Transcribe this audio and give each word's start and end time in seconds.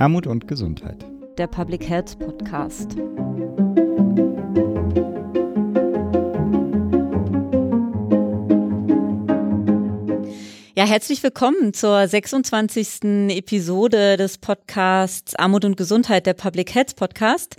Armut 0.00 0.26
und 0.26 0.48
Gesundheit. 0.48 1.04
Der 1.36 1.46
Public 1.46 1.86
Health 1.86 2.18
Podcast. 2.18 2.96
Ja, 10.80 10.86
herzlich 10.86 11.22
willkommen 11.22 11.74
zur 11.74 12.08
26. 12.08 13.02
Episode 13.36 14.16
des 14.16 14.38
Podcasts 14.38 15.34
Armut 15.34 15.66
und 15.66 15.76
Gesundheit, 15.76 16.24
der 16.24 16.32
Public 16.32 16.74
Health 16.74 16.96
Podcast. 16.96 17.56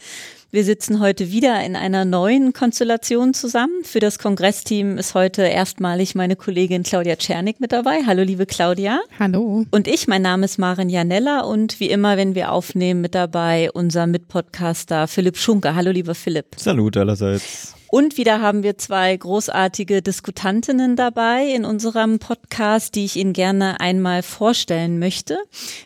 Wir 0.49 0.63
sitzen 0.63 0.99
heute 0.99 1.31
wieder 1.31 1.63
in 1.63 1.75
einer 1.75 2.03
neuen 2.03 2.51
Konstellation 2.51 3.35
zusammen. 3.35 3.83
Für 3.83 3.99
das 3.99 4.17
Kongressteam 4.17 4.97
ist 4.97 5.13
heute 5.13 5.43
erstmalig 5.43 6.15
meine 6.15 6.35
Kollegin 6.35 6.81
Claudia 6.81 7.15
Czernik 7.15 7.59
mit 7.59 7.73
dabei. 7.73 7.99
Hallo, 8.07 8.23
liebe 8.23 8.47
Claudia. 8.47 8.99
Hallo. 9.19 9.67
Und 9.69 9.87
ich, 9.87 10.07
mein 10.07 10.23
Name 10.23 10.45
ist 10.45 10.57
Maren 10.57 10.89
Janella 10.89 11.41
und 11.41 11.79
wie 11.79 11.91
immer, 11.91 12.17
wenn 12.17 12.33
wir 12.33 12.51
aufnehmen, 12.51 13.01
mit 13.01 13.13
dabei 13.13 13.69
unser 13.71 14.07
Mitpodcaster 14.07 15.07
Philipp 15.07 15.37
Schunke. 15.37 15.75
Hallo, 15.75 15.91
lieber 15.91 16.15
Philipp. 16.15 16.55
Salut 16.57 16.97
allerseits. 16.97 17.75
Und 17.91 18.15
wieder 18.15 18.39
haben 18.39 18.63
wir 18.63 18.77
zwei 18.77 19.17
großartige 19.17 20.01
Diskutantinnen 20.01 20.95
dabei 20.95 21.45
in 21.45 21.65
unserem 21.65 22.19
Podcast, 22.19 22.95
die 22.95 23.03
ich 23.03 23.17
Ihnen 23.17 23.33
gerne 23.33 23.81
einmal 23.81 24.23
vorstellen 24.23 24.97
möchte. 24.97 25.37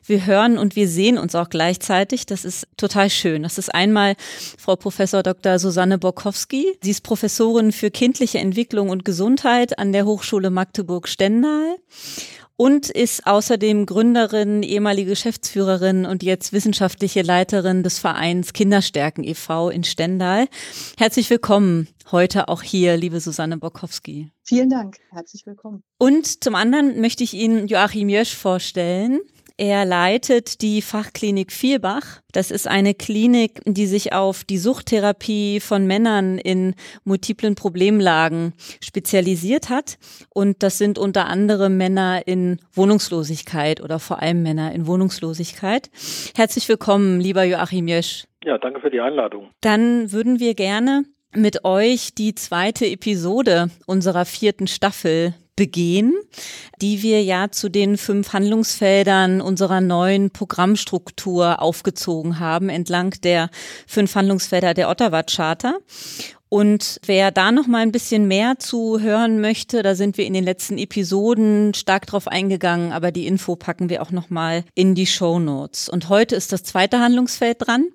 Wir 0.06 0.28
hören 0.28 0.60
und 0.60 0.76
wir 0.76 0.88
sehen 0.88 1.18
uns 1.18 1.34
auch 1.34 1.50
gleichzeitig. 1.50 2.28
Das 2.28 2.46
ist 2.46 2.68
total 2.78 3.10
schön. 3.10 3.42
Das 3.42 3.58
ist 3.58 3.74
einmal 3.74 4.14
Frau 4.56 4.76
Professor 4.76 5.24
Dr. 5.24 5.58
Susanne 5.58 5.98
Borkowski. 5.98 6.78
Sie 6.84 6.92
ist 6.92 7.02
Professorin 7.02 7.72
für 7.72 7.90
kindliche 7.90 8.38
Entwicklung 8.38 8.90
und 8.90 9.04
Gesundheit 9.04 9.80
an 9.80 9.92
der 9.92 10.06
Hochschule 10.06 10.52
Magdeburg-Stendal 10.52 11.78
und 12.58 12.90
ist 12.90 13.28
außerdem 13.28 13.86
Gründerin, 13.86 14.64
ehemalige 14.64 15.12
Geschäftsführerin 15.12 16.06
und 16.06 16.24
jetzt 16.24 16.54
wissenschaftliche 16.54 17.22
Leiterin 17.22 17.84
des 17.84 18.00
Vereins 18.00 18.54
Kinderstärken 18.54 19.24
e.V. 19.24 19.70
in 19.70 19.84
Stendal. 19.84 20.48
Herzlich 20.98 21.30
willkommen 21.30 21.88
heute 22.12 22.48
auch 22.48 22.62
hier, 22.62 22.98
liebe 22.98 23.20
Susanne 23.20 23.58
Borkowski. 23.58 24.32
Vielen 24.44 24.70
Dank, 24.70 24.98
herzlich 25.12 25.46
willkommen. 25.46 25.84
Und 25.98 26.44
zum 26.44 26.56
anderen 26.56 27.02
möchte 27.02 27.24
ich 27.24 27.34
Ihnen 27.34 27.68
Joachim 27.68 28.10
Jösch 28.10 28.36
vorstellen. 28.36 29.20
Er 29.58 29.86
leitet 29.86 30.62
die 30.62 30.82
Fachklinik 30.82 31.50
Vielbach. 31.50 32.20
Das 32.34 32.52
ist 32.52 32.68
eine 32.68 32.94
Klinik, 32.94 33.62
die 33.66 33.86
sich 33.86 34.12
auf 34.12 34.44
die 34.44 34.58
Suchttherapie 34.58 35.62
von 35.62 35.88
Männern 35.88 36.38
in 36.38 36.76
multiplen 37.06 37.56
Problemlagen 37.56 38.54
spezialisiert 38.84 39.70
hat. 39.70 39.98
Und 40.34 40.62
das 40.62 40.78
sind 40.78 41.00
unter 41.00 41.28
anderem 41.28 41.78
Männer 41.78 42.28
in 42.28 42.60
Wohnungslosigkeit 42.74 43.82
oder 43.82 44.00
vor 44.00 44.22
allem 44.22 44.44
Männer 44.44 44.74
in 44.74 44.88
Wohnungslosigkeit. 44.88 45.90
Herzlich 46.36 46.68
willkommen, 46.68 47.22
lieber 47.22 47.46
Joachim 47.46 47.88
Jösch. 47.88 48.26
Ja, 48.44 48.58
danke 48.58 48.82
für 48.82 48.92
die 48.92 49.00
Einladung. 49.00 49.52
Dann 49.62 50.12
würden 50.12 50.42
wir 50.42 50.54
gerne 50.54 51.06
mit 51.34 51.64
euch 51.64 52.14
die 52.14 52.36
zweite 52.36 52.86
Episode 52.88 53.70
unserer 53.86 54.26
vierten 54.26 54.68
Staffel 54.68 55.34
begehen, 55.56 56.14
die 56.82 57.02
wir 57.02 57.24
ja 57.24 57.50
zu 57.52 57.70
den 57.70 57.98
fünf 57.98 58.34
Handlungsfeldern 58.34 59.42
unserer 59.42 59.82
neuen 59.82 60.32
Programmstruktur 60.32 61.62
aufgezogen 61.62 62.40
haben, 62.40 62.70
entlang 62.70 63.12
der 63.24 63.50
fünf 63.88 64.16
Handlungsfelder 64.16 64.74
der 64.74 64.90
Ottawa 64.90 65.24
Charta. 65.24 65.78
Und 66.48 67.02
wer 67.06 67.32
da 67.32 67.52
noch 67.52 67.68
mal 67.68 67.80
ein 67.80 67.92
bisschen 67.92 68.28
mehr 68.28 68.60
zu 68.60 69.00
hören 69.00 69.42
möchte, 69.42 69.82
da 69.82 69.96
sind 69.96 70.18
wir 70.18 70.26
in 70.26 70.34
den 70.34 70.44
letzten 70.44 70.78
Episoden 70.78 71.74
stark 71.74 72.06
drauf 72.06 72.28
eingegangen, 72.28 72.92
aber 72.92 73.12
die 73.12 73.28
Info 73.28 73.56
packen 73.56 73.90
wir 73.90 74.02
auch 74.02 74.12
noch 74.12 74.30
mal 74.30 74.64
in 74.76 74.96
die 74.96 75.08
Show 75.08 75.40
Notes. 75.40 75.90
Und 75.90 76.08
heute 76.10 76.36
ist 76.36 76.54
das 76.54 76.64
zweite 76.64 77.00
Handlungsfeld 77.00 77.58
dran, 77.60 77.88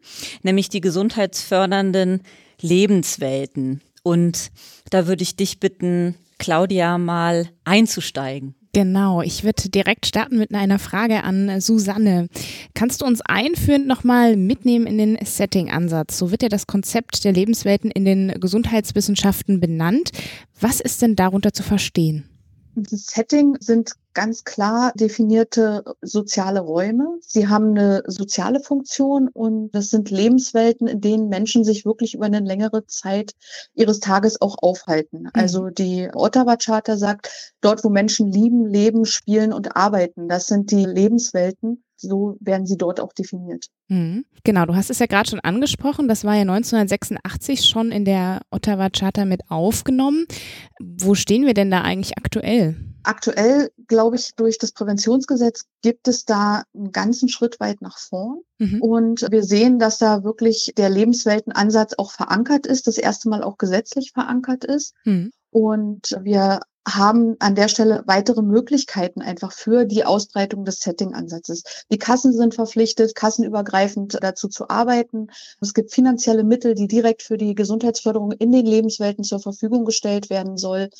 nämlich 0.43 0.69
die 0.69 0.81
gesundheitsfördernden 0.81 2.23
Lebenswelten. 2.61 3.81
Und 4.03 4.51
da 4.91 5.07
würde 5.07 5.23
ich 5.23 5.37
dich 5.37 5.61
bitten, 5.61 6.17
Claudia 6.41 6.99
mal 6.99 7.51
einzusteigen. 7.65 8.57
Genau, 8.73 9.21
ich 9.21 9.43
würde 9.43 9.69
direkt 9.69 10.07
starten 10.07 10.39
mit 10.39 10.55
einer 10.55 10.79
Frage 10.79 11.25
an 11.25 11.61
Susanne. 11.61 12.29
Kannst 12.73 13.03
du 13.03 13.05
uns 13.05 13.21
einführend 13.21 13.89
nochmal 13.89 14.37
mitnehmen 14.37 14.87
in 14.87 14.97
den 14.97 15.19
Setting-Ansatz? 15.23 16.17
So 16.17 16.31
wird 16.31 16.43
ja 16.43 16.49
das 16.49 16.69
Konzept 16.69 17.25
der 17.25 17.33
Lebenswelten 17.33 17.91
in 17.91 18.05
den 18.05 18.29
Gesundheitswissenschaften 18.41 19.61
benannt. 19.61 20.11
Was 20.61 20.81
ist 20.81 21.03
denn 21.03 21.17
darunter 21.17 21.53
zu 21.53 21.65
verstehen? 21.65 22.29
Das 22.77 23.07
Setting 23.07 23.57
sind 23.59 23.93
ganz 24.15 24.45
klar 24.45 24.93
definierte 24.95 25.85
soziale 26.03 26.61
Räume. 26.61 27.19
Sie 27.21 27.49
haben 27.49 27.71
eine 27.71 28.03
soziale 28.07 28.61
Funktion 28.61 29.29
und 29.29 29.71
das 29.73 29.91
sind 29.91 30.11
Lebenswelten, 30.11 30.87
in 30.87 31.01
denen 31.01 31.29
Menschen 31.29 31.65
sich 31.65 31.85
wirklich 31.85 32.15
über 32.15 32.27
eine 32.27 32.41
längere 32.41 32.87
Zeit 32.87 33.33
ihres 33.75 34.01
Tages 34.01 34.41
auch 34.41 34.57
aufhalten. 34.63 35.23
Mhm. 35.23 35.31
Also 35.33 35.69
die 35.69 36.09
Ottawa 36.13 36.57
Charta 36.57 36.97
sagt, 36.97 37.55
dort 37.61 37.85
wo 37.85 37.89
Menschen 37.89 38.31
lieben, 38.31 38.67
leben, 38.67 39.05
spielen 39.05 39.53
und 39.53 39.77
arbeiten, 39.77 40.29
das 40.29 40.47
sind 40.47 40.71
die 40.71 40.85
Lebenswelten. 40.85 41.85
So 41.97 42.39
werden 42.41 42.67
sie 42.67 42.79
dort 42.79 42.99
auch 42.99 43.13
definiert. 43.13 43.67
Mhm. 43.89 44.25
Genau, 44.43 44.65
du 44.65 44.75
hast 44.75 44.89
es 44.89 45.01
ja 45.01 45.07
gerade 45.07 45.29
schon 45.29 45.41
angesprochen, 45.41 46.09
das 46.09 46.25
war 46.25 46.35
ja 46.35 46.43
1986 46.43 47.67
schon 47.67 47.93
in 47.93 48.07
der 48.07 48.41
Ottawa 48.51 48.89
Charta 48.89 49.27
mit 49.27 49.51
aufgenommen. 49.51 50.25
Wo 50.81 51.15
stehen 51.15 51.45
wir 51.45 51.53
denn 51.53 51.71
da 51.71 51.83
eigentlich 51.83 52.17
aktuell? 52.17 52.77
Aktuell, 53.03 53.71
glaube 53.87 54.17
ich, 54.17 54.35
durch 54.35 54.59
das 54.59 54.73
Präventionsgesetz 54.73 55.65
gibt 55.83 56.09
es 56.09 56.25
da 56.25 56.65
einen 56.75 56.93
ganzen 56.93 57.29
Schritt 57.29 57.61
weit 57.61 57.83
nach 57.83 57.99
vorn. 57.99 58.41
Mhm. 58.59 58.83
Und 58.83 59.27
wir 59.31 59.43
sehen, 59.43 59.79
dass 59.79 59.99
da 59.99 60.25
wirklich 60.25 60.73
der 60.77 60.91
Lebensweltenansatz 60.91 61.95
auch 61.97 62.13
verankert 62.13 62.67
ist, 62.67 62.87
das 62.87 62.99
erste 62.99 63.29
Mal 63.29 63.43
auch 63.43 63.59
gesetzlich 63.59 64.13
verankert 64.13 64.65
ist. 64.65 64.95
Mhm. 65.05 65.31
Und 65.51 66.19
wir 66.23 66.61
haben 66.89 67.37
an 67.41 67.55
der 67.55 67.69
Stelle 67.69 68.03
weitere 68.07 68.43
Möglichkeiten 68.43 69.21
einfach 69.21 69.53
für 69.53 69.85
die 69.85 70.05
Ausbreitung 70.05 70.65
des 70.65 70.81
Setting-Ansatzes. 70.81 71.85
Die 71.91 71.99
Kassen 71.99 72.33
sind 72.33 72.55
verpflichtet, 72.55 73.15
kassenübergreifend 73.15 74.19
dazu 74.21 74.49
zu 74.49 74.71
arbeiten. 74.71 75.29
Es 75.61 75.75
gibt 75.75 75.93
finanzielle 75.93 76.45
Mittel, 76.45 76.75
die 76.75 76.89
direkt 76.89 77.23
für 77.23 77.37
die 77.37 77.55
Gesundheitsförderung 77.55 78.33
in 78.33 78.51
den 78.53 78.67
Lebenswelten 78.67 79.25
zur 79.25 79.41
Verfügung 79.41 79.85
gestellt 79.85 80.31
werden 80.31 80.57
soll. 80.57 80.91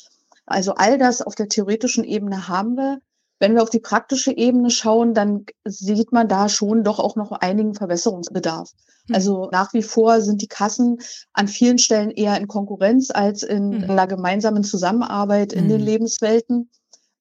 Also 0.51 0.73
all 0.75 0.97
das 0.97 1.21
auf 1.21 1.35
der 1.35 1.49
theoretischen 1.49 2.03
Ebene 2.03 2.47
haben 2.47 2.75
wir. 2.75 2.99
Wenn 3.39 3.55
wir 3.55 3.63
auf 3.63 3.71
die 3.71 3.79
praktische 3.79 4.37
Ebene 4.37 4.69
schauen, 4.69 5.15
dann 5.15 5.45
sieht 5.65 6.11
man 6.11 6.27
da 6.27 6.47
schon 6.47 6.83
doch 6.83 6.99
auch 6.99 7.15
noch 7.15 7.31
einigen 7.31 7.73
Verbesserungsbedarf. 7.73 8.69
Hm. 9.07 9.15
Also 9.15 9.49
nach 9.51 9.73
wie 9.73 9.81
vor 9.81 10.21
sind 10.21 10.43
die 10.43 10.47
Kassen 10.47 10.99
an 11.33 11.47
vielen 11.47 11.79
Stellen 11.79 12.11
eher 12.11 12.37
in 12.37 12.47
Konkurrenz 12.47 13.09
als 13.09 13.41
in 13.41 13.81
hm. 13.81 13.89
einer 13.89 14.05
gemeinsamen 14.05 14.63
Zusammenarbeit 14.63 15.53
in 15.53 15.63
hm. 15.63 15.69
den 15.69 15.81
Lebenswelten. 15.81 16.69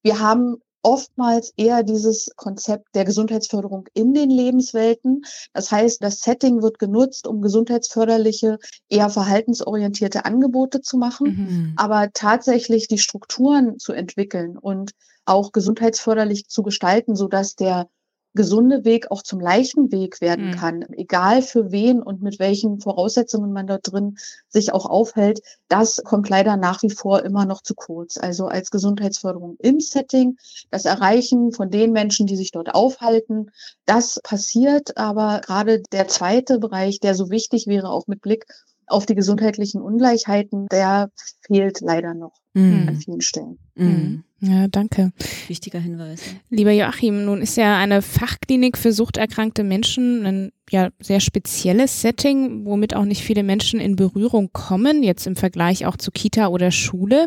Wir 0.03 0.21
haben 0.21 0.57
oftmals 0.83 1.53
eher 1.57 1.83
dieses 1.83 2.31
Konzept 2.37 2.95
der 2.95 3.05
Gesundheitsförderung 3.05 3.89
in 3.95 4.15
den 4.15 4.31
Lebenswelten. 4.31 5.25
Das 5.53 5.71
heißt, 5.71 6.03
das 6.03 6.21
Setting 6.21 6.63
wird 6.63 6.79
genutzt, 6.79 7.27
um 7.27 7.43
gesundheitsförderliche, 7.43 8.59
eher 8.89 9.11
verhaltensorientierte 9.11 10.25
Angebote 10.25 10.81
zu 10.81 10.97
machen, 10.97 11.27
mhm. 11.27 11.73
aber 11.77 12.11
tatsächlich 12.13 12.89
die 12.89 12.99
Strukturen 12.99 13.79
zu 13.79 13.93
entwickeln 13.93 14.57
und 14.57 14.93
auch 15.25 15.53
gesundheitsförderlich 15.53 16.49
zu 16.49 16.63
gestalten, 16.63 17.15
so 17.15 17.29
dass 17.29 17.55
der 17.55 17.89
gesunde 18.35 18.85
Weg 18.85 19.11
auch 19.11 19.23
zum 19.23 19.41
leichten 19.41 19.91
Weg 19.91 20.21
werden 20.21 20.49
mhm. 20.49 20.55
kann, 20.55 20.87
egal 20.93 21.43
für 21.43 21.73
wen 21.73 22.03
und 22.03 22.23
mit 22.23 22.39
welchen 22.39 22.81
Voraussetzungen 22.81 23.53
man 23.53 23.67
dort 23.67 23.91
drin 23.91 24.19
sich 24.49 24.73
auch 24.73 24.87
aufhält, 24.87 25.41
das 25.69 26.03
kommt 26.05 26.29
leider 26.29 26.57
nach 26.57 26.83
wie 26.83 26.91
vor 26.91 27.25
immer 27.25 27.45
noch 27.45 27.63
zu 27.63 27.75
kurz. 27.75 28.17
Also 28.19 28.47
als 28.47 28.71
Gesundheitsförderung 28.71 29.57
im 29.59 29.81
Setting, 29.81 30.39
das 30.71 30.85
Erreichen 30.85 31.53
von 31.53 31.71
den 31.71 31.93
Menschen, 31.93 32.27
die 32.27 32.37
sich 32.37 32.53
dort 32.53 32.75
aufhalten, 32.75 33.51
das 33.85 34.21
passiert, 34.23 34.97
aber 34.97 35.41
gerade 35.45 35.83
der 35.93 36.07
zweite 36.07 36.59
Bereich, 36.59 37.01
der 37.01 37.15
so 37.15 37.31
wichtig 37.31 37.67
wäre, 37.67 37.91
auch 37.91 38.07
mit 38.07 38.21
Blick 38.21 38.47
auf 38.87 39.07
die 39.07 39.15
gesundheitlichen 39.15 39.81
Ungleichheiten, 39.81 40.67
der 40.67 41.11
fehlt 41.41 41.81
leider 41.81 42.15
noch 42.15 42.35
mhm. 42.55 42.89
an 42.89 42.97
vielen 42.97 43.21
Stellen. 43.21 43.59
Mhm. 43.75 44.25
Ja, 44.43 44.69
danke. 44.69 45.13
Wichtiger 45.49 45.79
Hinweis. 45.79 46.35
Lieber 46.49 46.71
Joachim, 46.71 47.27
nun 47.27 47.43
ist 47.43 47.57
ja 47.57 47.77
eine 47.77 48.01
Fachklinik 48.01 48.79
für 48.79 48.93
suchterkrankte 48.93 49.65
Menschen 49.65 50.25
ein 50.25 50.53
ja 50.71 50.89
sehr 50.99 51.21
spezielles 51.21 52.01
Setting, 52.01 52.65
womit 52.65 52.97
auch 52.97 53.05
nicht 53.05 53.23
viele 53.23 53.43
Menschen 53.43 53.81
in 53.81 53.97
Berührung 53.97 54.51
kommen, 54.53 55.03
jetzt 55.03 55.27
im 55.27 55.37
Vergleich 55.37 55.85
auch 55.85 55.97
zu 55.97 56.11
Kita 56.11 56.49
oder 56.49 56.71
Schule. 56.71 57.27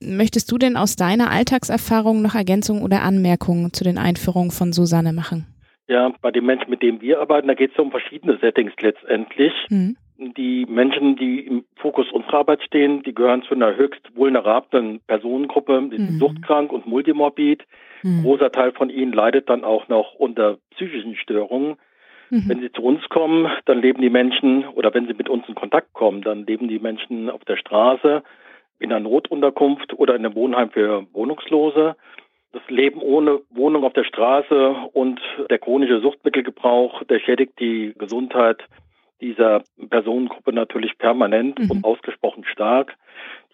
Möchtest 0.00 0.50
du 0.50 0.58
denn 0.58 0.76
aus 0.76 0.96
deiner 0.96 1.30
Alltagserfahrung 1.30 2.22
noch 2.22 2.34
Ergänzungen 2.34 2.82
oder 2.82 3.02
Anmerkungen 3.02 3.72
zu 3.72 3.84
den 3.84 3.98
Einführungen 3.98 4.50
von 4.50 4.72
Susanne 4.72 5.12
machen? 5.12 5.46
Ja, 5.88 6.12
bei 6.20 6.30
den 6.30 6.46
Menschen, 6.46 6.70
mit 6.70 6.82
denen 6.82 7.00
wir 7.00 7.20
arbeiten, 7.20 7.48
da 7.48 7.54
geht 7.54 7.72
es 7.72 7.78
um 7.78 7.90
verschiedene 7.90 8.38
Settings 8.40 8.72
letztendlich. 8.80 9.52
Mhm. 9.70 9.96
Die 10.20 10.66
Menschen, 10.68 11.14
die 11.14 11.40
im 11.40 11.64
Fokus 11.76 12.10
unserer 12.10 12.38
Arbeit 12.38 12.62
stehen, 12.64 13.04
die 13.04 13.14
gehören 13.14 13.42
zu 13.44 13.54
einer 13.54 13.76
höchst 13.76 14.16
vulnerablen 14.16 15.00
Personengruppe, 15.06 15.88
die 15.92 15.96
sind 15.96 16.14
mhm. 16.14 16.18
suchtkrank 16.18 16.72
und 16.72 16.86
multimorbid. 16.86 17.64
Mhm. 18.02 18.22
Großer 18.22 18.50
Teil 18.50 18.72
von 18.72 18.90
ihnen 18.90 19.12
leidet 19.12 19.48
dann 19.48 19.62
auch 19.62 19.86
noch 19.86 20.14
unter 20.14 20.58
psychischen 20.72 21.14
Störungen. 21.14 21.76
Mhm. 22.30 22.48
Wenn 22.48 22.60
sie 22.60 22.72
zu 22.72 22.82
uns 22.82 23.08
kommen, 23.08 23.48
dann 23.66 23.80
leben 23.80 24.02
die 24.02 24.10
Menschen 24.10 24.66
oder 24.66 24.92
wenn 24.92 25.06
sie 25.06 25.14
mit 25.14 25.28
uns 25.28 25.48
in 25.48 25.54
Kontakt 25.54 25.92
kommen, 25.92 26.22
dann 26.22 26.46
leben 26.46 26.66
die 26.66 26.80
Menschen 26.80 27.30
auf 27.30 27.44
der 27.44 27.56
Straße, 27.56 28.24
in 28.80 28.92
einer 28.92 29.08
Notunterkunft 29.08 29.94
oder 29.94 30.16
in 30.16 30.24
einem 30.24 30.34
Wohnheim 30.34 30.70
für 30.70 31.06
Wohnungslose. 31.12 31.96
Das 32.52 32.62
Leben 32.68 33.00
ohne 33.00 33.40
Wohnung 33.50 33.84
auf 33.84 33.92
der 33.92 34.04
Straße 34.04 34.74
und 34.92 35.20
der 35.48 35.58
chronische 35.58 36.00
Suchtmittelgebrauch, 36.00 37.04
der 37.04 37.20
schädigt 37.20 37.60
die 37.60 37.94
Gesundheit 37.96 38.58
dieser 39.20 39.64
Personengruppe 39.90 40.52
natürlich 40.52 40.98
permanent 40.98 41.58
mhm. 41.58 41.70
und 41.70 41.84
ausgesprochen 41.84 42.44
stark. 42.44 42.96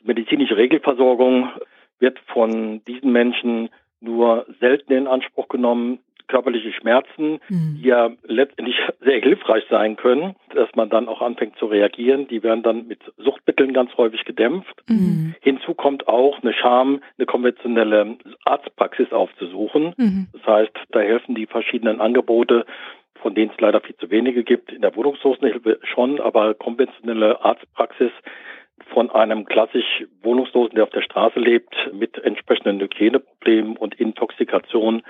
Die 0.00 0.06
medizinische 0.06 0.56
Regelversorgung 0.56 1.50
wird 1.98 2.18
von 2.26 2.82
diesen 2.84 3.12
Menschen 3.12 3.70
nur 4.00 4.46
selten 4.60 4.92
in 4.92 5.06
Anspruch 5.06 5.48
genommen 5.48 6.00
körperliche 6.26 6.72
Schmerzen, 6.72 7.38
mhm. 7.48 7.78
die 7.80 7.88
ja 7.88 8.10
letztendlich 8.24 8.76
sehr 9.00 9.20
hilfreich 9.20 9.64
sein 9.68 9.96
können, 9.96 10.34
dass 10.54 10.68
man 10.74 10.88
dann 10.88 11.08
auch 11.08 11.20
anfängt 11.20 11.56
zu 11.58 11.66
reagieren. 11.66 12.28
Die 12.28 12.42
werden 12.42 12.62
dann 12.62 12.86
mit 12.86 13.00
Suchtmitteln 13.18 13.72
ganz 13.72 13.94
häufig 13.96 14.24
gedämpft. 14.24 14.82
Mhm. 14.88 15.34
Hinzu 15.40 15.74
kommt 15.74 16.08
auch 16.08 16.42
eine 16.42 16.54
Scham, 16.54 17.00
eine 17.18 17.26
konventionelle 17.26 18.16
Arztpraxis 18.44 19.12
aufzusuchen. 19.12 19.94
Mhm. 19.96 20.28
Das 20.32 20.46
heißt, 20.46 20.76
da 20.90 21.00
helfen 21.00 21.34
die 21.34 21.46
verschiedenen 21.46 22.00
Angebote 22.00 22.64
von 23.24 23.34
denen 23.34 23.50
es 23.50 23.60
leider 23.60 23.80
viel 23.80 23.96
zu 23.96 24.10
wenige 24.10 24.44
gibt. 24.44 24.70
In 24.70 24.82
der 24.82 24.94
Wohnungslosenhilfe 24.94 25.80
schon, 25.82 26.20
aber 26.20 26.52
konventionelle 26.52 27.42
Arztpraxis 27.42 28.12
von 28.92 29.10
einem 29.10 29.46
klassisch 29.46 30.04
Wohnungslosen, 30.22 30.74
der 30.74 30.84
auf 30.84 30.90
der 30.90 31.00
Straße 31.00 31.40
lebt, 31.40 31.74
mit 31.94 32.18
entsprechenden 32.18 32.78
Hygieneproblemen 32.80 33.78
und 33.78 33.94
Intoxikation. 33.98 35.02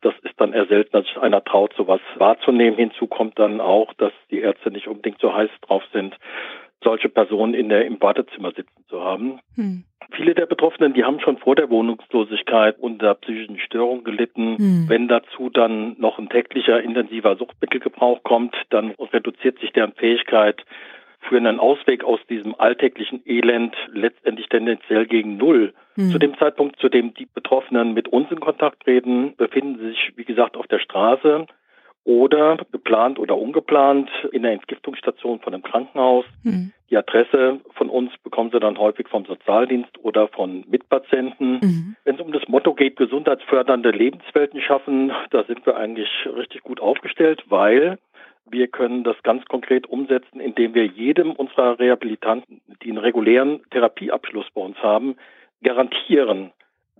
Das 0.00 0.14
ist 0.22 0.32
dann 0.38 0.54
eher 0.54 0.64
selten, 0.64 0.92
dass 0.92 1.04
sich 1.04 1.18
einer 1.18 1.44
traut, 1.44 1.74
sowas 1.76 2.00
wahrzunehmen. 2.16 2.78
Hinzu 2.78 3.06
kommt 3.06 3.38
dann 3.38 3.60
auch, 3.60 3.92
dass 3.98 4.12
die 4.30 4.40
Ärzte 4.40 4.70
nicht 4.70 4.88
unbedingt 4.88 5.20
so 5.20 5.34
heiß 5.34 5.50
drauf 5.60 5.82
sind, 5.92 6.16
solche 6.82 7.08
Personen 7.08 7.54
in 7.54 7.68
der, 7.68 7.86
im 7.86 8.00
Wartezimmer 8.00 8.52
sitzen 8.52 8.84
zu 8.88 9.00
haben. 9.00 9.40
Hm. 9.54 9.84
Viele 10.12 10.34
der 10.34 10.46
Betroffenen, 10.46 10.92
die 10.94 11.04
haben 11.04 11.20
schon 11.20 11.38
vor 11.38 11.54
der 11.54 11.70
Wohnungslosigkeit 11.70 12.78
unter 12.78 13.14
psychischen 13.14 13.58
Störungen 13.58 14.04
gelitten. 14.04 14.58
Hm. 14.58 14.84
Wenn 14.88 15.08
dazu 15.08 15.48
dann 15.50 15.96
noch 15.98 16.18
ein 16.18 16.28
täglicher 16.28 16.82
intensiver 16.82 17.36
Suchtmittelgebrauch 17.36 18.22
kommt, 18.22 18.54
dann 18.70 18.92
reduziert 19.12 19.58
sich 19.60 19.72
deren 19.72 19.92
Fähigkeit, 19.92 20.62
für 21.28 21.36
einen 21.36 21.60
Ausweg 21.60 22.02
aus 22.02 22.18
diesem 22.28 22.54
alltäglichen 22.58 23.22
Elend 23.24 23.76
letztendlich 23.92 24.48
tendenziell 24.48 25.06
gegen 25.06 25.36
Null. 25.36 25.72
Hm. 25.94 26.10
Zu 26.10 26.18
dem 26.18 26.36
Zeitpunkt, 26.36 26.80
zu 26.80 26.88
dem 26.88 27.14
die 27.14 27.26
Betroffenen 27.26 27.94
mit 27.94 28.08
uns 28.08 28.30
in 28.30 28.40
Kontakt 28.40 28.82
treten, 28.82 29.36
befinden 29.36 29.78
sie 29.78 29.88
sich, 29.90 30.12
wie 30.16 30.24
gesagt, 30.24 30.56
auf 30.56 30.66
der 30.66 30.80
Straße 30.80 31.46
oder 32.04 32.58
geplant 32.72 33.18
oder 33.18 33.36
ungeplant 33.36 34.10
in 34.32 34.42
der 34.42 34.52
Entgiftungsstation 34.52 35.40
von 35.40 35.54
einem 35.54 35.62
Krankenhaus. 35.62 36.24
Hm. 36.42 36.72
Die 36.90 36.96
Adresse 36.96 37.60
von 37.74 37.88
uns 37.88 38.12
bekommen 38.22 38.50
sie 38.52 38.60
dann 38.60 38.76
häufig 38.76 39.08
vom 39.08 39.24
Sozialdienst 39.24 39.98
oder 40.02 40.28
von 40.28 40.64
Mitpatienten. 40.68 41.52
Mhm. 41.62 41.96
Wenn 42.04 42.16
es 42.16 42.20
um 42.20 42.32
das 42.32 42.46
Motto 42.48 42.74
geht, 42.74 42.96
gesundheitsfördernde 42.96 43.92
Lebenswelten 43.92 44.60
schaffen, 44.60 45.10
da 45.30 45.42
sind 45.44 45.64
wir 45.64 45.76
eigentlich 45.76 46.10
richtig 46.36 46.62
gut 46.62 46.80
aufgestellt, 46.80 47.44
weil 47.48 47.98
wir 48.44 48.68
können 48.68 49.04
das 49.04 49.16
ganz 49.22 49.44
konkret 49.46 49.86
umsetzen, 49.86 50.38
indem 50.38 50.74
wir 50.74 50.84
jedem 50.84 51.32
unserer 51.32 51.78
Rehabilitanten, 51.78 52.60
die 52.82 52.90
einen 52.90 52.98
regulären 52.98 53.62
Therapieabschluss 53.70 54.46
bei 54.52 54.60
uns 54.60 54.76
haben, 54.82 55.16
garantieren, 55.62 56.50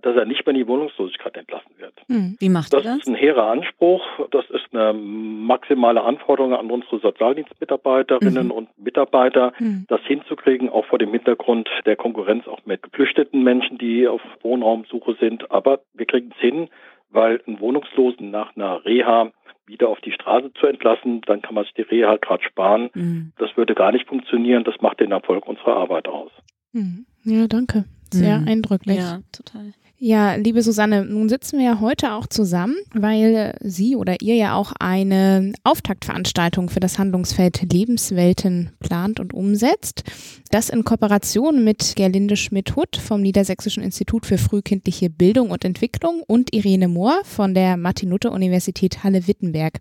dass 0.01 0.15
er 0.15 0.25
nicht 0.25 0.45
mehr 0.45 0.55
in 0.55 0.61
die 0.61 0.67
Wohnungslosigkeit 0.67 1.37
entlassen. 1.37 1.71
Wie 2.07 2.49
macht 2.49 2.73
das? 2.73 2.83
Das 2.83 2.97
ist 2.97 3.07
ein 3.07 3.15
hehrer 3.15 3.47
Anspruch. 3.51 4.03
Das 4.31 4.45
ist 4.49 4.65
eine 4.71 4.93
maximale 4.93 6.01
Anforderung 6.01 6.53
an 6.53 6.71
unsere 6.71 6.99
Sozialdienstmitarbeiterinnen 6.99 8.45
mhm. 8.45 8.51
und 8.51 8.69
Mitarbeiter, 8.77 9.53
mhm. 9.59 9.85
das 9.87 10.01
hinzukriegen, 10.01 10.69
auch 10.69 10.85
vor 10.85 10.99
dem 10.99 11.11
Hintergrund 11.11 11.69
der 11.85 11.95
Konkurrenz 11.95 12.47
auch 12.47 12.59
mit 12.65 12.83
geflüchteten 12.83 13.43
Menschen, 13.43 13.77
die 13.77 14.07
auf 14.07 14.21
Wohnraumsuche 14.41 15.15
sind. 15.19 15.51
Aber 15.51 15.81
wir 15.93 16.05
kriegen 16.05 16.31
es 16.35 16.39
hin, 16.39 16.69
weil 17.09 17.41
ein 17.47 17.59
Wohnungslosen 17.59 18.31
nach 18.31 18.55
einer 18.55 18.83
Reha 18.85 19.31
wieder 19.65 19.87
auf 19.87 20.01
die 20.01 20.11
Straße 20.11 20.51
zu 20.59 20.67
entlassen, 20.67 21.21
dann 21.25 21.41
kann 21.41 21.55
man 21.55 21.63
sich 21.63 21.73
die 21.73 21.83
Reha 21.83 22.09
halt 22.09 22.21
gerade 22.21 22.43
sparen. 22.43 22.89
Mhm. 22.93 23.31
Das 23.37 23.55
würde 23.55 23.75
gar 23.75 23.91
nicht 23.91 24.07
funktionieren. 24.07 24.63
Das 24.63 24.75
macht 24.81 24.99
den 24.99 25.11
Erfolg 25.11 25.47
unserer 25.47 25.77
Arbeit 25.77 26.07
aus. 26.07 26.31
Mhm. 26.73 27.05
Ja, 27.23 27.47
danke. 27.47 27.85
Sehr 28.11 28.39
mhm. 28.39 28.47
eindrücklich. 28.47 28.97
Ja, 28.97 29.21
total. 29.31 29.73
Ja, 30.05 30.35
liebe 30.35 30.61
Susanne, 30.61 31.05
nun 31.05 31.29
sitzen 31.29 31.59
wir 31.59 31.65
ja 31.65 31.79
heute 31.79 32.11
auch 32.11 32.27
zusammen, 32.27 32.75
weil 32.93 33.55
Sie 33.61 33.95
oder 33.95 34.21
ihr 34.21 34.35
ja 34.35 34.53
auch 34.53 34.73
eine 34.77 35.53
Auftaktveranstaltung 35.63 36.69
für 36.69 36.81
das 36.81 36.99
Handlungsfeld 36.99 37.71
Lebenswelten 37.71 38.71
plant 38.81 39.21
und 39.21 39.33
umsetzt. 39.33 40.03
Das 40.51 40.69
in 40.69 40.83
Kooperation 40.83 41.63
mit 41.63 41.93
Gerlinde 41.95 42.35
Schmidt-Hutt 42.35 42.97
vom 42.97 43.21
Niedersächsischen 43.21 43.81
Institut 43.81 44.25
für 44.25 44.37
frühkindliche 44.37 45.09
Bildung 45.09 45.51
und 45.51 45.63
Entwicklung 45.63 46.21
und 46.27 46.53
Irene 46.53 46.89
Mohr 46.89 47.21
von 47.23 47.53
der 47.53 47.77
Martin-Luther-Universität 47.77 49.05
Halle-Wittenberg. 49.05 49.79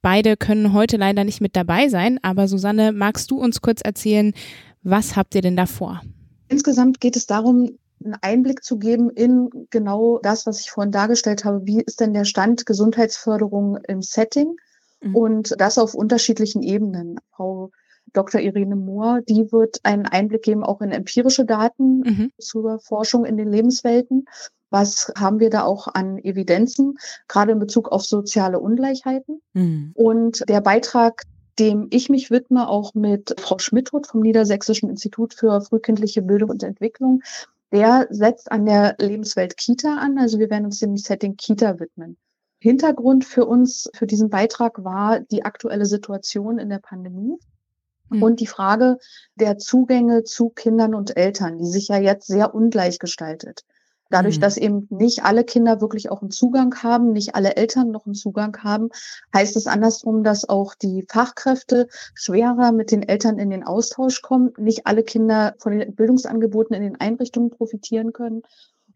Beide 0.00 0.36
können 0.36 0.74
heute 0.74 0.96
leider 0.96 1.24
nicht 1.24 1.40
mit 1.40 1.56
dabei 1.56 1.88
sein, 1.88 2.20
aber 2.22 2.46
Susanne, 2.46 2.92
magst 2.92 3.32
du 3.32 3.40
uns 3.40 3.62
kurz 3.62 3.80
erzählen, 3.80 4.32
was 4.84 5.16
habt 5.16 5.34
ihr 5.34 5.42
denn 5.42 5.56
da 5.56 5.66
vor? 5.66 6.02
Insgesamt 6.46 7.00
geht 7.00 7.16
es 7.16 7.26
darum, 7.26 7.72
einen 8.04 8.16
Einblick 8.20 8.62
zu 8.62 8.78
geben 8.78 9.10
in 9.10 9.50
genau 9.70 10.18
das, 10.22 10.46
was 10.46 10.60
ich 10.60 10.70
vorhin 10.70 10.92
dargestellt 10.92 11.44
habe. 11.44 11.66
Wie 11.66 11.82
ist 11.82 12.00
denn 12.00 12.12
der 12.12 12.24
Stand 12.24 12.66
Gesundheitsförderung 12.66 13.78
im 13.88 14.02
Setting? 14.02 14.56
Mhm. 15.00 15.16
Und 15.16 15.54
das 15.58 15.78
auf 15.78 15.94
unterschiedlichen 15.94 16.62
Ebenen. 16.62 17.18
Frau 17.34 17.70
Dr. 18.12 18.40
Irene 18.40 18.76
Mohr, 18.76 19.20
die 19.28 19.50
wird 19.52 19.80
einen 19.82 20.06
Einblick 20.06 20.42
geben 20.42 20.62
auch 20.62 20.80
in 20.80 20.90
empirische 20.90 21.44
Daten 21.44 22.00
mhm. 22.00 22.32
zur 22.38 22.78
Forschung 22.78 23.24
in 23.24 23.36
den 23.36 23.50
Lebenswelten. 23.50 24.26
Was 24.70 25.12
haben 25.16 25.38
wir 25.38 25.50
da 25.50 25.62
auch 25.64 25.88
an 25.88 26.18
Evidenzen, 26.18 26.98
gerade 27.28 27.52
in 27.52 27.58
Bezug 27.58 27.90
auf 27.90 28.04
soziale 28.04 28.58
Ungleichheiten? 28.58 29.40
Mhm. 29.52 29.92
Und 29.94 30.48
der 30.48 30.60
Beitrag, 30.60 31.22
dem 31.58 31.88
ich 31.90 32.08
mich 32.08 32.30
widme, 32.30 32.68
auch 32.68 32.94
mit 32.94 33.34
Frau 33.40 33.58
Schmidthut 33.58 34.06
vom 34.06 34.20
Niedersächsischen 34.20 34.90
Institut 34.90 35.34
für 35.34 35.60
frühkindliche 35.60 36.22
Bildung 36.22 36.50
und 36.50 36.62
Entwicklung, 36.62 37.22
der 37.72 38.06
setzt 38.10 38.50
an 38.50 38.66
der 38.66 38.96
Lebenswelt 38.98 39.56
Kita 39.56 39.96
an. 39.96 40.18
Also 40.18 40.38
wir 40.38 40.50
werden 40.50 40.66
uns 40.66 40.78
dem 40.78 40.96
Setting 40.96 41.36
Kita 41.36 41.78
widmen. 41.80 42.16
Hintergrund 42.58 43.24
für 43.24 43.44
uns, 43.44 43.88
für 43.94 44.06
diesen 44.06 44.30
Beitrag 44.30 44.82
war 44.82 45.20
die 45.20 45.44
aktuelle 45.44 45.86
Situation 45.86 46.58
in 46.58 46.70
der 46.70 46.78
Pandemie 46.78 47.36
mhm. 48.08 48.22
und 48.22 48.40
die 48.40 48.46
Frage 48.46 48.98
der 49.34 49.58
Zugänge 49.58 50.24
zu 50.24 50.48
Kindern 50.50 50.94
und 50.94 51.16
Eltern, 51.16 51.58
die 51.58 51.66
sich 51.66 51.88
ja 51.88 51.98
jetzt 51.98 52.26
sehr 52.26 52.54
ungleich 52.54 52.98
gestaltet. 52.98 53.64
Dadurch, 54.10 54.36
mhm. 54.36 54.40
dass 54.40 54.56
eben 54.56 54.86
nicht 54.90 55.24
alle 55.24 55.44
Kinder 55.44 55.80
wirklich 55.80 56.10
auch 56.10 56.22
einen 56.22 56.30
Zugang 56.30 56.74
haben, 56.82 57.12
nicht 57.12 57.34
alle 57.34 57.56
Eltern 57.56 57.90
noch 57.90 58.06
einen 58.06 58.14
Zugang 58.14 58.56
haben, 58.62 58.90
heißt 59.34 59.56
es 59.56 59.66
andersrum, 59.66 60.22
dass 60.22 60.48
auch 60.48 60.74
die 60.74 61.04
Fachkräfte 61.08 61.88
schwerer 62.14 62.72
mit 62.72 62.90
den 62.90 63.02
Eltern 63.02 63.38
in 63.38 63.50
den 63.50 63.64
Austausch 63.64 64.22
kommen, 64.22 64.52
nicht 64.58 64.86
alle 64.86 65.02
Kinder 65.02 65.54
von 65.58 65.78
den 65.78 65.94
Bildungsangeboten 65.94 66.74
in 66.74 66.82
den 66.82 67.00
Einrichtungen 67.00 67.50
profitieren 67.50 68.12
können. 68.12 68.42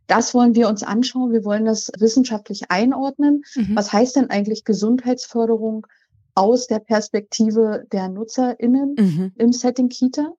Das 0.07 0.35
wollen 0.35 0.57
wir 0.57 0.69
uns 0.69 0.83
anschauen. 0.83 1.33
Wir 1.33 1.45
wollen 1.45 1.65
das 1.65 1.91
wissenschaftlich 1.99 2.71
einordnen. 2.71 3.45
Mhm. 3.55 3.77
Was 3.77 3.93
heißt 3.93 4.17
denn 4.17 4.29
eigentlich 4.29 4.65
Gesundheitsförderung 4.65 5.87
aus 6.35 6.67
der 6.67 6.81
Perspektive 6.81 7.87
der 7.93 8.09
NutzerInnen 8.09 8.95
mhm. 8.99 9.33
im 9.37 9.53
Setting 9.53 9.89
Kita? 9.89 10.35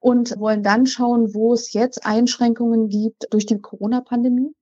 Und 0.00 0.38
wollen 0.38 0.62
dann 0.62 0.86
schauen, 0.86 1.34
wo 1.34 1.52
es 1.52 1.72
jetzt 1.72 2.04
Einschränkungen 2.06 2.88
gibt 2.88 3.26
durch 3.30 3.46
die 3.46 3.58
Corona-Pandemie 3.58 4.54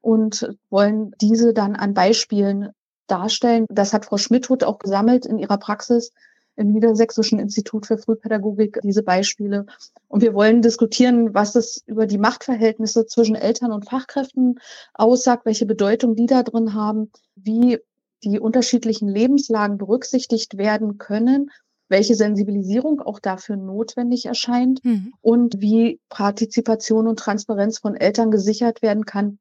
und 0.00 0.48
wollen 0.70 1.12
diese 1.20 1.52
dann 1.52 1.76
an 1.76 1.94
Beispielen 1.94 2.70
darstellen. 3.06 3.66
Das 3.68 3.92
hat 3.92 4.06
Frau 4.06 4.16
Schmidthut 4.16 4.64
auch 4.64 4.78
gesammelt 4.78 5.26
in 5.26 5.38
ihrer 5.38 5.58
Praxis 5.58 6.12
im 6.56 6.72
Niedersächsischen 6.72 7.38
Institut 7.38 7.86
für 7.86 7.98
Frühpädagogik, 7.98 8.80
diese 8.82 9.04
Beispiele. 9.04 9.66
Und 10.08 10.22
wir 10.22 10.34
wollen 10.34 10.60
diskutieren, 10.60 11.32
was 11.32 11.54
es 11.54 11.82
über 11.86 12.06
die 12.06 12.18
Machtverhältnisse 12.18 13.06
zwischen 13.06 13.36
Eltern 13.36 13.70
und 13.70 13.88
Fachkräften 13.88 14.58
aussagt, 14.92 15.46
welche 15.46 15.66
Bedeutung 15.66 16.16
die 16.16 16.26
da 16.26 16.42
drin 16.42 16.74
haben, 16.74 17.12
wie 17.36 17.78
die 18.24 18.40
unterschiedlichen 18.40 19.08
Lebenslagen 19.08 19.78
berücksichtigt 19.78 20.58
werden 20.58 20.98
können 20.98 21.50
welche 21.88 22.14
Sensibilisierung 22.14 23.00
auch 23.00 23.18
dafür 23.18 23.56
notwendig 23.56 24.26
erscheint 24.26 24.84
mhm. 24.84 25.12
und 25.20 25.60
wie 25.60 26.00
Partizipation 26.08 27.06
und 27.06 27.18
Transparenz 27.18 27.78
von 27.78 27.94
Eltern 27.96 28.30
gesichert 28.30 28.82
werden 28.82 29.04
kann, 29.06 29.38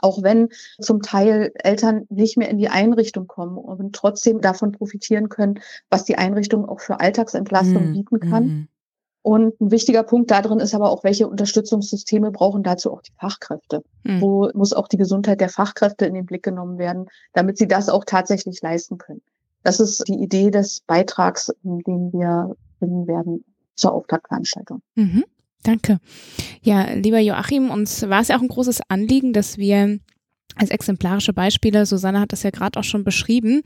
auch 0.00 0.22
wenn 0.22 0.48
zum 0.80 1.02
Teil 1.02 1.52
Eltern 1.54 2.06
nicht 2.08 2.36
mehr 2.36 2.48
in 2.48 2.58
die 2.58 2.68
Einrichtung 2.68 3.26
kommen 3.26 3.58
und 3.58 3.94
trotzdem 3.94 4.40
davon 4.40 4.72
profitieren 4.72 5.28
können, 5.28 5.60
was 5.90 6.04
die 6.04 6.16
Einrichtung 6.16 6.68
auch 6.68 6.80
für 6.80 7.00
Alltagsentlastung 7.00 7.88
mhm. 7.88 7.92
bieten 7.92 8.20
kann. 8.20 8.46
Mhm. 8.46 8.68
Und 9.22 9.58
ein 9.58 9.70
wichtiger 9.70 10.02
Punkt 10.02 10.30
darin 10.30 10.60
ist 10.60 10.74
aber 10.74 10.90
auch, 10.90 11.02
welche 11.02 11.26
Unterstützungssysteme 11.26 12.30
brauchen 12.30 12.62
dazu 12.62 12.92
auch 12.92 13.00
die 13.00 13.14
Fachkräfte. 13.18 13.82
Mhm. 14.02 14.20
Wo 14.20 14.50
muss 14.52 14.74
auch 14.74 14.86
die 14.86 14.98
Gesundheit 14.98 15.40
der 15.40 15.48
Fachkräfte 15.48 16.04
in 16.04 16.12
den 16.12 16.26
Blick 16.26 16.42
genommen 16.42 16.76
werden, 16.76 17.06
damit 17.32 17.56
sie 17.56 17.66
das 17.66 17.88
auch 17.88 18.04
tatsächlich 18.04 18.60
leisten 18.60 18.98
können. 18.98 19.22
Das 19.64 19.80
ist 19.80 20.04
die 20.06 20.22
Idee 20.22 20.50
des 20.50 20.82
Beitrags, 20.86 21.52
den 21.62 22.12
wir 22.12 22.54
finden 22.78 23.08
werden 23.08 23.44
zur 23.74 23.92
Auftaktveranstaltung. 23.92 24.82
Mhm. 24.94 25.24
Danke. 25.64 25.98
Ja, 26.62 26.92
lieber 26.92 27.18
Joachim, 27.18 27.70
uns 27.70 28.02
war 28.08 28.20
es 28.20 28.28
ja 28.28 28.36
auch 28.36 28.42
ein 28.42 28.48
großes 28.48 28.82
Anliegen, 28.88 29.32
dass 29.32 29.56
wir 29.56 29.98
als 30.56 30.70
exemplarische 30.70 31.32
Beispiele, 31.32 31.86
Susanne 31.86 32.20
hat 32.20 32.32
das 32.32 32.42
ja 32.42 32.50
gerade 32.50 32.78
auch 32.78 32.84
schon 32.84 33.02
beschrieben, 33.02 33.62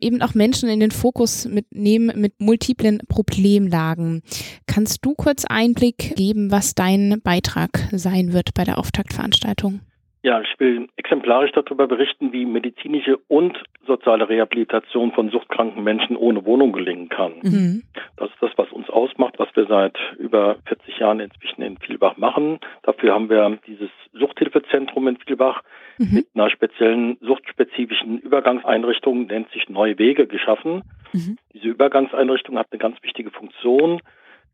eben 0.00 0.22
auch 0.22 0.34
Menschen 0.34 0.68
in 0.68 0.80
den 0.80 0.92
Fokus 0.92 1.44
mitnehmen 1.44 2.18
mit 2.18 2.40
multiplen 2.40 3.00
Problemlagen. 3.08 4.22
Kannst 4.66 5.04
du 5.04 5.14
kurz 5.14 5.44
Einblick 5.44 6.14
geben, 6.16 6.50
was 6.50 6.74
dein 6.74 7.20
Beitrag 7.22 7.88
sein 7.92 8.32
wird 8.32 8.54
bei 8.54 8.64
der 8.64 8.78
Auftaktveranstaltung? 8.78 9.80
Ja, 10.22 10.42
ich 10.42 10.54
will 10.58 10.88
exemplarisch 10.96 11.52
darüber 11.52 11.86
berichten, 11.86 12.32
wie 12.32 12.44
medizinische 12.44 13.18
und 13.28 13.56
soziale 13.86 14.28
Rehabilitation 14.28 15.12
von 15.12 15.30
suchtkranken 15.30 15.82
Menschen 15.82 16.14
ohne 16.16 16.44
Wohnung 16.44 16.72
gelingen 16.72 17.08
kann. 17.08 17.32
Mhm. 17.42 17.82
Das 18.16 18.28
ist 18.28 18.42
das, 18.42 18.50
was 18.56 18.70
uns 18.70 18.90
ausmacht, 18.90 19.38
was 19.38 19.48
wir 19.54 19.66
seit 19.66 19.96
über 20.18 20.56
40 20.66 20.98
Jahren 20.98 21.20
inzwischen 21.20 21.62
in 21.62 21.78
Vielbach 21.78 22.18
machen. 22.18 22.60
Dafür 22.82 23.14
haben 23.14 23.30
wir 23.30 23.58
dieses 23.66 23.88
Suchthilfezentrum 24.12 25.08
in 25.08 25.16
Vielbach 25.16 25.62
mhm. 25.96 26.16
mit 26.16 26.26
einer 26.34 26.50
speziellen 26.50 27.16
suchtspezifischen 27.22 28.18
Übergangseinrichtung, 28.18 29.26
nennt 29.26 29.50
sich 29.52 29.70
Neue 29.70 29.98
Wege, 29.98 30.26
geschaffen. 30.26 30.82
Mhm. 31.14 31.38
Diese 31.54 31.68
Übergangseinrichtung 31.68 32.58
hat 32.58 32.66
eine 32.70 32.78
ganz 32.78 33.02
wichtige 33.02 33.30
Funktion 33.30 34.02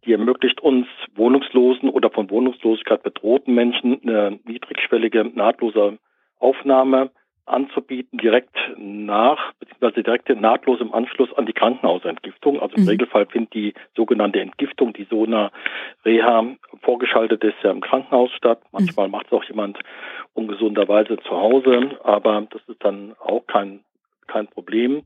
die 0.06 0.12
ermöglicht 0.12 0.60
uns 0.60 0.86
wohnungslosen 1.14 1.90
oder 1.90 2.10
von 2.10 2.30
Wohnungslosigkeit 2.30 3.02
bedrohten 3.02 3.54
Menschen 3.54 4.00
eine 4.02 4.38
niedrigschwellige, 4.44 5.24
nahtlose 5.24 5.98
Aufnahme 6.38 7.10
anzubieten, 7.46 8.18
direkt 8.18 8.56
nach, 8.76 9.52
beziehungsweise 9.54 10.02
direkt 10.02 10.28
nahtlos 10.28 10.80
im 10.80 10.92
Anschluss 10.92 11.32
an 11.36 11.46
die 11.46 11.52
Krankenhausentgiftung. 11.52 12.60
Also 12.60 12.76
im 12.76 12.82
mhm. 12.82 12.88
Regelfall 12.88 13.26
findet 13.26 13.54
die 13.54 13.74
sogenannte 13.94 14.40
Entgiftung, 14.40 14.92
die 14.92 15.06
so 15.08 15.24
einer 15.24 15.52
Reha 16.04 16.44
vorgeschaltet 16.82 17.44
ist, 17.44 17.56
ja 17.62 17.70
im 17.70 17.80
Krankenhaus 17.80 18.32
statt. 18.32 18.60
Manchmal 18.72 19.06
mhm. 19.06 19.12
macht 19.12 19.26
es 19.26 19.32
auch 19.32 19.44
jemand 19.44 19.78
ungesunderweise 20.34 21.18
zu 21.18 21.30
Hause, 21.30 21.98
aber 22.02 22.46
das 22.50 22.62
ist 22.66 22.84
dann 22.84 23.14
auch 23.20 23.46
kein, 23.46 23.80
kein 24.26 24.48
Problem. 24.48 25.02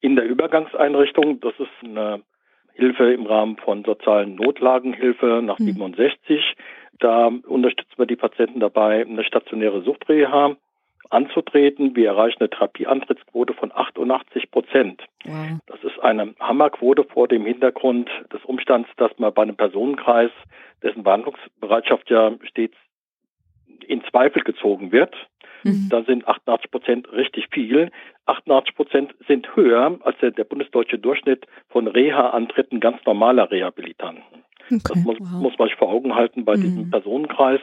In 0.00 0.16
der 0.16 0.24
Übergangseinrichtung, 0.24 1.40
das 1.40 1.54
ist 1.58 1.70
eine 1.82 2.22
Hilfe 2.74 3.12
im 3.12 3.26
Rahmen 3.26 3.56
von 3.56 3.84
sozialen 3.84 4.34
Notlagenhilfe 4.34 5.40
nach 5.42 5.58
mhm. 5.58 5.64
67. 5.64 6.54
Da 6.98 7.26
unterstützen 7.26 7.94
wir 7.96 8.06
die 8.06 8.16
Patienten 8.16 8.60
dabei, 8.60 9.02
eine 9.06 9.24
stationäre 9.24 9.82
Suchtreha 9.82 10.56
anzutreten. 11.10 11.94
Wir 11.94 12.08
erreichen 12.08 12.40
eine 12.40 12.50
Therapieantrittsquote 12.50 13.54
von 13.54 13.72
88 13.72 14.50
Prozent. 14.50 15.02
Wow. 15.24 15.58
Das 15.66 15.82
ist 15.84 16.00
eine 16.00 16.34
Hammerquote 16.40 17.04
vor 17.04 17.28
dem 17.28 17.46
Hintergrund 17.46 18.10
des 18.32 18.44
Umstands, 18.44 18.88
dass 18.96 19.12
man 19.18 19.32
bei 19.32 19.42
einem 19.42 19.56
Personenkreis, 19.56 20.30
dessen 20.82 21.02
Behandlungsbereitschaft 21.02 22.10
ja 22.10 22.32
stets 22.42 22.76
in 23.86 24.02
Zweifel 24.10 24.42
gezogen 24.42 24.92
wird, 24.92 25.14
Mhm. 25.64 25.88
Da 25.90 26.02
sind 26.04 26.28
88 26.28 26.70
Prozent 26.70 27.12
richtig 27.12 27.48
viel. 27.50 27.90
88 28.26 28.74
Prozent 28.74 29.14
sind 29.26 29.56
höher 29.56 29.98
als 30.02 30.16
der, 30.18 30.30
der 30.30 30.44
bundesdeutsche 30.44 30.98
Durchschnitt 30.98 31.46
von 31.68 31.88
Reha-Antritten 31.88 32.80
ganz 32.80 33.04
normaler 33.04 33.50
Rehabilitanten. 33.50 34.22
Okay, 34.66 34.80
das 34.84 35.04
muss, 35.04 35.16
wow. 35.18 35.42
muss, 35.42 35.58
man 35.58 35.68
sich 35.68 35.76
vor 35.76 35.90
Augen 35.90 36.14
halten 36.14 36.44
bei 36.44 36.56
mhm. 36.56 36.62
diesem 36.62 36.90
Personenkreis. 36.90 37.60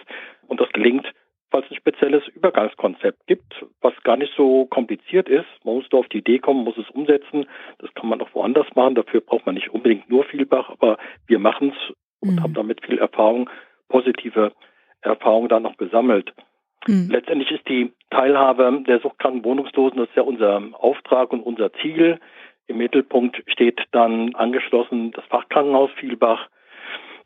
Und 0.47 0.59
das 0.59 0.69
gelingt, 0.69 1.05
weil 1.51 1.63
es 1.63 1.71
ein 1.71 1.77
spezielles 1.77 2.27
Übergangskonzept 2.27 3.27
gibt, 3.27 3.65
was 3.81 3.93
gar 4.03 4.17
nicht 4.17 4.33
so 4.35 4.65
kompliziert 4.65 5.29
ist. 5.29 5.47
Man 5.63 5.75
muss 5.75 5.85
nur 5.91 6.01
auf 6.01 6.09
die 6.09 6.19
Idee 6.19 6.39
kommen, 6.39 6.63
muss 6.63 6.77
es 6.77 6.89
umsetzen. 6.89 7.45
Das 7.79 7.93
kann 7.93 8.09
man 8.09 8.21
auch 8.21 8.33
woanders 8.33 8.67
machen. 8.75 8.95
Dafür 8.95 9.21
braucht 9.21 9.45
man 9.45 9.55
nicht 9.55 9.69
unbedingt 9.69 10.09
nur 10.09 10.23
Vielbach, 10.25 10.69
aber 10.69 10.97
wir 11.27 11.39
machen 11.39 11.73
es 11.75 11.95
und 12.19 12.35
mhm. 12.35 12.43
haben 12.43 12.53
damit 12.53 12.85
viel 12.85 12.99
Erfahrung, 12.99 13.49
positive 13.89 14.53
Erfahrung 15.01 15.49
da 15.49 15.59
noch 15.59 15.77
gesammelt. 15.77 16.33
Mhm. 16.87 17.09
Letztendlich 17.11 17.51
ist 17.51 17.67
die 17.67 17.91
Teilhabe 18.09 18.83
der 18.87 18.99
suchtkranken 18.99 19.43
Wohnungslosen, 19.43 19.99
das 19.99 20.09
ist 20.09 20.15
ja 20.15 20.23
unser 20.23 20.61
Auftrag 20.73 21.31
und 21.31 21.41
unser 21.41 21.71
Ziel. 21.73 22.19
Im 22.67 22.77
Mittelpunkt 22.77 23.41
steht 23.47 23.81
dann 23.91 24.35
angeschlossen 24.35 25.11
das 25.11 25.25
Fachkrankenhaus 25.25 25.91
Vielbach, 25.99 26.47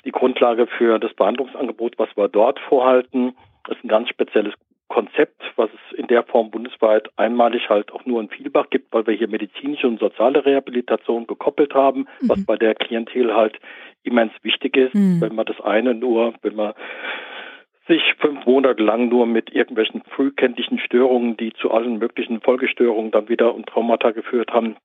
die 0.03 0.11
Grundlage 0.11 0.67
für 0.67 0.99
das 0.99 1.13
Behandlungsangebot, 1.13 1.97
was 1.97 2.09
wir 2.15 2.27
dort 2.27 2.59
vorhalten. 2.59 3.35
Das 3.65 3.77
ist 3.77 3.83
ein 3.83 3.89
ganz 3.89 4.09
spezielles 4.09 4.53
Konzept, 4.87 5.41
was 5.55 5.69
es 5.73 5.97
in 5.97 6.07
der 6.07 6.23
Form 6.23 6.51
bundesweit 6.51 7.09
einmalig 7.17 7.69
halt 7.69 7.91
auch 7.91 8.05
nur 8.05 8.21
in 8.21 8.29
Vielbach 8.29 8.69
gibt, 8.69 8.93
weil 8.93 9.07
wir 9.07 9.15
hier 9.15 9.27
medizinische 9.27 9.87
und 9.87 9.99
soziale 9.99 10.45
Rehabilitation 10.45 11.25
gekoppelt 11.25 11.73
haben, 11.73 12.07
mhm. 12.21 12.29
was 12.29 12.45
bei 12.45 12.55
der 12.55 12.75
Klientel 12.75 13.35
halt 13.35 13.59
immens 14.03 14.31
wichtig 14.43 14.77
ist. 14.77 14.93
Mhm. 14.93 15.21
Wenn 15.21 15.35
man 15.35 15.45
das 15.45 15.59
eine 15.59 15.95
nur, 15.95 16.35
wenn 16.43 16.55
man 16.55 16.73
sich 17.87 18.01
fünf 18.19 18.45
Monate 18.45 18.81
lang 18.81 19.09
nur 19.09 19.25
mit 19.25 19.53
irgendwelchen 19.53 20.01
frühkindlichen 20.09 20.79
Störungen, 20.79 21.37
die 21.37 21.53
zu 21.53 21.71
allen 21.71 21.97
möglichen 21.97 22.41
Folgestörungen 22.41 23.11
dann 23.11 23.29
wieder 23.29 23.53
und 23.53 23.67
Traumata 23.67 24.11
geführt 24.11 24.51
haben, 24.51 24.75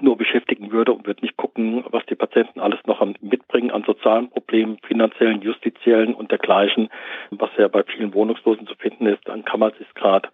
nur 0.00 0.16
beschäftigen 0.16 0.72
würde 0.72 0.92
und 0.92 1.06
würde 1.06 1.22
nicht 1.22 1.36
gucken, 1.36 1.84
was 1.90 2.04
die 2.06 2.14
Patienten 2.14 2.60
alles 2.60 2.80
noch 2.86 3.04
mitbringen 3.20 3.70
an 3.70 3.84
sozialen 3.84 4.30
Problemen, 4.30 4.78
finanziellen, 4.86 5.42
justiziellen 5.42 6.14
und 6.14 6.30
dergleichen, 6.30 6.88
was 7.30 7.50
ja 7.58 7.68
bei 7.68 7.82
vielen 7.84 8.14
Wohnungslosen 8.14 8.66
zu 8.66 8.74
finden 8.76 9.06
ist, 9.06 9.20
dann 9.26 9.44
kann 9.44 9.60
man 9.60 9.72
sich 9.72 9.92
gerade 9.94 10.28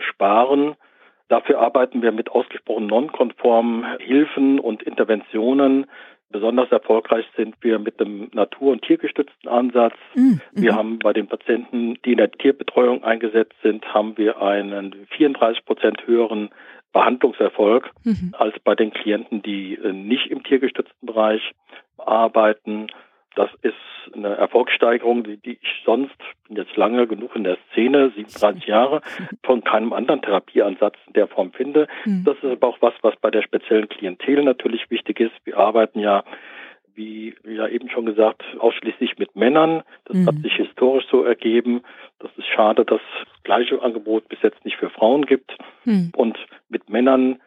sparen. 0.00 0.74
Dafür 1.28 1.60
arbeiten 1.60 2.02
wir 2.02 2.10
mit 2.10 2.30
ausgesprochen 2.30 2.86
nonkonformen 2.86 3.84
Hilfen 4.00 4.58
und 4.58 4.82
Interventionen, 4.82 5.86
Besonders 6.30 6.70
erfolgreich 6.70 7.24
sind 7.36 7.54
wir 7.62 7.78
mit 7.78 8.00
dem 8.00 8.28
natur- 8.32 8.72
und 8.72 8.82
tiergestützten 8.82 9.48
Ansatz. 9.48 9.94
Mhm. 10.14 10.40
Wir 10.52 10.74
haben 10.74 10.98
bei 10.98 11.14
den 11.14 11.26
Patienten, 11.26 11.94
die 12.04 12.12
in 12.12 12.18
der 12.18 12.30
Tierbetreuung 12.30 13.02
eingesetzt 13.02 13.54
sind, 13.62 13.94
haben 13.94 14.18
wir 14.18 14.42
einen 14.42 15.06
34 15.16 15.64
Prozent 15.64 16.06
höheren 16.06 16.50
Behandlungserfolg 16.92 17.90
mhm. 18.04 18.34
als 18.36 18.54
bei 18.60 18.74
den 18.74 18.92
Klienten, 18.92 19.42
die 19.42 19.74
äh, 19.74 19.92
nicht 19.92 20.26
im 20.30 20.42
tiergestützten 20.42 21.06
Bereich 21.06 21.40
arbeiten. 21.96 22.88
Das 23.34 23.50
ist 23.62 23.74
eine 24.14 24.36
Erfolgssteigerung, 24.36 25.22
die, 25.24 25.36
die 25.36 25.58
ich 25.60 25.82
sonst, 25.84 26.16
bin 26.46 26.56
jetzt 26.56 26.76
lange 26.76 27.06
genug 27.06 27.36
in 27.36 27.44
der 27.44 27.58
Szene, 27.70 28.10
37 28.14 28.66
Jahre, 28.66 29.00
von 29.44 29.62
keinem 29.62 29.92
anderen 29.92 30.22
Therapieansatz 30.22 30.96
in 31.06 31.12
der 31.12 31.28
Form 31.28 31.52
finde. 31.52 31.88
Mhm. 32.04 32.24
Das 32.24 32.36
ist 32.38 32.50
aber 32.50 32.68
auch 32.68 32.78
was, 32.80 32.94
was 33.02 33.14
bei 33.20 33.30
der 33.30 33.42
speziellen 33.42 33.88
Klientel 33.88 34.42
natürlich 34.42 34.90
wichtig 34.90 35.20
ist. 35.20 35.34
Wir 35.44 35.58
arbeiten 35.58 36.00
ja 36.00 36.24
wie 36.98 37.32
ja 37.46 37.68
eben 37.68 37.88
schon 37.88 38.06
gesagt, 38.06 38.42
ausschließlich 38.58 39.18
mit 39.18 39.36
Männern. 39.36 39.84
Das 40.06 40.16
mhm. 40.16 40.26
hat 40.26 40.34
sich 40.42 40.54
historisch 40.54 41.06
so 41.08 41.22
ergeben. 41.22 41.82
Das 42.18 42.30
ist 42.36 42.48
schade, 42.48 42.84
dass 42.84 43.00
das 43.00 43.42
gleiche 43.44 43.80
Angebot 43.80 44.28
bis 44.28 44.42
jetzt 44.42 44.62
nicht 44.64 44.76
für 44.76 44.90
Frauen 44.90 45.24
gibt. 45.24 45.56
Mhm. 45.84 46.10
Und 46.16 46.36
mit 46.68 46.90
Männern 46.90 47.40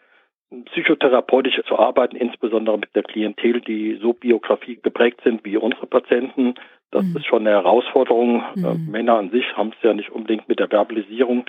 psychotherapeutisch 0.65 1.61
zu 1.67 1.79
arbeiten, 1.79 2.15
insbesondere 2.15 2.77
mit 2.77 2.93
der 2.95 3.03
Klientel, 3.03 3.61
die 3.61 3.97
so 4.01 4.13
Biografie 4.13 4.79
geprägt 4.81 5.21
sind 5.23 5.43
wie 5.45 5.57
unsere 5.57 5.87
Patienten. 5.87 6.55
Das 6.91 7.05
mhm. 7.05 7.17
ist 7.17 7.25
schon 7.25 7.47
eine 7.47 7.51
Herausforderung. 7.51 8.43
Mhm. 8.55 8.65
Äh, 8.65 8.73
Männer 8.91 9.17
an 9.17 9.31
sich 9.31 9.45
haben 9.55 9.71
es 9.75 9.81
ja 9.83 9.93
nicht 9.93 10.11
unbedingt 10.11 10.49
mit 10.49 10.59
der 10.59 10.69
Verbalisierung 10.69 11.45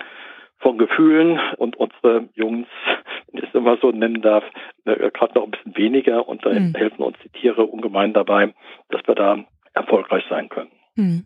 von 0.59 0.77
Gefühlen 0.77 1.39
und 1.57 1.75
unsere 1.75 2.29
Jungs, 2.33 2.67
wenn 3.31 3.43
ich 3.43 3.49
es 3.49 3.55
immer 3.55 3.77
so 3.81 3.91
nennen 3.91 4.21
darf, 4.21 4.43
äh, 4.85 5.11
gerade 5.11 5.33
noch 5.35 5.43
ein 5.43 5.51
bisschen 5.51 5.77
weniger 5.77 6.27
und 6.27 6.45
da 6.45 6.49
mhm. 6.51 6.73
helfen 6.73 7.03
uns 7.03 7.17
die 7.23 7.29
Tiere 7.29 7.65
ungemein 7.65 8.13
dabei, 8.13 8.53
dass 8.89 9.01
wir 9.05 9.15
da 9.15 9.43
erfolgreich 9.73 10.23
sein 10.29 10.49
können. 10.49 10.71
Mhm. 10.95 11.25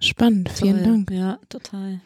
Spannend, 0.00 0.48
vielen 0.50 0.84
Toll. 0.84 1.04
Dank. 1.06 1.10
Ja, 1.10 1.38
total. 1.48 2.00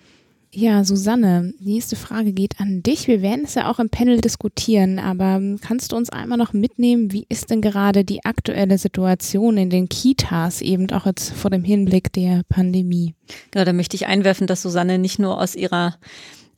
Ja, 0.54 0.85
Susanne, 0.85 1.54
die 1.61 1.73
nächste 1.73 1.97
Frage 1.97 2.35
geht 2.35 2.61
an 2.61 2.82
dich. 2.82 3.09
Wir 3.09 3.23
werden 3.23 3.44
es 3.47 3.54
ja 3.54 3.71
auch 3.71 3.78
im 3.78 3.88
Panel 3.88 4.21
diskutieren, 4.21 4.99
aber 4.99 5.40
kannst 5.62 5.92
du 5.92 5.97
uns 5.97 6.11
einmal 6.11 6.37
noch 6.37 6.52
mitnehmen, 6.52 7.11
wie 7.11 7.25
ist 7.30 7.49
denn 7.49 7.62
gerade 7.62 8.04
die 8.04 8.26
aktuelle 8.26 8.76
Situation 8.76 9.56
in 9.56 9.71
den 9.71 9.88
Kitas, 9.88 10.61
eben 10.61 10.90
auch 10.90 11.06
jetzt 11.06 11.32
vor 11.32 11.50
dem 11.50 11.64
Hinblick 11.64 12.12
der 12.12 12.42
Pandemie? 12.50 13.14
Genau, 13.50 13.64
da 13.64 13.73
möchte 13.73 13.97
ich 13.97 14.06
einwerfen, 14.06 14.47
dass 14.47 14.61
Susanne 14.61 14.99
nicht 14.99 15.18
nur 15.18 15.40
aus 15.40 15.54
ihrer 15.54 15.97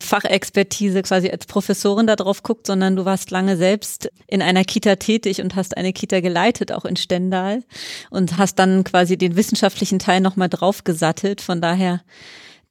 Fachexpertise 0.01 1.03
quasi 1.03 1.31
als 1.31 1.47
Professorin 1.47 2.09
da 2.09 2.17
drauf 2.17 2.43
guckt, 2.43 2.67
sondern 2.67 2.97
du 2.97 3.05
warst 3.05 3.31
lange 3.31 3.57
selbst 3.57 4.11
in 4.27 4.43
einer 4.43 4.65
Kita 4.65 4.97
tätig 4.97 5.41
und 5.41 5.55
hast 5.55 5.77
eine 5.77 5.93
Kita 5.93 6.19
geleitet, 6.19 6.73
auch 6.73 6.85
in 6.85 6.97
Stendal 6.97 7.63
und 8.11 8.39
hast 8.39 8.59
dann 8.59 8.83
quasi 8.83 9.17
den 9.17 9.37
wissenschaftlichen 9.37 10.01
Teil 10.01 10.21
nochmal 10.21 10.49
draufgesattelt. 10.49 11.41
Von 11.41 11.61
daher 11.61 12.01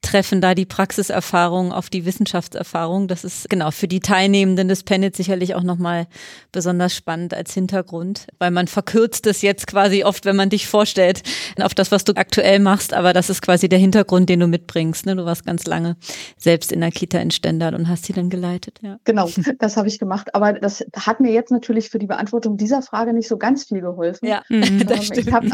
treffen 0.04 0.42
da 0.42 0.54
die 0.54 0.66
Praxiserfahrung 0.66 1.72
auf 1.72 1.90
die 1.90 2.06
Wissenschaftserfahrung. 2.06 3.08
Das 3.08 3.24
ist 3.24 3.50
genau 3.50 3.72
für 3.72 3.88
die 3.88 4.00
Teilnehmenden 4.00 4.68
des 4.68 4.84
Panels 4.84 5.18
sicherlich 5.18 5.56
auch 5.56 5.64
nochmal 5.64 6.08
besonders 6.52 6.96
spannend 6.96 7.34
als 7.34 7.54
Hintergrund, 7.54 8.28
weil 8.38 8.52
man 8.52 8.68
verkürzt 8.68 9.26
es 9.26 9.42
jetzt 9.42 9.66
quasi 9.66 10.04
oft, 10.04 10.26
wenn 10.26 10.36
man 10.36 10.50
dich 10.50 10.68
vorstellt, 10.68 11.24
auf 11.62 11.74
das, 11.74 11.92
was 11.92 12.04
du 12.04 12.14
aktuell 12.16 12.60
machst, 12.60 12.94
aber 12.94 13.14
das 13.14 13.30
ist 13.30 13.42
quasi 13.42 13.70
der 13.70 13.80
Hintergrund, 13.80 14.30
den 14.30 14.42
du 14.42 14.48
mitbringst. 14.48 15.06
Ne? 15.06 15.16
Du 15.16 15.26
warst 15.26 15.46
ganz 15.46 15.66
lange 15.66 15.96
selbst 16.38 16.72
in 16.72 16.82
der 16.82 16.92
Kita 16.92 17.20
in 17.20 17.32
Stendal 17.32 17.74
und 17.74 17.88
hast 17.88 18.06
sie 18.06 18.14
dann 18.14 18.30
geleitet. 18.30 18.80
Ja. 18.82 19.00
Genau, 19.06 19.30
das 19.60 19.78
habe 19.78 19.88
ich 19.88 20.00
gemacht. 20.00 20.36
Aber 20.36 20.54
das 20.54 20.86
hat 20.96 21.20
mir 21.20 21.32
jetzt 21.32 21.52
natürlich 21.52 21.90
für 21.90 22.00
die 22.00 22.08
Beantwortung 22.08 22.58
dieser 22.58 22.82
Frage 22.82 23.14
nicht 23.14 23.28
so 23.28 23.38
ganz 23.38 23.66
viel 23.66 23.82
geholfen. 23.82 24.28
Ja, 24.28 24.44
ähm, 24.50 24.86
ich 24.90 25.34
habe 25.34 25.50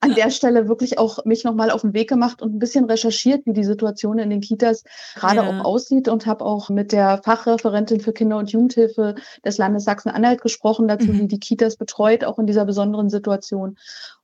an 0.00 0.14
der 0.14 0.30
Stelle 0.30 0.68
wirklich 0.68 0.98
auch 0.98 1.24
mich 1.24 1.44
nochmal 1.44 1.70
auf 1.70 1.82
den 1.82 1.92
Weg 1.92 2.08
gemacht 2.08 2.40
und 2.42 2.54
ein 2.54 2.58
bisschen 2.58 2.86
recherchiert, 2.86 3.46
wie 3.50 3.60
die 3.60 3.64
Situation 3.64 4.18
in 4.18 4.30
den 4.30 4.40
Kitas 4.40 4.84
gerade 5.14 5.36
ja. 5.36 5.48
auch 5.48 5.64
aussieht 5.64 6.08
und 6.08 6.26
habe 6.26 6.44
auch 6.44 6.70
mit 6.70 6.92
der 6.92 7.20
Fachreferentin 7.24 8.00
für 8.00 8.12
Kinder- 8.12 8.38
und 8.38 8.52
Jugendhilfe 8.52 9.16
des 9.44 9.58
Landes 9.58 9.84
Sachsen-Anhalt 9.84 10.40
gesprochen 10.40 10.88
dazu, 10.88 11.08
mhm. 11.08 11.18
die 11.18 11.28
die 11.28 11.40
Kitas 11.40 11.76
betreut, 11.76 12.24
auch 12.24 12.38
in 12.38 12.46
dieser 12.46 12.64
besonderen 12.64 13.10
Situation. 13.10 13.76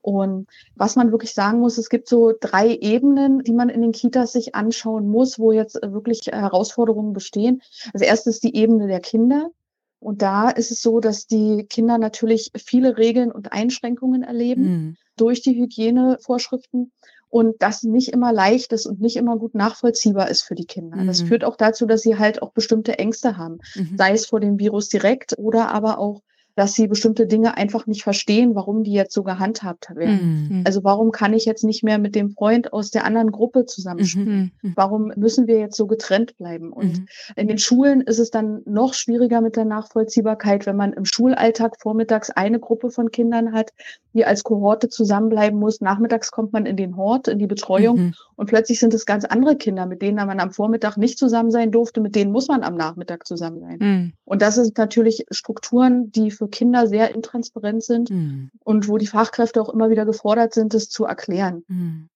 Und 0.02 0.46
was 0.76 0.94
man 0.94 1.10
wirklich 1.10 1.34
sagen 1.34 1.58
muss, 1.58 1.78
es 1.78 1.88
gibt 1.88 2.08
so 2.08 2.32
drei 2.38 2.76
Ebenen, 2.76 3.42
die 3.42 3.52
man 3.52 3.68
in 3.68 3.82
den 3.82 3.92
Kitas 3.92 4.32
sich 4.32 4.54
anschauen 4.54 5.08
muss, 5.08 5.38
wo 5.38 5.50
jetzt 5.50 5.80
wirklich 5.82 6.26
Herausforderungen 6.26 7.12
bestehen. 7.12 7.62
Als 7.92 8.02
erstes 8.02 8.40
die 8.40 8.54
Ebene 8.54 8.86
der 8.86 9.00
Kinder. 9.00 9.50
Und 9.98 10.22
da 10.22 10.50
ist 10.50 10.70
es 10.70 10.82
so, 10.82 11.00
dass 11.00 11.26
die 11.26 11.66
Kinder 11.68 11.98
natürlich 11.98 12.52
viele 12.56 12.98
Regeln 12.98 13.32
und 13.32 13.52
Einschränkungen 13.52 14.22
erleben 14.22 14.62
mhm. 14.62 14.96
durch 15.16 15.42
die 15.42 15.56
Hygienevorschriften 15.56 16.92
und 17.28 17.56
das 17.60 17.82
nicht 17.82 18.12
immer 18.12 18.32
leicht 18.32 18.72
ist 18.72 18.86
und 18.86 19.00
nicht 19.00 19.16
immer 19.16 19.36
gut 19.36 19.54
nachvollziehbar 19.54 20.28
ist 20.28 20.42
für 20.42 20.54
die 20.54 20.66
Kinder. 20.66 20.96
Mhm. 20.96 21.06
Das 21.06 21.22
führt 21.22 21.44
auch 21.44 21.56
dazu, 21.56 21.86
dass 21.86 22.02
sie 22.02 22.18
halt 22.18 22.42
auch 22.42 22.52
bestimmte 22.52 22.98
Ängste 22.98 23.36
haben, 23.36 23.58
mhm. 23.74 23.96
sei 23.96 24.12
es 24.12 24.26
vor 24.26 24.40
dem 24.40 24.58
Virus 24.58 24.88
direkt 24.88 25.38
oder 25.38 25.68
aber 25.68 25.98
auch 25.98 26.22
dass 26.56 26.72
sie 26.72 26.88
bestimmte 26.88 27.26
Dinge 27.26 27.56
einfach 27.56 27.86
nicht 27.86 28.02
verstehen, 28.02 28.54
warum 28.54 28.82
die 28.82 28.92
jetzt 28.92 29.12
so 29.12 29.22
gehandhabt 29.22 29.94
werden. 29.94 30.48
Mhm. 30.50 30.62
Also 30.64 30.82
warum 30.82 31.12
kann 31.12 31.34
ich 31.34 31.44
jetzt 31.44 31.64
nicht 31.64 31.84
mehr 31.84 31.98
mit 31.98 32.14
dem 32.14 32.30
Freund 32.30 32.72
aus 32.72 32.90
der 32.90 33.04
anderen 33.04 33.30
Gruppe 33.30 33.66
zusammenspielen? 33.66 34.52
Mhm. 34.62 34.70
mhm. 34.70 34.72
Warum 34.74 35.12
müssen 35.16 35.46
wir 35.46 35.58
jetzt 35.58 35.76
so 35.76 35.86
getrennt 35.86 36.36
bleiben? 36.38 36.72
Und 36.72 37.00
mhm. 37.00 37.08
in 37.36 37.46
den 37.46 37.58
Schulen 37.58 38.00
ist 38.00 38.18
es 38.18 38.30
dann 38.30 38.62
noch 38.64 38.94
schwieriger 38.94 39.42
mit 39.42 39.56
der 39.56 39.66
Nachvollziehbarkeit, 39.66 40.64
wenn 40.64 40.76
man 40.76 40.94
im 40.94 41.04
Schulalltag 41.04 41.78
vormittags 41.78 42.30
eine 42.30 42.58
Gruppe 42.58 42.90
von 42.90 43.10
Kindern 43.10 43.52
hat, 43.52 43.72
die 44.14 44.24
als 44.24 44.42
Kohorte 44.42 44.88
zusammenbleiben 44.88 45.60
muss. 45.60 45.82
Nachmittags 45.82 46.30
kommt 46.30 46.54
man 46.54 46.64
in 46.64 46.78
den 46.78 46.96
Hort, 46.96 47.28
in 47.28 47.38
die 47.38 47.46
Betreuung 47.46 47.98
mhm. 47.98 48.14
Und 48.36 48.46
plötzlich 48.46 48.78
sind 48.78 48.94
es 48.94 49.06
ganz 49.06 49.24
andere 49.24 49.56
Kinder, 49.56 49.86
mit 49.86 50.02
denen 50.02 50.26
man 50.26 50.40
am 50.40 50.52
Vormittag 50.52 50.96
nicht 50.96 51.18
zusammen 51.18 51.50
sein 51.50 51.72
durfte, 51.72 52.00
mit 52.00 52.14
denen 52.14 52.32
muss 52.32 52.48
man 52.48 52.62
am 52.62 52.76
Nachmittag 52.76 53.26
zusammen 53.26 53.60
sein. 53.60 53.78
Mhm. 53.80 54.12
Und 54.24 54.42
das 54.42 54.56
sind 54.56 54.76
natürlich 54.78 55.24
Strukturen, 55.30 56.12
die 56.12 56.30
für 56.30 56.48
Kinder 56.48 56.86
sehr 56.86 57.14
intransparent 57.14 57.82
sind 57.82 58.10
mhm. 58.10 58.50
und 58.62 58.88
wo 58.88 58.98
die 58.98 59.06
Fachkräfte 59.06 59.60
auch 59.60 59.70
immer 59.70 59.90
wieder 59.90 60.04
gefordert 60.04 60.54
sind, 60.54 60.74
es 60.74 60.88
zu 60.88 61.04
erklären. 61.04 61.64
Mhm 61.68 62.08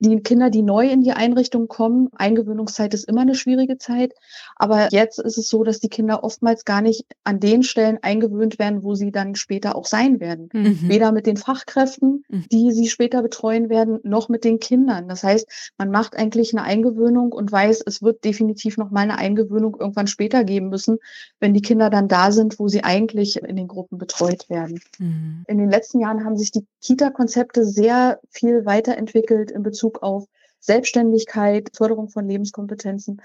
die 0.00 0.20
Kinder, 0.20 0.50
die 0.50 0.62
neu 0.62 0.88
in 0.88 1.02
die 1.02 1.12
Einrichtung 1.12 1.66
kommen, 1.66 2.08
Eingewöhnungszeit 2.14 2.94
ist 2.94 3.08
immer 3.08 3.22
eine 3.22 3.34
schwierige 3.34 3.78
Zeit. 3.78 4.12
Aber 4.56 4.88
jetzt 4.92 5.18
ist 5.18 5.38
es 5.38 5.48
so, 5.48 5.64
dass 5.64 5.80
die 5.80 5.88
Kinder 5.88 6.22
oftmals 6.22 6.64
gar 6.64 6.82
nicht 6.82 7.04
an 7.24 7.40
den 7.40 7.62
Stellen 7.62 7.98
eingewöhnt 8.02 8.58
werden, 8.58 8.84
wo 8.84 8.94
sie 8.94 9.10
dann 9.10 9.34
später 9.34 9.74
auch 9.74 9.86
sein 9.86 10.20
werden. 10.20 10.48
Mhm. 10.52 10.88
Weder 10.88 11.10
mit 11.10 11.26
den 11.26 11.36
Fachkräften, 11.36 12.24
mhm. 12.28 12.44
die 12.52 12.70
sie 12.70 12.86
später 12.86 13.22
betreuen 13.22 13.68
werden, 13.68 13.98
noch 14.04 14.28
mit 14.28 14.44
den 14.44 14.60
Kindern. 14.60 15.08
Das 15.08 15.24
heißt, 15.24 15.72
man 15.78 15.90
macht 15.90 16.16
eigentlich 16.16 16.52
eine 16.52 16.62
Eingewöhnung 16.62 17.32
und 17.32 17.50
weiß, 17.50 17.82
es 17.84 18.02
wird 18.02 18.24
definitiv 18.24 18.76
noch 18.76 18.90
mal 18.90 19.00
eine 19.00 19.18
Eingewöhnung 19.18 19.76
irgendwann 19.78 20.06
später 20.06 20.44
geben 20.44 20.68
müssen, 20.68 20.98
wenn 21.40 21.54
die 21.54 21.62
Kinder 21.62 21.90
dann 21.90 22.06
da 22.08 22.30
sind, 22.30 22.58
wo 22.60 22.68
sie 22.68 22.84
eigentlich 22.84 23.42
in 23.42 23.56
den 23.56 23.68
Gruppen 23.68 23.98
betreut 23.98 24.48
werden. 24.48 24.80
Mhm. 24.98 25.44
In 25.48 25.58
den 25.58 25.70
letzten 25.70 26.00
Jahren 26.00 26.24
haben 26.24 26.36
sich 26.36 26.52
die 26.52 26.64
Kita-Konzepte 26.82 27.64
sehr 27.64 28.20
viel 28.30 28.64
weiterentwickelt 28.64 29.50
in 29.50 29.62
Bezug 29.62 29.87
Bezug 29.88 30.02
auf 30.02 30.24
Selbstständigkeit, 30.60 31.70
Förderung 31.74 32.08
von 32.08 32.28
Lebenskompetenzen. 32.28 33.22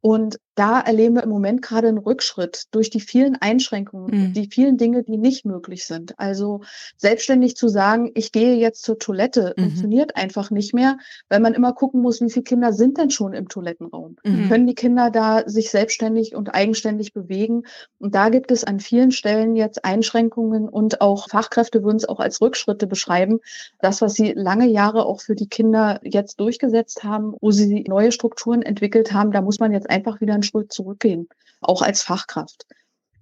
Und 0.00 0.38
da 0.54 0.80
erleben 0.80 1.16
wir 1.16 1.22
im 1.22 1.30
Moment 1.30 1.62
gerade 1.62 1.88
einen 1.88 1.98
Rückschritt 1.98 2.64
durch 2.70 2.90
die 2.90 3.00
vielen 3.00 3.36
Einschränkungen, 3.36 4.28
mhm. 4.28 4.32
die 4.34 4.48
vielen 4.48 4.76
Dinge, 4.76 5.02
die 5.02 5.16
nicht 5.16 5.44
möglich 5.44 5.86
sind. 5.86 6.18
Also 6.18 6.60
selbstständig 6.96 7.56
zu 7.56 7.68
sagen, 7.68 8.10
ich 8.14 8.30
gehe 8.30 8.54
jetzt 8.54 8.82
zur 8.82 8.98
Toilette, 8.98 9.54
mhm. 9.56 9.62
funktioniert 9.62 10.16
einfach 10.16 10.50
nicht 10.50 10.72
mehr, 10.72 10.98
weil 11.28 11.40
man 11.40 11.54
immer 11.54 11.72
gucken 11.72 12.02
muss, 12.02 12.20
wie 12.20 12.30
viele 12.30 12.44
Kinder 12.44 12.72
sind 12.72 12.98
denn 12.98 13.10
schon 13.10 13.32
im 13.32 13.48
Toilettenraum? 13.48 14.16
Mhm. 14.24 14.48
Können 14.48 14.66
die 14.66 14.74
Kinder 14.74 15.10
da 15.10 15.42
sich 15.48 15.70
selbstständig 15.70 16.34
und 16.36 16.54
eigenständig 16.54 17.12
bewegen? 17.12 17.64
Und 17.98 18.14
da 18.14 18.28
gibt 18.28 18.50
es 18.50 18.64
an 18.64 18.78
vielen 18.78 19.10
Stellen 19.10 19.56
jetzt 19.56 19.84
Einschränkungen 19.84 20.68
und 20.68 21.00
auch 21.00 21.28
Fachkräfte 21.28 21.82
würden 21.82 21.96
es 21.96 22.08
auch 22.08 22.20
als 22.20 22.40
Rückschritte 22.40 22.86
beschreiben. 22.86 23.40
Das, 23.80 24.00
was 24.02 24.14
sie 24.14 24.32
lange 24.32 24.68
Jahre 24.68 25.06
auch 25.06 25.20
für 25.20 25.34
die 25.34 25.48
Kinder 25.48 26.00
jetzt 26.04 26.38
durchgesetzt 26.38 27.02
haben, 27.02 27.34
wo 27.40 27.50
sie 27.50 27.84
neue 27.88 28.12
Strukturen 28.12 28.62
entwickelt 28.62 29.12
haben, 29.12 29.32
da 29.32 29.40
muss 29.40 29.58
man 29.58 29.72
jetzt 29.72 29.90
einfach 29.90 30.20
wieder 30.20 30.34
Schritt 30.44 30.72
zurückgehen, 30.72 31.28
auch 31.60 31.82
als 31.82 32.02
Fachkraft. 32.02 32.66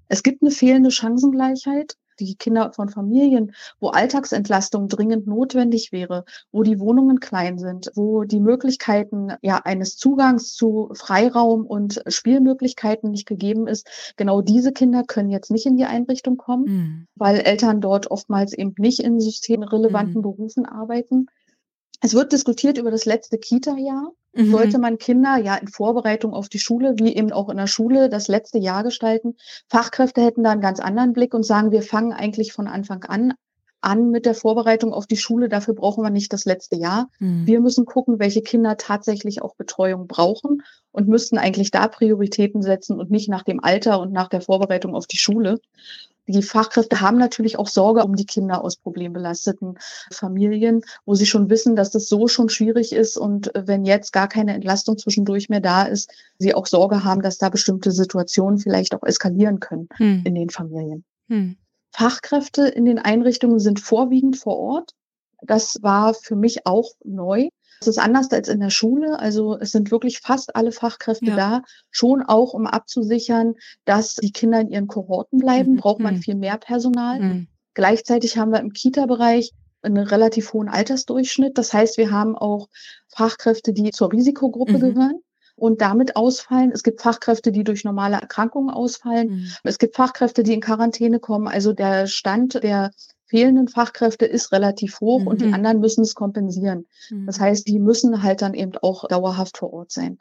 Es 0.08 0.22
gibt 0.22 0.42
eine 0.42 0.50
fehlende 0.50 0.90
Chancengleichheit. 0.90 1.96
Die 2.20 2.34
Kinder 2.34 2.72
von 2.74 2.90
Familien, 2.90 3.54
wo 3.80 3.88
Alltagsentlastung 3.88 4.86
dringend 4.86 5.26
notwendig 5.26 5.90
wäre, 5.92 6.26
wo 6.52 6.62
die 6.62 6.78
Wohnungen 6.78 7.20
klein 7.20 7.58
sind, 7.58 7.90
wo 7.94 8.24
die 8.24 8.38
Möglichkeiten 8.38 9.32
ja 9.40 9.62
eines 9.64 9.96
Zugangs 9.96 10.52
zu 10.52 10.90
Freiraum 10.92 11.64
und 11.66 12.02
Spielmöglichkeiten 12.06 13.10
nicht 13.10 13.26
gegeben 13.26 13.66
ist. 13.66 14.14
Genau 14.18 14.42
diese 14.42 14.72
Kinder 14.72 15.04
können 15.04 15.30
jetzt 15.30 15.50
nicht 15.50 15.64
in 15.64 15.78
die 15.78 15.86
Einrichtung 15.86 16.36
kommen, 16.36 16.64
mhm. 16.64 17.06
weil 17.14 17.40
Eltern 17.40 17.80
dort 17.80 18.10
oftmals 18.10 18.52
eben 18.52 18.74
nicht 18.76 19.00
in 19.00 19.18
systemrelevanten 19.18 20.18
mhm. 20.18 20.22
Berufen 20.22 20.66
arbeiten. 20.66 21.28
Es 22.02 22.14
wird 22.14 22.32
diskutiert 22.32 22.78
über 22.78 22.90
das 22.90 23.04
letzte 23.04 23.38
Kita-Jahr. 23.38 24.12
Mhm. 24.34 24.50
Sollte 24.50 24.78
man 24.78 24.98
Kinder 24.98 25.36
ja 25.36 25.54
in 25.54 25.68
Vorbereitung 25.68 26.34
auf 26.34 26.48
die 26.48 26.58
Schule, 26.58 26.94
wie 26.96 27.14
eben 27.14 27.32
auch 27.32 27.48
in 27.48 27.56
der 27.56 27.68
Schule, 27.68 28.08
das 28.08 28.28
letzte 28.28 28.58
Jahr 28.58 28.82
gestalten? 28.82 29.36
Fachkräfte 29.68 30.20
hätten 30.20 30.42
da 30.42 30.50
einen 30.50 30.60
ganz 30.60 30.80
anderen 30.80 31.12
Blick 31.12 31.32
und 31.32 31.44
sagen, 31.44 31.70
wir 31.70 31.82
fangen 31.82 32.12
eigentlich 32.12 32.52
von 32.52 32.66
Anfang 32.66 33.04
an 33.04 33.34
an 33.82 34.10
mit 34.10 34.26
der 34.26 34.34
Vorbereitung 34.34 34.92
auf 34.92 35.06
die 35.06 35.16
Schule. 35.16 35.48
Dafür 35.48 35.74
brauchen 35.74 36.04
wir 36.04 36.10
nicht 36.10 36.32
das 36.32 36.44
letzte 36.44 36.76
Jahr. 36.76 37.08
Mhm. 37.18 37.46
Wir 37.46 37.60
müssen 37.60 37.84
gucken, 37.84 38.18
welche 38.18 38.40
Kinder 38.40 38.76
tatsächlich 38.76 39.42
auch 39.42 39.56
Betreuung 39.56 40.06
brauchen 40.06 40.62
und 40.92 41.08
müssten 41.08 41.36
eigentlich 41.36 41.70
da 41.70 41.88
Prioritäten 41.88 42.62
setzen 42.62 42.98
und 42.98 43.10
nicht 43.10 43.28
nach 43.28 43.42
dem 43.42 43.62
Alter 43.62 44.00
und 44.00 44.12
nach 44.12 44.28
der 44.28 44.40
Vorbereitung 44.40 44.94
auf 44.94 45.06
die 45.06 45.18
Schule. 45.18 45.60
Die 46.28 46.42
Fachkräfte 46.42 47.00
haben 47.00 47.18
natürlich 47.18 47.58
auch 47.58 47.66
Sorge 47.66 48.04
um 48.04 48.14
die 48.14 48.26
Kinder 48.26 48.62
aus 48.62 48.76
problembelasteten 48.76 49.78
Familien, 50.12 50.82
wo 51.04 51.14
sie 51.14 51.26
schon 51.26 51.50
wissen, 51.50 51.74
dass 51.74 51.90
das 51.90 52.08
so 52.08 52.28
schon 52.28 52.48
schwierig 52.48 52.92
ist 52.92 53.16
und 53.16 53.50
wenn 53.54 53.84
jetzt 53.84 54.12
gar 54.12 54.28
keine 54.28 54.54
Entlastung 54.54 54.98
zwischendurch 54.98 55.48
mehr 55.48 55.60
da 55.60 55.82
ist, 55.82 56.12
sie 56.38 56.54
auch 56.54 56.66
Sorge 56.66 57.02
haben, 57.02 57.22
dass 57.22 57.38
da 57.38 57.48
bestimmte 57.48 57.90
Situationen 57.90 58.58
vielleicht 58.58 58.94
auch 58.94 59.02
eskalieren 59.02 59.58
können 59.58 59.88
hm. 59.94 60.22
in 60.24 60.34
den 60.34 60.50
Familien. 60.50 61.04
Hm. 61.28 61.56
Fachkräfte 61.90 62.68
in 62.68 62.84
den 62.84 62.98
Einrichtungen 62.98 63.58
sind 63.58 63.80
vorwiegend 63.80 64.36
vor 64.36 64.56
Ort. 64.58 64.94
Das 65.42 65.78
war 65.82 66.14
für 66.14 66.36
mich 66.36 66.66
auch 66.66 66.92
neu. 67.04 67.48
Es 67.80 67.88
ist 67.88 67.98
anders 67.98 68.30
als 68.30 68.48
in 68.48 68.60
der 68.60 68.70
Schule. 68.70 69.18
Also 69.18 69.58
es 69.58 69.72
sind 69.72 69.90
wirklich 69.90 70.20
fast 70.20 70.54
alle 70.54 70.72
Fachkräfte 70.72 71.26
ja. 71.26 71.36
da, 71.36 71.62
schon 71.90 72.22
auch 72.22 72.54
um 72.54 72.66
abzusichern, 72.66 73.54
dass 73.84 74.14
die 74.14 74.30
Kinder 74.30 74.60
in 74.60 74.70
ihren 74.70 74.86
Kohorten 74.86 75.38
bleiben, 75.38 75.72
mhm. 75.72 75.76
braucht 75.78 76.00
man 76.00 76.16
mhm. 76.16 76.20
viel 76.20 76.36
mehr 76.36 76.58
Personal. 76.58 77.20
Mhm. 77.20 77.48
Gleichzeitig 77.74 78.38
haben 78.38 78.52
wir 78.52 78.60
im 78.60 78.72
Kita-Bereich 78.72 79.52
einen 79.82 80.06
relativ 80.06 80.52
hohen 80.52 80.68
Altersdurchschnitt. 80.68 81.58
Das 81.58 81.72
heißt, 81.72 81.98
wir 81.98 82.12
haben 82.12 82.36
auch 82.36 82.68
Fachkräfte, 83.08 83.72
die 83.72 83.90
zur 83.90 84.12
Risikogruppe 84.12 84.74
mhm. 84.74 84.80
gehören 84.80 85.20
und 85.56 85.80
damit 85.80 86.16
ausfallen. 86.16 86.70
Es 86.72 86.82
gibt 86.82 87.02
Fachkräfte, 87.02 87.52
die 87.52 87.64
durch 87.64 87.84
normale 87.84 88.16
Erkrankungen 88.16 88.70
ausfallen. 88.70 89.30
Mhm. 89.30 89.52
Es 89.64 89.78
gibt 89.78 89.96
Fachkräfte, 89.96 90.42
die 90.42 90.54
in 90.54 90.60
Quarantäne 90.60 91.18
kommen. 91.18 91.48
Also 91.48 91.72
der 91.72 92.06
Stand 92.06 92.62
der 92.62 92.90
fehlenden 93.32 93.66
Fachkräfte 93.66 94.26
ist 94.26 94.52
relativ 94.52 95.00
hoch 95.00 95.20
mhm. 95.20 95.26
und 95.26 95.40
die 95.40 95.46
mhm. 95.46 95.54
anderen 95.54 95.80
müssen 95.80 96.02
es 96.02 96.14
kompensieren. 96.14 96.84
Mhm. 97.08 97.24
Das 97.24 97.40
heißt, 97.40 97.66
die 97.66 97.78
müssen 97.78 98.22
halt 98.22 98.42
dann 98.42 98.52
eben 98.52 98.72
auch 98.82 99.08
dauerhaft 99.08 99.56
vor 99.56 99.72
Ort 99.72 99.90
sein. 99.90 100.18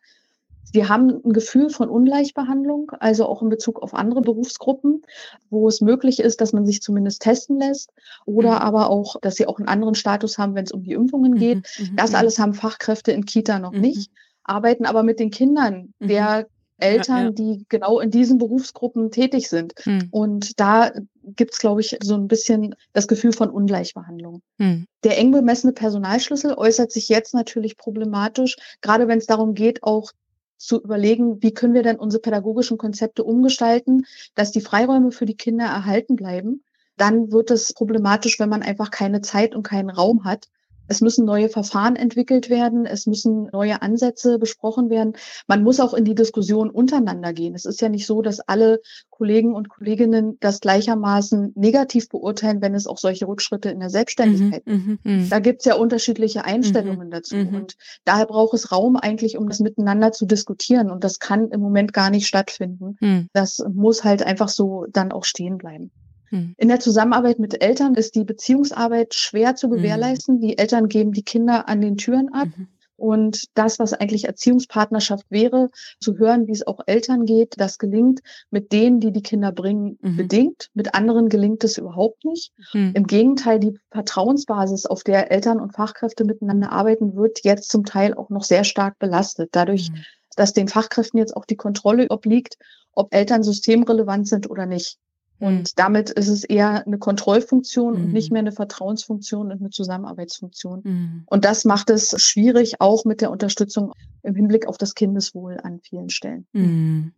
Sie 0.63 0.87
haben 0.87 1.09
ein 1.25 1.33
Gefühl 1.33 1.69
von 1.69 1.89
Ungleichbehandlung, 1.89 2.93
also 3.01 3.25
auch 3.25 3.41
in 3.41 3.49
Bezug 3.49 3.83
auf 3.83 3.93
andere 3.93 4.21
Berufsgruppen, 4.21 5.01
wo 5.49 5.67
es 5.67 5.81
möglich 5.81 6.21
ist, 6.21 6.39
dass 6.39 6.53
man 6.53 6.65
sich 6.65 6.81
zumindest 6.81 7.21
testen 7.21 7.59
lässt 7.59 7.91
oder 8.23 8.51
mhm. 8.51 8.57
aber 8.59 8.89
auch, 8.89 9.17
dass 9.19 9.35
sie 9.35 9.45
auch 9.45 9.57
einen 9.59 9.67
anderen 9.67 9.95
Status 9.95 10.37
haben, 10.37 10.55
wenn 10.55 10.63
es 10.63 10.71
um 10.71 10.83
die 10.83 10.93
Impfungen 10.93 11.35
geht. 11.35 11.67
Mhm. 11.77 11.87
mhm 11.87 11.95
das 11.97 12.13
alles 12.13 12.39
haben 12.39 12.53
Fachkräfte 12.53 13.11
in 13.11 13.25
Kita 13.25 13.59
noch 13.59 13.73
nicht, 13.73 14.09
arbeiten 14.45 14.85
aber 14.85 15.03
mit 15.03 15.19
den 15.19 15.31
Kindern 15.31 15.93
der 15.99 16.47
Eltern, 16.81 17.17
ja, 17.17 17.23
ja. 17.23 17.31
die 17.31 17.65
genau 17.69 17.99
in 17.99 18.11
diesen 18.11 18.37
Berufsgruppen 18.37 19.11
tätig 19.11 19.49
sind. 19.49 19.73
Mhm. 19.85 20.07
Und 20.11 20.59
da 20.59 20.91
gibt's, 21.23 21.59
glaube 21.59 21.81
ich, 21.81 21.97
so 22.01 22.15
ein 22.15 22.27
bisschen 22.27 22.75
das 22.93 23.07
Gefühl 23.07 23.33
von 23.33 23.49
Ungleichbehandlung. 23.49 24.41
Mhm. 24.57 24.87
Der 25.03 25.17
eng 25.17 25.31
bemessene 25.31 25.73
Personalschlüssel 25.73 26.53
äußert 26.55 26.91
sich 26.91 27.09
jetzt 27.09 27.33
natürlich 27.33 27.77
problematisch, 27.77 28.57
gerade 28.81 29.07
wenn 29.07 29.19
es 29.19 29.25
darum 29.25 29.53
geht, 29.53 29.83
auch 29.83 30.11
zu 30.57 30.79
überlegen, 30.81 31.41
wie 31.41 31.53
können 31.53 31.73
wir 31.73 31.83
denn 31.83 31.97
unsere 31.97 32.21
pädagogischen 32.21 32.77
Konzepte 32.77 33.23
umgestalten, 33.23 34.05
dass 34.35 34.51
die 34.51 34.61
Freiräume 34.61 35.11
für 35.11 35.25
die 35.25 35.35
Kinder 35.35 35.65
erhalten 35.65 36.15
bleiben. 36.15 36.63
Dann 36.97 37.31
wird 37.31 37.49
es 37.49 37.73
problematisch, 37.73 38.39
wenn 38.39 38.49
man 38.49 38.61
einfach 38.61 38.91
keine 38.91 39.21
Zeit 39.21 39.55
und 39.55 39.63
keinen 39.63 39.89
Raum 39.89 40.23
hat. 40.23 40.47
Es 40.91 40.99
müssen 40.99 41.23
neue 41.23 41.47
Verfahren 41.47 41.95
entwickelt 41.95 42.49
werden. 42.49 42.85
Es 42.85 43.07
müssen 43.07 43.47
neue 43.53 43.81
Ansätze 43.81 44.37
besprochen 44.37 44.89
werden. 44.89 45.13
Man 45.47 45.63
muss 45.63 45.79
auch 45.79 45.93
in 45.93 46.03
die 46.03 46.15
Diskussion 46.15 46.69
untereinander 46.69 47.31
gehen. 47.31 47.55
Es 47.55 47.63
ist 47.63 47.79
ja 47.79 47.87
nicht 47.87 48.05
so, 48.05 48.21
dass 48.21 48.41
alle 48.41 48.81
Kollegen 49.09 49.55
und 49.55 49.69
Kolleginnen 49.69 50.35
das 50.41 50.59
gleichermaßen 50.59 51.53
negativ 51.55 52.09
beurteilen, 52.09 52.61
wenn 52.61 52.75
es 52.75 52.87
auch 52.87 52.97
solche 52.97 53.25
Rückschritte 53.25 53.69
in 53.69 53.79
der 53.79 53.89
Selbstständigkeit 53.89 54.67
mhm, 54.67 54.75
gibt. 54.75 55.05
Mhm, 55.05 55.13
mhm. 55.21 55.29
Da 55.29 55.39
gibt 55.39 55.61
es 55.61 55.65
ja 55.65 55.75
unterschiedliche 55.75 56.43
Einstellungen 56.43 57.07
mhm, 57.07 57.11
dazu. 57.11 57.37
Mhm. 57.37 57.55
Und 57.55 57.77
daher 58.03 58.25
braucht 58.25 58.53
es 58.53 58.73
Raum 58.73 58.97
eigentlich, 58.97 59.37
um 59.37 59.47
das 59.47 59.61
miteinander 59.61 60.11
zu 60.11 60.25
diskutieren. 60.25 60.91
Und 60.91 61.05
das 61.05 61.19
kann 61.19 61.51
im 61.51 61.61
Moment 61.61 61.93
gar 61.93 62.09
nicht 62.09 62.27
stattfinden. 62.27 62.97
Mhm. 62.99 63.29
Das 63.31 63.63
muss 63.73 64.03
halt 64.03 64.23
einfach 64.23 64.49
so 64.49 64.87
dann 64.89 65.13
auch 65.13 65.23
stehen 65.23 65.57
bleiben. 65.57 65.89
Hm. 66.31 66.55
In 66.57 66.67
der 66.67 66.79
Zusammenarbeit 66.79 67.39
mit 67.39 67.61
Eltern 67.61 67.95
ist 67.95 68.15
die 68.15 68.23
Beziehungsarbeit 68.23 69.13
schwer 69.13 69.55
zu 69.55 69.69
hm. 69.69 69.77
gewährleisten. 69.77 70.39
Die 70.39 70.57
Eltern 70.57 70.87
geben 70.87 71.11
die 71.11 71.23
Kinder 71.23 71.67
an 71.69 71.81
den 71.81 71.97
Türen 71.97 72.33
ab. 72.33 72.47
Mhm. 72.55 72.67
Und 73.01 73.45
das, 73.55 73.79
was 73.79 73.93
eigentlich 73.93 74.25
Erziehungspartnerschaft 74.25 75.25
wäre, 75.31 75.71
zu 75.99 76.19
hören, 76.19 76.45
wie 76.45 76.51
es 76.51 76.67
auch 76.67 76.81
Eltern 76.85 77.25
geht, 77.25 77.55
das 77.57 77.79
gelingt 77.79 78.19
mit 78.51 78.71
denen, 78.71 78.99
die 78.99 79.11
die 79.11 79.23
Kinder 79.23 79.51
bringen, 79.51 79.97
mhm. 80.03 80.17
bedingt. 80.17 80.69
Mit 80.75 80.93
anderen 80.93 81.27
gelingt 81.27 81.63
es 81.63 81.79
überhaupt 81.79 82.23
nicht. 82.25 82.53
Mhm. 82.73 82.91
Im 82.93 83.07
Gegenteil, 83.07 83.59
die 83.59 83.75
Vertrauensbasis, 83.89 84.85
auf 84.85 85.03
der 85.03 85.31
Eltern 85.31 85.59
und 85.59 85.73
Fachkräfte 85.73 86.25
miteinander 86.25 86.71
arbeiten, 86.71 87.15
wird 87.15 87.39
jetzt 87.43 87.71
zum 87.71 87.85
Teil 87.85 88.13
auch 88.13 88.29
noch 88.29 88.43
sehr 88.43 88.63
stark 88.63 88.99
belastet. 88.99 89.49
Dadurch, 89.53 89.89
mhm. 89.89 90.03
dass 90.35 90.53
den 90.53 90.67
Fachkräften 90.67 91.17
jetzt 91.17 91.35
auch 91.35 91.45
die 91.45 91.57
Kontrolle 91.57 92.05
obliegt, 92.11 92.59
ob 92.93 93.15
Eltern 93.15 93.41
systemrelevant 93.41 94.27
sind 94.27 94.47
oder 94.47 94.67
nicht. 94.67 94.99
Und 95.41 95.57
mhm. 95.57 95.63
damit 95.75 96.11
ist 96.11 96.27
es 96.27 96.43
eher 96.43 96.85
eine 96.85 96.99
Kontrollfunktion 96.99 97.95
mhm. 97.95 98.03
und 98.03 98.13
nicht 98.13 98.29
mhm. 98.29 98.33
mehr 98.33 98.39
eine 98.41 98.51
Vertrauensfunktion 98.51 99.51
und 99.51 99.59
eine 99.59 99.71
Zusammenarbeitsfunktion. 99.71 100.81
Mhm. 100.83 101.23
Und 101.25 101.45
das 101.45 101.65
macht 101.65 101.89
es 101.89 102.15
schwierig, 102.23 102.79
auch 102.79 103.05
mit 103.05 103.21
der 103.21 103.31
Unterstützung 103.31 103.91
im 104.21 104.35
Hinblick 104.35 104.67
auf 104.67 104.77
das 104.77 104.93
Kindeswohl 104.93 105.57
an 105.63 105.79
vielen 105.81 106.11
Stellen. 106.11 106.45
Mhm. 106.53 107.13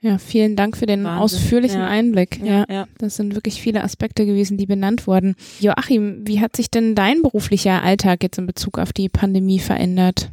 Ja, 0.00 0.18
vielen 0.18 0.56
Dank 0.56 0.76
für 0.76 0.86
den 0.86 1.04
Wahnsinn. 1.04 1.22
ausführlichen 1.22 1.80
ja. 1.80 1.86
Einblick. 1.86 2.40
Ja, 2.42 2.64
ja, 2.68 2.86
das 2.98 3.14
sind 3.14 3.36
wirklich 3.36 3.62
viele 3.62 3.84
Aspekte 3.84 4.26
gewesen, 4.26 4.58
die 4.58 4.66
benannt 4.66 5.06
wurden. 5.06 5.36
Joachim, 5.60 6.26
wie 6.26 6.40
hat 6.40 6.56
sich 6.56 6.68
denn 6.68 6.96
dein 6.96 7.22
beruflicher 7.22 7.84
Alltag 7.84 8.24
jetzt 8.24 8.38
in 8.38 8.46
Bezug 8.46 8.80
auf 8.80 8.92
die 8.92 9.08
Pandemie 9.08 9.60
verändert? 9.60 10.30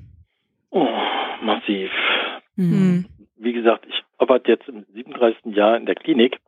Oh, 0.72 0.88
massiv. 1.44 1.92
Mhm. 2.56 3.06
Wie 3.38 3.54
gesagt, 3.54 3.86
ich 3.88 4.04
arbeite 4.18 4.52
jetzt 4.52 4.68
im 4.68 4.86
37. 4.96 5.56
Jahr 5.56 5.78
in 5.78 5.86
der 5.86 5.94
Klinik 5.94 6.40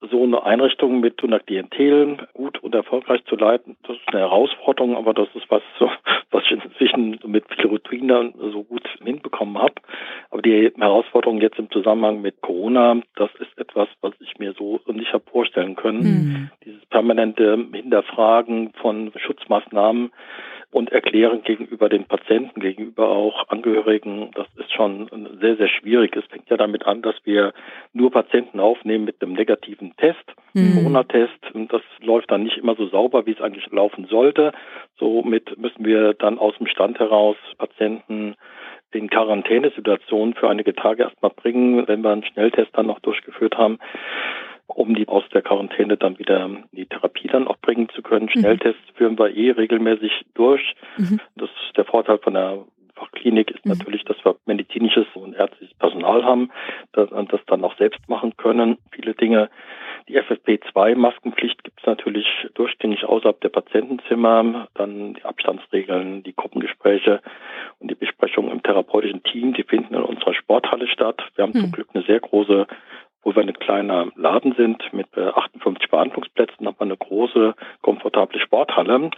so 0.00 0.22
eine 0.22 0.44
Einrichtung 0.44 1.00
mit 1.00 1.22
einer 1.22 1.40
Klientel 1.40 2.28
gut 2.32 2.62
und 2.62 2.74
erfolgreich 2.74 3.24
zu 3.24 3.36
leiten, 3.36 3.76
das 3.82 3.96
ist 3.96 4.08
eine 4.08 4.20
Herausforderung, 4.20 4.96
aber 4.96 5.12
das 5.12 5.28
ist 5.34 5.50
was, 5.50 5.62
was 6.30 6.44
ich 6.44 6.52
inzwischen 6.52 7.18
mit 7.26 7.44
viel 7.52 7.66
Routine 7.66 8.32
so 8.52 8.62
gut 8.62 8.88
hinbekommen 9.02 9.58
habe. 9.58 9.74
Aber 10.30 10.42
die 10.42 10.72
Herausforderung 10.76 11.40
jetzt 11.40 11.58
im 11.58 11.70
Zusammenhang 11.70 12.20
mit 12.20 12.40
Corona, 12.42 13.00
das 13.16 13.30
ist 13.40 13.58
etwas, 13.58 13.88
was 14.00 14.12
ich 14.20 14.38
mir 14.38 14.52
so 14.52 14.80
nicht 14.86 15.12
habe 15.12 15.24
vorstellen 15.30 15.74
können. 15.74 16.02
Mhm. 16.02 16.50
Dieses 16.64 16.84
permanente 16.86 17.66
Hinterfragen 17.72 18.72
von 18.80 19.12
Schutzmaßnahmen, 19.16 20.12
und 20.70 20.92
erklären 20.92 21.42
gegenüber 21.42 21.88
den 21.88 22.04
Patienten, 22.04 22.60
gegenüber 22.60 23.08
auch 23.08 23.48
Angehörigen, 23.48 24.30
das 24.34 24.46
ist 24.56 24.72
schon 24.72 25.08
sehr, 25.40 25.56
sehr 25.56 25.68
schwierig. 25.68 26.14
Es 26.14 26.26
fängt 26.26 26.50
ja 26.50 26.58
damit 26.58 26.84
an, 26.86 27.00
dass 27.00 27.14
wir 27.24 27.54
nur 27.94 28.10
Patienten 28.10 28.60
aufnehmen 28.60 29.06
mit 29.06 29.22
einem 29.22 29.32
negativen 29.32 29.96
Test, 29.96 30.24
mhm. 30.52 30.74
Corona-Test. 30.74 31.54
Und 31.54 31.72
das 31.72 31.80
läuft 32.00 32.30
dann 32.30 32.42
nicht 32.42 32.58
immer 32.58 32.74
so 32.74 32.86
sauber, 32.88 33.24
wie 33.24 33.32
es 33.32 33.40
eigentlich 33.40 33.70
laufen 33.70 34.06
sollte. 34.06 34.52
Somit 34.98 35.56
müssen 35.56 35.86
wir 35.86 36.12
dann 36.12 36.38
aus 36.38 36.56
dem 36.58 36.66
Stand 36.66 36.98
heraus 36.98 37.36
Patienten 37.56 38.34
in 38.92 39.08
Quarantänesituationen 39.08 40.34
für 40.34 40.48
einige 40.50 40.74
Tage 40.74 41.04
erstmal 41.04 41.30
bringen, 41.30 41.86
wenn 41.88 42.02
wir 42.02 42.10
einen 42.10 42.24
Schnelltest 42.24 42.70
dann 42.72 42.86
noch 42.86 43.00
durchgeführt 43.00 43.56
haben 43.56 43.78
um 44.68 44.94
die 44.94 45.08
aus 45.08 45.24
der 45.32 45.42
Quarantäne 45.42 45.96
dann 45.96 46.18
wieder 46.18 46.44
in 46.44 46.64
die 46.72 46.86
Therapie 46.86 47.28
dann 47.28 47.48
auch 47.48 47.58
bringen 47.58 47.88
zu 47.94 48.02
können. 48.02 48.26
Mhm. 48.26 48.40
Schnelltests 48.40 48.90
führen 48.94 49.18
wir 49.18 49.34
eh 49.34 49.50
regelmäßig 49.50 50.26
durch. 50.34 50.74
Mhm. 50.96 51.20
Das 51.36 51.48
ist 51.48 51.76
der 51.76 51.84
Vorteil 51.84 52.18
von 52.18 52.34
der 52.34 52.64
Fachklinik 52.98 53.50
ist 53.50 53.64
mhm. 53.64 53.72
natürlich, 53.72 54.04
dass 54.04 54.16
wir 54.24 54.36
medizinisches 54.46 55.06
und 55.14 55.34
ärztliches 55.34 55.74
Personal 55.78 56.24
haben, 56.24 56.50
das, 56.92 57.08
das 57.10 57.40
dann 57.46 57.64
auch 57.64 57.76
selbst 57.78 58.08
machen 58.08 58.36
können. 58.36 58.78
Viele 58.90 59.14
Dinge. 59.14 59.50
Die 60.08 60.18
FFP2-Maskenpflicht 60.18 61.64
gibt 61.64 61.80
es 61.80 61.86
natürlich 61.86 62.26
durchgängig 62.54 63.04
außerhalb 63.04 63.40
der 63.40 63.50
Patientenzimmer. 63.50 64.68
Dann 64.74 65.14
die 65.14 65.24
Abstandsregeln, 65.24 66.22
die 66.22 66.34
Gruppengespräche 66.34 67.20
und 67.78 67.90
die 67.90 67.94
Besprechungen 67.94 68.50
im 68.50 68.62
therapeutischen 68.62 69.22
Team, 69.22 69.52
die 69.52 69.64
finden 69.64 69.94
in 69.94 70.02
unserer 70.02 70.34
Sporthalle 70.34 70.88
statt. 70.88 71.22
Wir 71.34 71.42
haben 71.42 71.52
mhm. 71.52 71.60
zum 71.60 71.72
Glück 71.72 71.88
eine 71.92 72.04
sehr 72.04 72.20
große 72.20 72.66
wo 73.22 73.34
wir 73.34 73.42
ein 73.42 73.52
kleiner 73.54 74.08
Laden 74.16 74.54
sind 74.54 74.82
mit 74.92 75.06
58 75.16 75.84
äh, 75.84 75.90
Behandlungsplätzen, 75.90 76.66
haben 76.66 76.76
wir 76.78 76.82
eine 76.82 76.96
große, 76.96 77.54
komfortable 77.82 78.40
Sporthalle. 78.40 79.10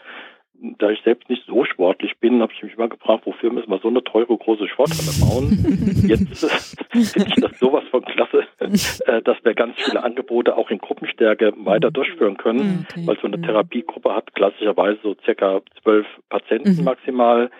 Da 0.78 0.90
ich 0.90 1.00
selbst 1.02 1.30
nicht 1.30 1.46
so 1.46 1.64
sportlich 1.64 2.18
bin, 2.18 2.42
habe 2.42 2.52
ich 2.52 2.62
mich 2.62 2.74
immer 2.74 2.88
gefragt, 2.88 3.24
wofür 3.24 3.50
müssen 3.50 3.70
wir 3.70 3.78
so 3.78 3.88
eine 3.88 4.04
teure 4.04 4.36
große 4.36 4.68
Sporthalle 4.68 5.10
bauen? 5.20 6.04
Jetzt 6.06 6.44
äh, 6.44 7.02
finde 7.02 7.30
ich 7.34 7.42
das 7.42 7.58
sowas 7.58 7.84
von 7.90 8.04
klasse, 8.04 8.44
äh, 8.58 9.22
dass 9.22 9.42
wir 9.42 9.54
ganz 9.54 9.76
viele 9.76 10.02
Angebote 10.02 10.56
auch 10.56 10.70
in 10.70 10.78
Gruppenstärke 10.78 11.54
weiter 11.64 11.90
durchführen 11.90 12.36
können, 12.36 12.86
okay. 12.90 13.06
weil 13.06 13.18
so 13.20 13.26
eine 13.26 13.40
Therapiegruppe 13.40 14.14
hat 14.14 14.34
klassischerweise 14.34 14.98
so 15.02 15.16
circa 15.24 15.62
zwölf 15.82 16.06
Patienten 16.28 16.76
mhm. 16.76 16.84
maximal 16.84 17.50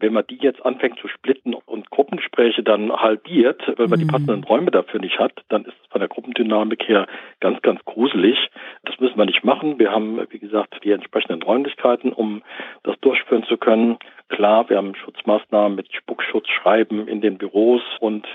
wenn 0.00 0.12
man 0.12 0.24
die 0.28 0.38
jetzt 0.40 0.64
anfängt 0.64 0.98
zu 0.98 1.08
splitten 1.08 1.54
und 1.54 1.90
Gruppengespräche 1.90 2.62
dann 2.62 2.92
halbiert, 2.92 3.62
weil 3.76 3.88
man 3.88 3.98
mhm. 3.98 4.04
die 4.04 4.12
passenden 4.12 4.44
Räume 4.44 4.70
dafür 4.70 5.00
nicht 5.00 5.18
hat, 5.18 5.32
dann 5.48 5.64
ist 5.64 5.74
es 5.80 5.88
von 5.90 6.00
der 6.00 6.08
Gruppendynamik 6.08 6.88
her 6.88 7.06
ganz, 7.40 7.60
ganz 7.62 7.84
gruselig. 7.84 8.38
Das 8.84 8.98
müssen 9.00 9.18
wir 9.18 9.26
nicht 9.26 9.44
machen. 9.44 9.78
Wir 9.78 9.92
haben, 9.92 10.20
wie 10.30 10.38
gesagt, 10.38 10.82
die 10.84 10.92
entsprechenden 10.92 11.42
Räumlichkeiten, 11.42 12.12
um 12.12 12.42
das 12.82 12.98
durchführen 13.00 13.44
zu 13.44 13.56
können. 13.56 13.98
Klar, 14.28 14.68
wir 14.68 14.76
haben 14.76 14.94
Schutzmaßnahmen 14.94 15.76
mit 15.76 15.92
Spuckschutzschreiben 15.92 17.08
in 17.08 17.20
den 17.20 17.38
Büros 17.38 17.82
und 18.00 18.26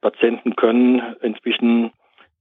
Patienten 0.00 0.56
können 0.56 1.16
inzwischen 1.22 1.92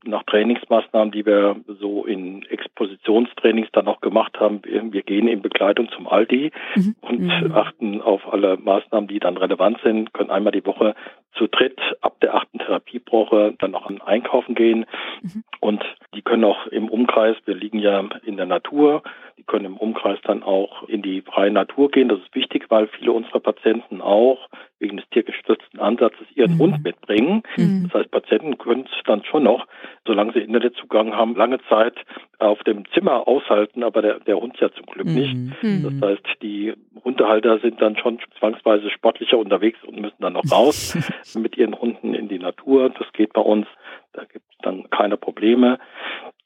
nach 0.08 0.24
Trainingsmaßnahmen, 0.24 1.12
die 1.12 1.26
wir 1.26 1.56
so 1.80 2.06
in 2.06 2.44
Expositionstrainings 2.44 3.70
dann 3.72 3.88
auch 3.88 4.02
gemacht 4.02 4.39
haben, 4.39 4.62
wir 4.63 5.04
gehen 5.04 5.28
in 5.28 5.41
Begleitung 5.41 5.89
zum 5.89 6.08
Aldi 6.08 6.52
mhm. 6.76 6.96
und 7.02 7.22
mhm. 7.22 7.52
achten 7.54 8.02
auf 8.02 8.22
alle 8.32 8.58
Maßnahmen, 8.58 9.08
die 9.08 9.20
dann 9.20 9.38
relevant 9.38 9.80
sind, 9.84 10.13
können 10.13 10.30
einmal 10.30 10.52
die 10.52 10.65
Woche 10.65 10.96
zu 11.34 11.48
dritt 11.48 11.80
ab 12.02 12.20
der 12.22 12.36
achten 12.36 12.60
Therapiewoche 12.60 13.56
dann 13.60 13.76
auch 13.76 13.88
an 13.88 14.02
Einkaufen 14.02 14.56
gehen 14.56 14.86
mhm. 15.22 15.44
und 15.60 15.84
die 16.13 16.22
können 16.22 16.46
auch 16.46 16.68
im 16.68 16.89
Umkreis, 16.89 17.36
wir 17.46 17.56
liegen 17.56 17.80
ja 17.80 18.08
in 18.24 18.38
der 18.38 18.46
Natur, 18.46 19.04
die 19.38 19.43
können 19.43 19.65
im 19.65 19.78
Umkreis 19.78 20.19
dann 20.24 20.43
auch 20.43 20.84
in 20.88 21.02
die 21.02 21.21
freie 21.21 21.52
Natur 21.52 21.91
gehen. 21.91 22.08
Das 22.08 22.19
ist 22.19 22.34
wichtig, 22.34 22.65
weil 22.69 22.88
viele 22.88 23.12
unserer 23.12 23.41
Patienten 23.41 24.02
auch 24.02 24.50
wegen 24.80 24.98
des 24.98 25.10
tiergestützten 25.10 25.80
Ansatzes 25.80 26.26
ihren 26.36 26.56
mhm. 26.56 26.60
Hund 26.60 26.84
mitbringen. 26.84 27.43
Mhm. 27.58 27.84
Das 27.84 28.02
heißt, 28.02 28.12
Patienten 28.12 28.58
können 28.58 28.86
es 28.86 29.04
dann 29.06 29.24
schon 29.26 29.43
noch, 29.43 29.67
solange 30.06 30.34
sie 30.34 30.39
Internetzugang 30.39 31.13
haben, 31.13 31.36
lange 31.36 31.60
Zeit 31.67 31.95
auf 32.39 32.63
dem 32.63 32.84
Zimmer 32.93 33.28
aushalten, 33.28 33.84
aber 33.84 34.02
der, 34.02 34.19
der 34.21 34.38
Hund 34.38 34.58
ja 34.60 34.71
zum 34.71 34.86
Glück 34.86 35.08
nicht. 35.08 35.36
Mhm. 35.36 36.00
Das 36.00 36.10
heißt, 36.10 36.41
die 36.41 36.74
Hundehalter 37.04 37.60
sind 37.60 37.82
dann 37.82 37.98
schon 37.98 38.19
zwangsweise 38.39 38.89
sportlicher 38.89 39.38
unterwegs 39.38 39.80
und 39.84 40.00
müssen 40.00 40.21
dann 40.21 40.34
noch 40.34 40.50
raus 40.52 40.98
mit 41.36 41.58
ihren 41.58 41.78
Hunden 41.78 42.13
in 42.13 42.30
die 42.30 42.39
Natur. 42.39 42.89
Das 42.89 43.12
geht 43.13 43.34
bei 43.34 43.41
uns. 43.41 43.67
Da 44.13 44.24
gibt 44.24 44.45
es 44.50 44.58
dann 44.62 44.89
keine 44.89 45.17
Probleme. 45.17 45.78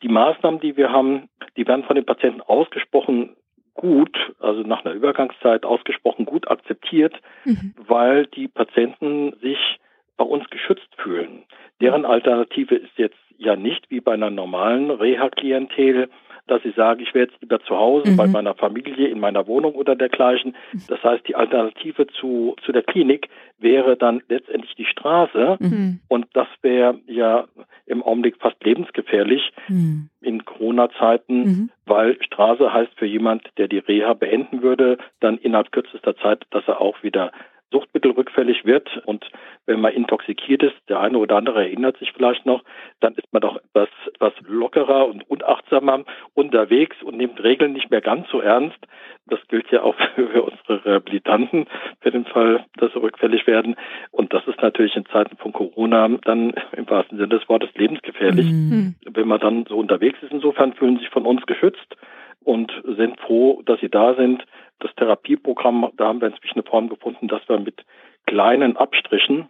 Die 0.02 0.08
Maßnahmen, 0.08 0.60
die 0.60 0.78
wir 0.78 0.92
haben, 0.92 1.30
die 1.58 1.68
werden 1.68 1.84
von 1.84 1.96
den 1.96 2.06
Patienten 2.06 2.42
ausgesprochen 2.42 3.36
gut, 3.74 4.18
also 4.40 4.62
nach 4.62 4.84
einer 4.84 4.94
Übergangszeit 4.94 5.66
ausgesprochen 5.66 6.26
gut 6.26 6.50
akzeptiert, 6.50 7.14
mhm. 7.46 7.74
weil 7.88 8.26
die 8.28 8.48
Patienten 8.48 9.34
sich 9.42 9.80
bei 10.18 10.26
uns 10.26 10.50
geschützt 10.50 10.90
fühlen. 10.98 11.44
Deren 11.82 12.06
Alternative 12.06 12.76
ist 12.76 12.98
jetzt 12.98 13.18
ja 13.38 13.56
nicht 13.56 13.90
wie 13.90 14.02
bei 14.02 14.14
einer 14.14 14.30
normalen 14.30 14.92
Reha-Klientel 14.92 16.10
dass 16.50 16.66
ich 16.66 16.76
sage, 16.76 17.04
ich 17.04 17.14
wäre 17.14 17.28
jetzt 17.28 17.40
lieber 17.42 17.60
zu 17.62 17.78
Hause 17.78 18.12
mhm. 18.12 18.18
bei 18.18 18.28
meiner 18.28 18.56
Familie, 18.56 19.08
in 19.08 19.20
meiner 19.20 19.48
Wohnung 19.48 19.76
oder 19.76 19.96
dergleichen. 19.96 20.56
Das 20.88 21.02
heißt, 21.04 21.28
die 21.28 21.36
Alternative 21.36 22.08
zu, 22.08 22.56
zu 22.66 22.72
der 22.72 22.84
Klinik 22.84 23.30
wäre 23.60 23.96
dann 23.96 24.22
letztendlich 24.30 24.76
die 24.76 24.86
Straße. 24.86 25.58
Mhm. 25.60 26.00
Und 26.08 26.28
das 26.34 26.48
wäre 26.62 27.00
ja 27.08 27.46
im 27.89 28.04
Augenblick 28.04 28.38
fast 28.39 28.63
lebensgefährlich 28.63 29.52
mhm. 29.67 30.10
in 30.21 30.45
Corona-Zeiten, 30.45 31.43
mhm. 31.43 31.69
weil 31.86 32.21
Straße 32.23 32.71
heißt 32.71 32.91
für 32.95 33.06
jemand, 33.06 33.43
der 33.58 33.67
die 33.67 33.80
Reha 33.80 34.13
beenden 34.13 34.62
würde, 34.62 34.97
dann 35.19 35.38
innerhalb 35.38 35.71
kürzester 35.71 36.15
Zeit, 36.17 36.45
dass 36.52 36.63
er 36.67 36.80
auch 36.80 37.04
wieder 37.04 37.32
suchtmittelrückfällig 37.71 38.65
wird 38.65 39.01
und 39.05 39.25
wenn 39.65 39.82
man 39.82 39.93
intoxikiert 39.93 40.63
ist, 40.63 40.75
der 40.88 40.99
eine 40.99 41.17
oder 41.19 41.38
andere 41.38 41.62
erinnert 41.62 41.97
sich 41.97 42.12
vielleicht 42.12 42.45
noch, 42.45 42.63
dann 42.99 43.13
ist 43.13 43.32
man 43.32 43.41
doch 43.41 43.58
etwas, 43.58 43.89
etwas 44.13 44.34
lockerer 44.47 45.08
und 45.08 45.29
unachtsamer 45.29 46.03
unterwegs 46.34 46.97
und 47.03 47.17
nimmt 47.17 47.43
Regeln 47.43 47.73
nicht 47.73 47.91
mehr 47.91 48.01
ganz 48.01 48.27
so 48.29 48.41
ernst. 48.41 48.79
Das 49.27 49.39
gilt 49.47 49.69
ja 49.71 49.84
auch 49.84 49.95
für 50.15 50.41
unsere 50.41 50.86
Rehabilitanten, 50.86 51.67
für 52.01 52.12
den 52.12 52.25
Fall, 52.25 52.65
dass 52.77 52.91
sie 52.93 52.99
rückfällig 52.99 53.45
werden. 53.45 53.75
Und 54.10 54.34
das 54.34 54.47
ist 54.47 54.62
natürlich 54.62 54.95
in 54.95 55.05
Zeiten 55.05 55.38
von 55.38 55.53
Corona 55.53 56.08
dann 56.23 56.53
im 56.71 56.89
wahrsten 56.89 57.17
Sinne 57.17 57.29
des 57.29 57.47
Wortes 57.47 57.69
lebensgefährlich. 57.75 58.47
Mhm. 58.47 58.95
Wenn 59.05 59.27
man 59.27 59.39
dann 59.39 59.65
so 59.67 59.77
unterwegs 59.77 60.17
ist, 60.23 60.32
insofern 60.32 60.73
fühlen 60.73 60.95
sie 60.95 61.03
sich 61.03 61.10
von 61.10 61.27
uns 61.27 61.45
geschützt 61.45 61.95
und 62.43 62.71
sind 62.97 63.19
froh, 63.19 63.62
dass 63.65 63.79
sie 63.82 63.89
da 63.89 64.15
sind 64.15 64.43
das 64.80 64.94
Therapieprogramm, 64.96 65.92
da 65.98 66.08
haben 66.08 66.22
wir 66.22 66.30
inzwischen 66.30 66.60
eine 66.60 66.70
Form 66.70 66.89
gefunden, 66.89 67.28
dass 67.28 67.48
wir 67.48 67.60
mit 67.60 67.86
kleinen 68.26 68.78
Abstrichen 68.78 69.50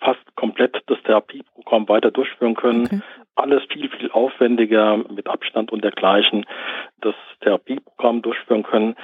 fast 0.00 0.34
komplett 0.36 0.82
das 0.86 1.00
Therapieprogramm 1.02 1.88
weiter 1.88 2.10
durchführen 2.10 2.54
können. 2.54 2.86
Okay. 2.86 3.00
Alles 3.34 3.62
viel, 3.72 3.88
viel 3.88 4.10
aufwendiger 4.10 4.96
mit 4.96 5.26
Abstand 5.26 5.72
und 5.72 5.82
dergleichen 5.82 6.44
das 7.00 7.14
Therapieprogramm 7.40 8.20
durchführen 8.22 8.62
können. 8.62 8.96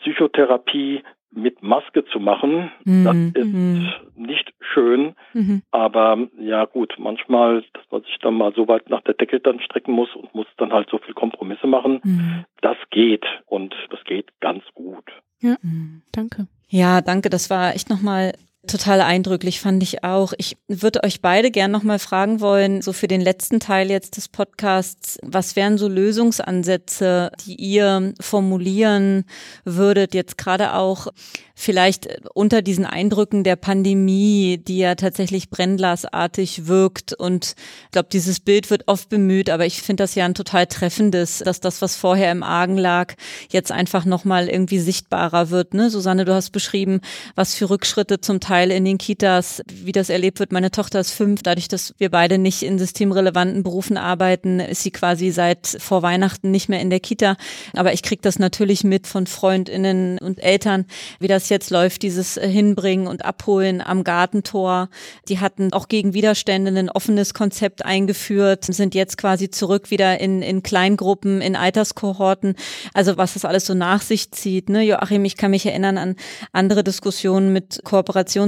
Psychotherapie 0.00 1.02
mit 1.30 1.62
Maske 1.62 2.04
zu 2.06 2.20
machen, 2.20 2.70
mhm. 2.84 3.04
das 3.04 3.44
ist 3.44 3.52
mhm. 3.52 3.88
nicht 4.16 4.52
schön, 4.60 5.14
mhm. 5.34 5.62
aber 5.70 6.28
ja 6.38 6.64
gut, 6.64 6.94
manchmal, 6.98 7.62
dass 7.74 7.84
man 7.90 8.02
sich 8.02 8.18
dann 8.20 8.34
mal 8.34 8.52
so 8.54 8.66
weit 8.68 8.88
nach 8.88 9.02
der 9.02 9.14
Decke 9.14 9.40
dann 9.40 9.60
strecken 9.60 9.92
muss 9.92 10.14
und 10.14 10.34
muss 10.34 10.46
dann 10.56 10.72
halt 10.72 10.88
so 10.90 10.98
viel 10.98 11.14
Kompromisse 11.14 11.66
machen, 11.66 12.00
mhm. 12.02 12.44
das 12.62 12.76
geht 12.90 13.24
und 13.46 13.74
das 13.90 14.02
geht 14.04 14.28
ganz 14.40 14.64
gut. 14.74 15.04
Ja, 15.40 15.56
mhm. 15.62 16.02
danke. 16.12 16.46
Ja, 16.68 17.00
danke. 17.00 17.30
Das 17.30 17.50
war 17.50 17.74
echt 17.74 17.88
nochmal 17.88 18.32
Total 18.68 19.00
eindrücklich 19.00 19.60
fand 19.60 19.82
ich 19.82 20.04
auch. 20.04 20.34
Ich 20.36 20.58
würde 20.68 21.02
euch 21.02 21.22
beide 21.22 21.50
gern 21.50 21.70
nochmal 21.70 21.98
fragen 21.98 22.42
wollen, 22.42 22.82
so 22.82 22.92
für 22.92 23.08
den 23.08 23.22
letzten 23.22 23.60
Teil 23.60 23.90
jetzt 23.90 24.18
des 24.18 24.28
Podcasts, 24.28 25.18
was 25.22 25.56
wären 25.56 25.78
so 25.78 25.88
Lösungsansätze, 25.88 27.32
die 27.46 27.54
ihr 27.54 28.12
formulieren 28.20 29.24
würdet, 29.64 30.12
jetzt 30.12 30.36
gerade 30.36 30.74
auch 30.74 31.06
vielleicht 31.54 32.08
unter 32.34 32.62
diesen 32.62 32.84
Eindrücken 32.84 33.42
der 33.42 33.56
Pandemie, 33.56 34.58
die 34.58 34.78
ja 34.78 34.94
tatsächlich 34.94 35.50
brennglasartig 35.50 36.66
wirkt. 36.68 37.14
Und 37.14 37.54
ich 37.86 37.90
glaube, 37.90 38.10
dieses 38.12 38.38
Bild 38.38 38.70
wird 38.70 38.84
oft 38.86 39.08
bemüht, 39.08 39.50
aber 39.50 39.66
ich 39.66 39.82
finde 39.82 40.04
das 40.04 40.14
ja 40.14 40.26
ein 40.26 40.34
total 40.34 40.66
treffendes, 40.66 41.38
dass 41.38 41.58
das, 41.60 41.80
was 41.82 41.96
vorher 41.96 42.30
im 42.30 42.42
Argen 42.42 42.76
lag, 42.76 43.14
jetzt 43.50 43.72
einfach 43.72 44.04
nochmal 44.04 44.48
irgendwie 44.48 44.78
sichtbarer 44.78 45.50
wird. 45.50 45.74
Ne? 45.74 45.90
Susanne, 45.90 46.24
du 46.24 46.34
hast 46.34 46.50
beschrieben, 46.50 47.00
was 47.34 47.54
für 47.54 47.70
Rückschritte 47.70 48.20
zum 48.20 48.38
Teil 48.38 48.57
in 48.64 48.84
den 48.84 48.98
Kitas, 48.98 49.62
wie 49.72 49.92
das 49.92 50.10
erlebt 50.10 50.40
wird. 50.40 50.52
Meine 50.52 50.70
Tochter 50.70 51.00
ist 51.00 51.12
fünf, 51.12 51.42
dadurch, 51.42 51.68
dass 51.68 51.94
wir 51.98 52.10
beide 52.10 52.38
nicht 52.38 52.62
in 52.62 52.78
systemrelevanten 52.78 53.62
Berufen 53.62 53.96
arbeiten, 53.96 54.60
ist 54.60 54.82
sie 54.82 54.90
quasi 54.90 55.30
seit 55.30 55.66
vor 55.78 56.02
Weihnachten 56.02 56.50
nicht 56.50 56.68
mehr 56.68 56.80
in 56.80 56.90
der 56.90 57.00
Kita. 57.00 57.36
Aber 57.74 57.92
ich 57.92 58.02
kriege 58.02 58.22
das 58.22 58.38
natürlich 58.38 58.84
mit 58.84 59.06
von 59.06 59.26
Freundinnen 59.26 60.18
und 60.18 60.42
Eltern, 60.42 60.86
wie 61.20 61.28
das 61.28 61.48
jetzt 61.48 61.70
läuft, 61.70 62.02
dieses 62.02 62.34
Hinbringen 62.34 63.06
und 63.06 63.24
Abholen 63.24 63.80
am 63.80 64.04
Gartentor. 64.04 64.88
Die 65.28 65.38
hatten 65.38 65.72
auch 65.72 65.88
gegen 65.88 66.14
Widerstände 66.14 66.70
ein 66.70 66.90
offenes 66.90 67.34
Konzept 67.34 67.84
eingeführt, 67.84 68.64
sind 68.64 68.94
jetzt 68.94 69.16
quasi 69.16 69.50
zurück 69.50 69.90
wieder 69.90 70.20
in, 70.20 70.42
in 70.42 70.62
Kleingruppen, 70.62 71.40
in 71.40 71.56
Alterskohorten. 71.56 72.54
Also 72.94 73.16
was 73.16 73.34
das 73.34 73.44
alles 73.44 73.66
so 73.66 73.74
nach 73.74 74.02
sich 74.02 74.30
zieht. 74.32 74.68
Ne? 74.68 74.82
Joachim, 74.82 75.24
ich 75.24 75.36
kann 75.36 75.50
mich 75.50 75.66
erinnern 75.66 75.98
an 75.98 76.16
andere 76.52 76.84
Diskussionen 76.84 77.52
mit 77.52 77.80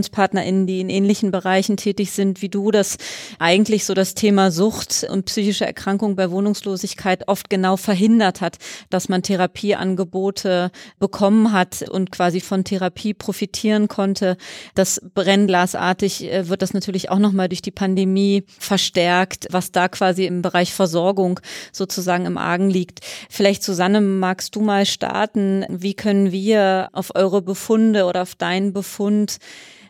KooperationspartnerInnen, 0.00 0.66
die 0.66 0.80
in 0.80 0.88
ähnlichen 0.88 1.30
Bereichen 1.30 1.76
tätig 1.76 2.12
sind 2.12 2.42
wie 2.42 2.48
du, 2.48 2.70
dass 2.70 2.96
eigentlich 3.38 3.84
so 3.84 3.94
das 3.94 4.14
Thema 4.14 4.50
Sucht 4.50 5.06
und 5.08 5.26
psychische 5.26 5.66
Erkrankung 5.66 6.16
bei 6.16 6.30
Wohnungslosigkeit 6.30 7.28
oft 7.28 7.50
genau 7.50 7.76
verhindert 7.76 8.40
hat, 8.40 8.56
dass 8.88 9.08
man 9.08 9.22
Therapieangebote 9.22 10.70
bekommen 10.98 11.52
hat 11.52 11.88
und 11.88 12.10
quasi 12.10 12.40
von 12.40 12.64
Therapie 12.64 13.14
profitieren 13.14 13.88
konnte. 13.88 14.36
Das 14.74 15.00
Brennglasartig 15.14 16.30
äh, 16.30 16.48
wird 16.48 16.62
das 16.62 16.74
natürlich 16.74 17.10
auch 17.10 17.18
nochmal 17.18 17.48
durch 17.48 17.62
die 17.62 17.70
Pandemie 17.70 18.44
verstärkt, 18.58 19.46
was 19.50 19.72
da 19.72 19.88
quasi 19.88 20.26
im 20.26 20.42
Bereich 20.42 20.72
Versorgung 20.72 21.40
sozusagen 21.72 22.26
im 22.26 22.38
Argen 22.38 22.70
liegt. 22.70 23.00
Vielleicht 23.28 23.62
Susanne, 23.62 24.00
magst 24.00 24.54
du 24.56 24.60
mal 24.60 24.86
starten? 24.86 25.64
Wie 25.68 25.94
können 25.94 26.32
wir 26.32 26.88
auf 26.92 27.14
eure 27.14 27.42
Befunde 27.42 28.04
oder 28.04 28.22
auf 28.22 28.34
deinen 28.34 28.72
Befund 28.72 29.38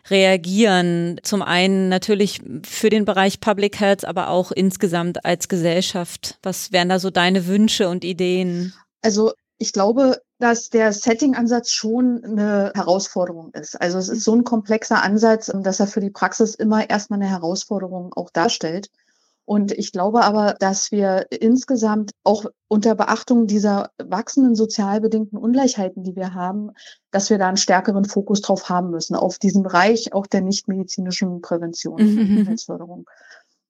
reagieren? 0.09 1.19
Zum 1.23 1.41
einen 1.41 1.89
natürlich 1.89 2.41
für 2.63 2.89
den 2.89 3.05
Bereich 3.05 3.39
Public 3.39 3.79
Health, 3.79 4.05
aber 4.05 4.29
auch 4.29 4.51
insgesamt 4.51 5.25
als 5.25 5.47
Gesellschaft. 5.47 6.39
Was 6.43 6.71
wären 6.71 6.89
da 6.89 6.99
so 6.99 7.09
deine 7.09 7.47
Wünsche 7.47 7.89
und 7.89 8.03
Ideen? 8.03 8.73
Also 9.01 9.33
ich 9.57 9.73
glaube, 9.73 10.21
dass 10.39 10.69
der 10.69 10.91
Setting-Ansatz 10.91 11.71
schon 11.71 12.23
eine 12.23 12.71
Herausforderung 12.73 13.51
ist. 13.53 13.79
Also 13.79 13.99
es 13.99 14.09
ist 14.09 14.23
so 14.23 14.35
ein 14.35 14.43
komplexer 14.43 15.03
Ansatz, 15.03 15.51
dass 15.53 15.79
er 15.79 15.85
für 15.85 15.99
die 15.99 16.09
Praxis 16.09 16.55
immer 16.55 16.89
erstmal 16.89 17.21
eine 17.21 17.29
Herausforderung 17.29 18.11
auch 18.13 18.31
darstellt. 18.31 18.89
Und 19.51 19.73
ich 19.73 19.91
glaube 19.91 20.21
aber, 20.21 20.55
dass 20.59 20.93
wir 20.93 21.25
insgesamt 21.29 22.11
auch 22.23 22.45
unter 22.69 22.95
Beachtung 22.95 23.47
dieser 23.47 23.91
wachsenden 24.01 24.55
sozial 24.55 25.01
bedingten 25.01 25.37
Ungleichheiten, 25.37 26.05
die 26.05 26.15
wir 26.15 26.33
haben, 26.33 26.69
dass 27.11 27.29
wir 27.29 27.37
da 27.37 27.49
einen 27.49 27.57
stärkeren 27.57 28.05
Fokus 28.05 28.39
drauf 28.39 28.69
haben 28.69 28.91
müssen, 28.91 29.13
auf 29.13 29.39
diesen 29.39 29.61
Bereich 29.61 30.13
auch 30.13 30.25
der 30.25 30.39
nichtmedizinischen 30.39 31.41
Prävention 31.41 31.95
und 31.95 32.15
mhm. 32.15 32.29
Gesundheitsförderung. 32.29 33.09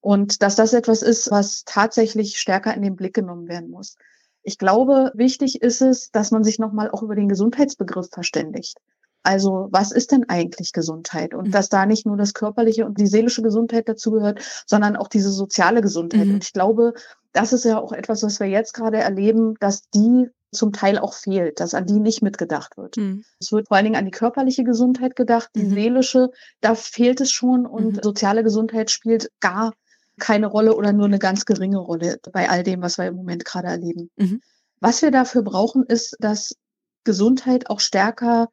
Und 0.01 0.43
dass 0.43 0.55
das 0.55 0.73
etwas 0.73 1.01
ist, 1.01 1.31
was 1.31 1.63
tatsächlich 1.65 2.39
stärker 2.39 2.75
in 2.75 2.83
den 2.83 2.95
Blick 2.95 3.15
genommen 3.15 3.47
werden 3.47 3.71
muss. 3.71 3.95
Ich 4.43 4.59
glaube, 4.59 5.11
wichtig 5.15 5.63
ist 5.63 5.81
es, 5.81 6.11
dass 6.11 6.29
man 6.29 6.43
sich 6.43 6.59
nochmal 6.59 6.91
auch 6.91 7.01
über 7.01 7.15
den 7.15 7.27
Gesundheitsbegriff 7.27 8.09
verständigt. 8.11 8.77
Also 9.23 9.67
was 9.71 9.91
ist 9.91 10.11
denn 10.11 10.27
eigentlich 10.27 10.73
Gesundheit? 10.73 11.33
Und 11.33 11.47
mhm. 11.47 11.51
dass 11.51 11.69
da 11.69 11.85
nicht 11.85 12.05
nur 12.05 12.17
das 12.17 12.33
körperliche 12.33 12.85
und 12.85 12.99
die 12.99 13.07
seelische 13.07 13.41
Gesundheit 13.41 13.87
dazugehört, 13.87 14.41
sondern 14.65 14.95
auch 14.95 15.07
diese 15.07 15.31
soziale 15.31 15.81
Gesundheit. 15.81 16.25
Mhm. 16.27 16.35
Und 16.35 16.43
ich 16.43 16.53
glaube, 16.53 16.93
das 17.33 17.53
ist 17.53 17.65
ja 17.65 17.79
auch 17.79 17.91
etwas, 17.91 18.23
was 18.23 18.39
wir 18.39 18.47
jetzt 18.47 18.73
gerade 18.73 18.97
erleben, 18.97 19.55
dass 19.59 19.89
die 19.89 20.29
zum 20.51 20.73
Teil 20.73 20.97
auch 20.97 21.13
fehlt, 21.13 21.59
dass 21.59 21.73
an 21.73 21.85
die 21.85 21.99
nicht 21.99 22.21
mitgedacht 22.21 22.77
wird. 22.77 22.97
Mhm. 22.97 23.23
Es 23.39 23.51
wird 23.51 23.69
vor 23.69 23.77
allen 23.77 23.85
Dingen 23.85 23.95
an 23.95 24.05
die 24.05 24.11
körperliche 24.11 24.63
Gesundheit 24.63 25.15
gedacht, 25.15 25.49
die 25.55 25.63
mhm. 25.63 25.73
seelische, 25.73 26.29
da 26.59 26.75
fehlt 26.75 27.21
es 27.21 27.31
schon 27.31 27.65
und 27.65 27.97
mhm. 27.97 27.99
soziale 28.01 28.43
Gesundheit 28.43 28.91
spielt 28.91 29.31
gar 29.39 29.73
keine 30.19 30.47
Rolle 30.47 30.75
oder 30.75 30.91
nur 30.91 31.05
eine 31.05 31.19
ganz 31.19 31.45
geringe 31.45 31.77
Rolle 31.77 32.19
bei 32.31 32.49
all 32.49 32.63
dem, 32.63 32.81
was 32.81 32.97
wir 32.97 33.05
im 33.05 33.15
Moment 33.15 33.45
gerade 33.45 33.67
erleben. 33.67 34.09
Mhm. 34.17 34.41
Was 34.81 35.01
wir 35.01 35.11
dafür 35.11 35.41
brauchen, 35.41 35.83
ist, 35.83 36.17
dass 36.19 36.55
Gesundheit 37.03 37.69
auch 37.69 37.79
stärker 37.79 38.49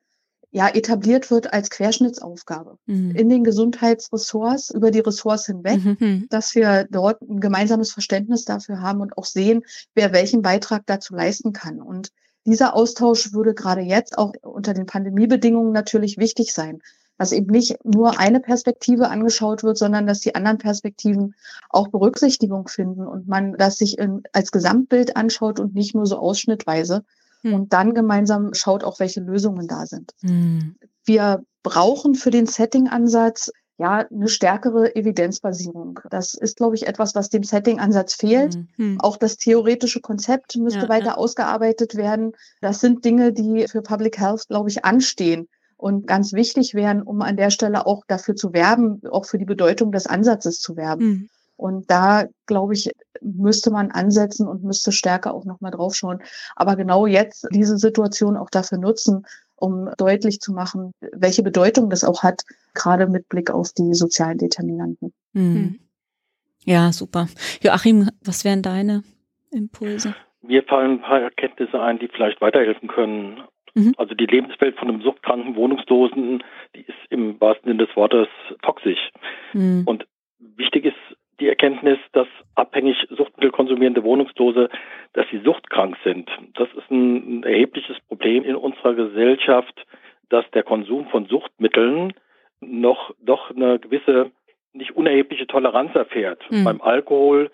ja, 0.50 0.68
etabliert 0.68 1.30
wird 1.30 1.52
als 1.52 1.68
Querschnittsaufgabe 1.68 2.78
mhm. 2.86 3.10
in 3.10 3.28
den 3.28 3.44
Gesundheitsressorts, 3.44 4.70
über 4.70 4.90
die 4.90 5.00
Ressorts 5.00 5.46
hinweg, 5.46 5.84
mhm. 5.84 5.96
mhm. 5.98 6.26
dass 6.30 6.54
wir 6.54 6.86
dort 6.90 7.20
ein 7.22 7.40
gemeinsames 7.40 7.92
Verständnis 7.92 8.44
dafür 8.44 8.80
haben 8.80 9.00
und 9.00 9.18
auch 9.18 9.26
sehen, 9.26 9.62
wer 9.94 10.12
welchen 10.12 10.42
Beitrag 10.42 10.84
dazu 10.86 11.14
leisten 11.14 11.52
kann. 11.52 11.82
Und 11.82 12.12
dieser 12.46 12.74
Austausch 12.74 13.32
würde 13.32 13.52
gerade 13.52 13.82
jetzt 13.82 14.16
auch 14.16 14.32
unter 14.40 14.72
den 14.72 14.86
Pandemiebedingungen 14.86 15.72
natürlich 15.72 16.16
wichtig 16.16 16.54
sein 16.54 16.80
dass 17.18 17.32
eben 17.32 17.50
nicht 17.50 17.84
nur 17.84 18.18
eine 18.18 18.40
Perspektive 18.40 19.08
angeschaut 19.08 19.64
wird, 19.64 19.76
sondern 19.76 20.06
dass 20.06 20.20
die 20.20 20.36
anderen 20.36 20.58
Perspektiven 20.58 21.34
auch 21.68 21.88
Berücksichtigung 21.88 22.68
finden 22.68 23.06
und 23.06 23.26
man 23.26 23.54
das 23.58 23.76
sich 23.76 23.98
in, 23.98 24.22
als 24.32 24.52
Gesamtbild 24.52 25.16
anschaut 25.16 25.58
und 25.58 25.74
nicht 25.74 25.94
nur 25.94 26.06
so 26.06 26.16
ausschnittweise 26.16 27.04
hm. 27.42 27.54
und 27.54 27.72
dann 27.72 27.94
gemeinsam 27.94 28.54
schaut 28.54 28.84
auch, 28.84 29.00
welche 29.00 29.20
Lösungen 29.20 29.68
da 29.68 29.86
sind. 29.86 30.12
Hm. 30.20 30.76
Wir 31.04 31.42
brauchen 31.62 32.14
für 32.14 32.30
den 32.30 32.46
Setting-Ansatz 32.46 33.50
ja, 33.78 34.04
eine 34.10 34.28
stärkere 34.28 34.96
Evidenzbasierung. 34.96 36.00
Das 36.10 36.34
ist, 36.34 36.56
glaube 36.56 36.74
ich, 36.74 36.88
etwas, 36.88 37.14
was 37.14 37.28
dem 37.28 37.44
Setting-Ansatz 37.44 38.14
fehlt. 38.14 38.56
Mhm. 38.56 38.68
Hm. 38.76 39.00
Auch 39.00 39.16
das 39.16 39.36
theoretische 39.36 40.00
Konzept 40.00 40.56
müsste 40.56 40.80
ja, 40.80 40.88
weiter 40.88 41.06
ja. 41.06 41.16
ausgearbeitet 41.16 41.94
werden. 41.94 42.32
Das 42.60 42.80
sind 42.80 43.04
Dinge, 43.04 43.32
die 43.32 43.66
für 43.70 43.82
Public 43.82 44.18
Health, 44.18 44.48
glaube 44.48 44.68
ich, 44.68 44.84
anstehen 44.84 45.48
und 45.76 46.08
ganz 46.08 46.32
wichtig 46.32 46.74
wären, 46.74 47.02
um 47.02 47.22
an 47.22 47.36
der 47.36 47.50
Stelle 47.50 47.86
auch 47.86 48.02
dafür 48.08 48.34
zu 48.34 48.52
werben, 48.52 49.00
auch 49.10 49.26
für 49.26 49.38
die 49.38 49.44
Bedeutung 49.44 49.92
des 49.92 50.08
Ansatzes 50.08 50.58
zu 50.58 50.76
werben. 50.76 51.06
Mhm. 51.06 51.28
Und 51.58 51.90
da, 51.90 52.26
glaube 52.46 52.74
ich, 52.74 52.90
müsste 53.20 53.72
man 53.72 53.90
ansetzen 53.90 54.46
und 54.46 54.62
müsste 54.62 54.92
stärker 54.92 55.34
auch 55.34 55.44
nochmal 55.44 55.72
draufschauen. 55.72 56.22
Aber 56.54 56.76
genau 56.76 57.06
jetzt 57.06 57.48
diese 57.52 57.78
Situation 57.78 58.36
auch 58.36 58.48
dafür 58.48 58.78
nutzen, 58.78 59.26
um 59.56 59.90
deutlich 59.98 60.38
zu 60.38 60.52
machen, 60.52 60.92
welche 61.12 61.42
Bedeutung 61.42 61.90
das 61.90 62.04
auch 62.04 62.22
hat, 62.22 62.44
gerade 62.74 63.08
mit 63.08 63.28
Blick 63.28 63.50
auf 63.50 63.72
die 63.72 63.92
sozialen 63.92 64.38
Determinanten. 64.38 65.12
Mhm. 65.32 65.80
Ja, 66.64 66.92
super. 66.92 67.28
Joachim, 67.60 68.08
was 68.22 68.44
wären 68.44 68.62
deine 68.62 69.02
Impulse? 69.50 70.14
Mir 70.42 70.62
fallen 70.62 70.92
ein 70.92 71.00
paar 71.00 71.20
Erkenntnisse 71.20 71.80
ein, 71.80 71.98
die 71.98 72.06
vielleicht 72.06 72.40
weiterhelfen 72.40 72.88
können. 72.88 73.42
Mhm. 73.74 73.94
Also 73.96 74.14
die 74.14 74.26
Lebenswelt 74.26 74.78
von 74.78 74.88
einem 74.88 75.02
suchtkranken 75.02 75.56
Wohnungslosen, 75.56 76.44
die 76.76 76.82
ist 76.82 76.98
im 77.10 77.40
wahrsten 77.40 77.68
Sinne 77.68 77.84
des 77.84 77.96
Wortes 77.96 78.28
toxisch. 78.62 79.10
Mhm. 79.54 79.82
Und 79.86 80.06
wichtig 80.38 80.84
ist 80.84 81.18
die 81.40 81.48
Erkenntnis, 81.48 81.98
dass 82.12 82.26
abhängig 82.54 82.96
Suchtmittel 83.10 83.50
konsumierende 83.50 84.02
Wohnungslose, 84.02 84.68
dass 85.12 85.26
sie 85.30 85.38
suchtkrank 85.38 85.96
sind. 86.04 86.28
Das 86.54 86.68
ist 86.74 86.90
ein, 86.90 87.42
erhebliches 87.44 87.96
Problem 88.08 88.44
in 88.44 88.56
unserer 88.56 88.94
Gesellschaft, 88.94 89.86
dass 90.28 90.44
der 90.50 90.62
Konsum 90.62 91.06
von 91.08 91.26
Suchtmitteln 91.26 92.12
noch 92.60 93.14
doch 93.20 93.50
eine 93.50 93.78
gewisse 93.78 94.30
nicht 94.72 94.96
unerhebliche 94.96 95.46
Toleranz 95.46 95.94
erfährt. 95.94 96.42
Mhm. 96.50 96.64
Beim 96.64 96.80
Alkohol 96.80 97.50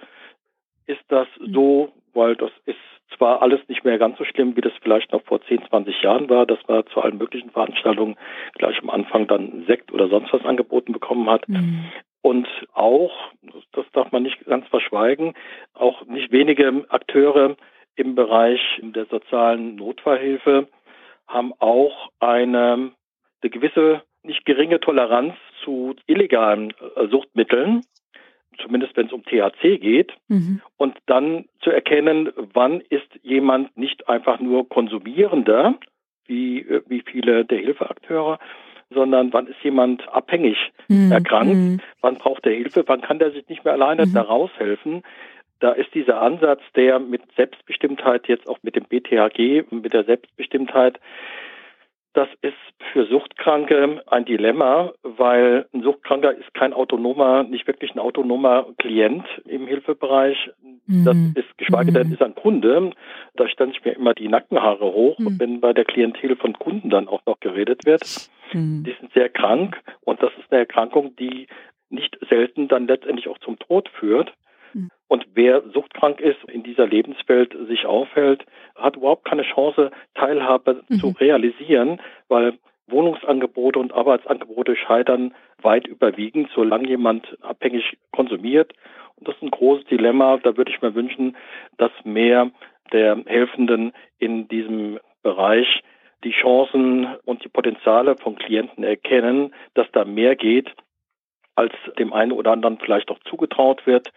ist 0.87 1.05
das 1.09 1.29
mhm. 1.39 1.53
so, 1.53 1.93
weil 2.13 2.37
das 2.37 2.51
ist 2.67 2.79
zwar 3.17 3.43
alles 3.43 3.61
nicht 3.69 3.85
mehr 3.85 3.99
ganz 3.99 4.19
so 4.19 4.25
schlimm, 4.25 4.57
wie 4.57 4.61
das 4.61 4.73
vielleicht 4.83 5.13
noch 5.13 5.23
vor 5.23 5.41
10, 5.43 5.63
20 5.69 6.03
Jahren 6.03 6.29
war, 6.29 6.47
dass 6.47 6.59
man 6.67 6.87
zu 6.87 7.01
allen 7.01 7.19
möglichen 7.19 7.51
Veranstaltungen 7.51 8.17
gleich 8.55 8.81
am 8.83 8.91
Anfang 8.91 9.27
dann 9.27 9.65
Sekt 9.67 9.93
oder 9.93 10.09
sonst 10.09 10.33
was 10.33 10.45
angeboten 10.45 10.93
bekommen 10.93 11.29
hat. 11.31 11.49
Mhm. 11.49 11.85
Und 12.25 12.49
auch, 12.73 13.13
das 13.73 13.85
darf 13.93 14.11
man 14.11 14.23
nicht 14.23 14.43
ganz 14.47 14.67
verschweigen, 14.69 15.35
auch 15.75 16.07
nicht 16.07 16.33
wenige 16.33 16.87
Akteure 16.89 17.55
im 17.97 18.15
Bereich 18.15 18.63
der 18.81 19.05
sozialen 19.05 19.77
Notfallhilfe 19.77 20.67
haben 21.29 21.53
auch 21.59 22.09
eine, 22.21 22.93
eine 23.43 23.51
gewisse 23.51 24.01
nicht 24.23 24.47
geringe 24.47 24.81
Toleranz 24.81 25.35
zu 25.65 25.97
illegalen 26.07 26.73
äh, 26.97 27.09
Suchtmitteln, 27.09 27.83
zumindest 28.59 28.97
wenn 28.97 29.09
es 29.09 29.13
um 29.13 29.23
THC 29.23 29.77
geht, 29.79 30.15
mhm. 30.29 30.63
und 30.79 30.97
dann 31.05 31.45
zu 31.61 31.69
erkennen, 31.69 32.33
wann 32.55 32.81
ist 32.81 33.09
jemand 33.23 33.77
nicht 33.77 34.09
einfach 34.09 34.41
nur 34.41 34.67
Konsumierender, 34.67 35.75
wie, 36.25 36.61
äh, 36.61 36.81
wie 36.87 37.03
viele 37.03 37.45
der 37.45 37.59
Hilfeakteure, 37.59 38.39
sondern 38.91 39.33
wann 39.33 39.47
ist 39.47 39.63
jemand 39.63 40.09
abhängig 40.09 40.57
mhm. 40.89 41.13
erkrankt, 41.13 41.55
mhm. 41.55 41.81
wann 42.01 42.17
braucht 42.17 42.47
er 42.47 42.53
Hilfe, 42.53 42.85
wann 42.87 43.01
kann 43.01 43.19
der 43.19 43.31
sich 43.33 43.49
nicht 43.49 43.65
mehr 43.65 43.75
alleine 43.75 44.07
mhm. 44.07 44.15
da 44.15 44.23
raushelfen. 44.23 45.03
Da 45.61 45.73
ist 45.73 45.95
dieser 45.95 46.21
Ansatz, 46.21 46.61
der 46.75 46.99
mit 46.99 47.23
Selbstbestimmtheit 47.37 48.29
jetzt 48.29 48.49
auch 48.49 48.59
mit 48.63 48.77
dem 48.77 48.85
BTHG, 48.85 49.65
mit 49.71 49.93
der 49.93 50.05
Selbstbestimmtheit 50.05 50.99
das 52.15 52.29
ist 52.43 52.55
für 52.93 53.07
Suchtkranke 53.07 54.03
ein 54.07 54.25
Dilemma, 54.25 54.93
weil 55.03 55.67
ein 55.75 55.83
Suchtkranker 55.83 56.33
ist 56.33 56.55
kein 56.55 56.73
autonomer, 56.73 57.43
nicht 57.43 57.67
wirklich 57.67 57.93
ein 57.93 57.99
autonomer 57.99 58.67
Klient 58.79 59.27
im 59.45 59.67
Hilfebereich. 59.67 60.51
Mhm. 60.87 61.05
Das 61.05 61.17
ist, 61.35 61.59
geschweige 61.59 61.93
denn, 61.93 62.07
mhm. 62.07 62.13
ist 62.15 62.23
ein 62.23 62.37
Kunde. 62.37 62.93
Da 63.35 63.49
stand 63.49 63.77
ich 63.77 63.85
mir 63.85 63.93
immer 63.93 64.15
die 64.15 64.29
Nackenhaare 64.29 64.85
hoch, 64.85 65.19
mhm. 65.19 65.41
wenn 65.41 65.61
bei 65.61 65.73
der 65.73 65.85
Klientel 65.85 66.37
von 66.37 66.53
Kunden 66.53 66.89
dann 66.89 67.09
auch 67.09 67.27
noch 67.27 67.41
geredet 67.41 67.85
wird. 67.85 68.03
Mhm. 68.53 68.85
Die 68.85 68.95
sind 69.01 69.13
sehr 69.13 69.29
krank 69.29 69.81
und 70.03 70.23
das 70.23 70.31
ist 70.39 70.53
eine 70.53 70.61
Erkrankung, 70.61 71.17
die 71.17 71.49
nicht 71.91 72.17
selten 72.31 72.69
dann 72.69 72.87
letztendlich 72.87 73.29
auch 73.29 73.39
zum 73.39 73.59
Tod 73.59 73.89
führt. 73.89 74.33
Mhm. 74.75 74.91
Und 75.09 75.27
wer 75.35 75.63
suchtkrank 75.73 76.21
ist, 76.21 76.43
in 76.49 76.63
dieser 76.63 76.87
Lebenswelt 76.87 77.57
sich 77.69 77.87
aufhält, 77.87 78.45
hat 78.75 78.97
überhaupt 78.97 79.25
keine 79.25 79.45
Chance, 79.45 79.91
Teilhabe 80.15 80.83
mhm. 80.89 80.95
zu 80.97 81.09
realisieren, 81.19 82.01
weil 82.29 82.59
Wohnungsangebote 82.89 83.79
und 83.79 83.95
Arbeitsangebote 83.95 84.77
scheitern 84.77 85.35
weit 85.63 85.87
überwiegend, 85.87 86.51
solange 86.55 86.89
jemand 86.89 87.39
abhängig 87.43 87.97
konsumiert. 88.13 88.73
Und 89.17 89.29
das 89.29 89.37
ist 89.37 89.43
ein 89.43 89.51
großes 89.51 89.87
Dilemma. 89.87 90.39
Da 90.43 90.57
würde 90.57 90.71
ich 90.71 90.83
mir 90.83 90.95
wünschen, 90.95 91.37
dass 91.79 91.93
mehr 92.05 92.51
der 92.93 93.23
Helfenden 93.25 93.93
in 94.19 94.49
diesem 94.49 94.99
Bereich 95.23 95.83
die 96.25 96.33
Chancen 96.33 97.07
und 97.25 97.45
die 97.45 97.49
Potenziale 97.49 98.17
von 98.17 98.37
Klienten 98.37 98.85
erkennen, 98.85 99.55
dass 99.75 99.87
da 99.93 100.05
mehr 100.05 100.37
geht, 100.37 100.71
als 101.55 101.73
dem 101.99 102.13
einen 102.13 102.33
oder 102.33 102.53
anderen 102.53 102.79
vielleicht 102.79 103.11
auch 103.11 103.19
zugetraut 103.21 103.87
wird 103.87 104.13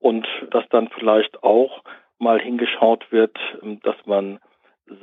und 0.00 0.26
dass 0.50 0.68
dann 0.70 0.88
vielleicht 0.88 1.42
auch 1.42 1.82
mal 2.18 2.40
hingeschaut 2.40 3.10
wird, 3.10 3.36
ähm, 3.62 3.80
dass 3.82 3.96
man 4.06 4.38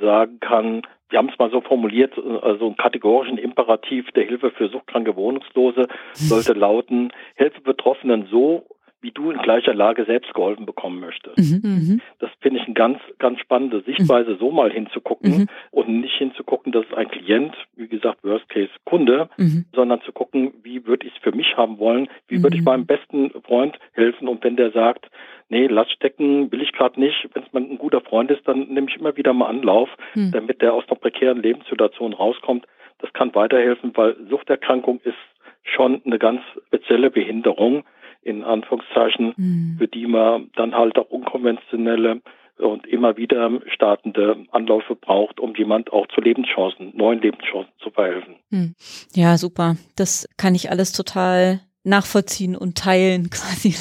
sagen 0.00 0.40
kann, 0.40 0.82
wir 1.08 1.18
haben 1.18 1.28
es 1.28 1.38
mal 1.38 1.50
so 1.50 1.60
formuliert, 1.60 2.18
also 2.42 2.66
einen 2.66 2.76
kategorischen 2.76 3.38
Imperativ 3.38 4.10
der 4.12 4.24
Hilfe 4.24 4.50
für 4.50 4.68
suchtkranke 4.68 5.14
Wohnungslose 5.14 5.86
sollte 6.14 6.52
lauten, 6.52 7.12
helfe 7.36 7.60
Betroffenen 7.60 8.26
so 8.28 8.66
wie 9.00 9.10
du 9.10 9.30
in 9.30 9.38
gleicher 9.38 9.74
Lage 9.74 10.04
selbst 10.04 10.32
geholfen 10.34 10.66
bekommen 10.66 11.00
möchtest. 11.00 11.38
Mhm, 11.38 11.60
mhm. 11.62 12.00
das 12.18 12.30
finde 12.40 12.60
ich 12.60 12.66
eine 12.66 12.74
ganz, 12.74 12.98
ganz 13.18 13.38
spannende 13.40 13.82
Sichtweise, 13.82 14.32
mhm. 14.32 14.38
so 14.38 14.50
mal 14.50 14.70
hinzugucken 14.70 15.38
mhm. 15.38 15.46
und 15.70 15.88
nicht 16.00 16.16
hinzugucken, 16.16 16.72
dass 16.72 16.86
ein 16.94 17.08
Klient, 17.08 17.54
wie 17.76 17.88
gesagt, 17.88 18.24
Worst 18.24 18.48
Case 18.48 18.70
Kunde, 18.84 19.28
mhm. 19.36 19.66
sondern 19.74 20.00
zu 20.02 20.12
gucken, 20.12 20.54
wie 20.62 20.86
würde 20.86 21.06
ich 21.06 21.14
es 21.14 21.22
für 21.22 21.32
mich 21.32 21.56
haben 21.56 21.78
wollen, 21.78 22.08
wie 22.28 22.42
würde 22.42 22.56
ich 22.56 22.62
mhm. 22.62 22.66
meinem 22.66 22.86
besten 22.86 23.30
Freund 23.42 23.78
helfen 23.92 24.28
und 24.28 24.42
wenn 24.42 24.56
der 24.56 24.72
sagt, 24.72 25.10
nee, 25.48 25.66
lass 25.66 25.90
stecken, 25.92 26.50
will 26.50 26.62
ich 26.62 26.72
gerade 26.72 26.98
nicht, 26.98 27.28
wenn 27.34 27.42
es 27.42 27.52
mal 27.52 27.62
ein 27.62 27.78
guter 27.78 28.00
Freund 28.00 28.30
ist, 28.30 28.46
dann 28.48 28.68
nehme 28.68 28.88
ich 28.88 28.96
immer 28.96 29.16
wieder 29.16 29.32
mal 29.32 29.46
Anlauf, 29.46 29.88
damit 30.14 30.60
der 30.60 30.74
aus 30.74 30.84
einer 30.88 30.98
prekären 30.98 31.40
Lebenssituation 31.40 32.12
rauskommt. 32.12 32.66
Das 32.98 33.12
kann 33.12 33.34
weiterhelfen, 33.34 33.92
weil 33.94 34.16
Suchterkrankung 34.28 35.00
ist 35.04 35.14
schon 35.62 36.02
eine 36.04 36.18
ganz 36.18 36.40
spezielle 36.66 37.10
Behinderung 37.10 37.84
in 38.26 38.42
Anführungszeichen, 38.42 39.34
mhm. 39.36 39.76
für 39.78 39.88
die 39.88 40.06
man 40.06 40.50
dann 40.56 40.74
halt 40.74 40.98
auch 40.98 41.08
unkonventionelle 41.10 42.20
und 42.58 42.86
immer 42.86 43.16
wieder 43.16 43.50
startende 43.72 44.44
Anläufe 44.50 44.96
braucht, 44.96 45.40
um 45.40 45.54
jemand 45.54 45.92
auch 45.92 46.06
zu 46.08 46.20
Lebenschancen, 46.20 46.96
neuen 46.96 47.20
Lebenschancen 47.20 47.72
zu 47.78 47.90
verhelfen. 47.90 48.36
Mhm. 48.50 48.74
Ja, 49.14 49.36
super. 49.38 49.76
Das 49.94 50.28
kann 50.36 50.54
ich 50.54 50.70
alles 50.70 50.92
total 50.92 51.60
nachvollziehen 51.86 52.56
und 52.56 52.76
teilen, 52.76 53.30
quasi, 53.30 53.74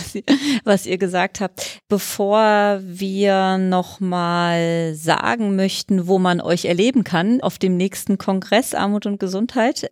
was 0.63 0.85
ihr 0.85 0.97
gesagt 0.97 1.41
habt. 1.41 1.79
Bevor 1.89 2.79
wir 2.81 3.57
nochmal 3.57 4.93
sagen 4.95 5.55
möchten, 5.55 6.07
wo 6.07 6.19
man 6.19 6.39
euch 6.39 6.65
erleben 6.65 7.03
kann 7.03 7.41
auf 7.41 7.57
dem 7.57 7.77
nächsten 7.77 8.17
Kongress 8.17 8.73
Armut 8.73 9.05
und 9.05 9.19
Gesundheit, 9.19 9.89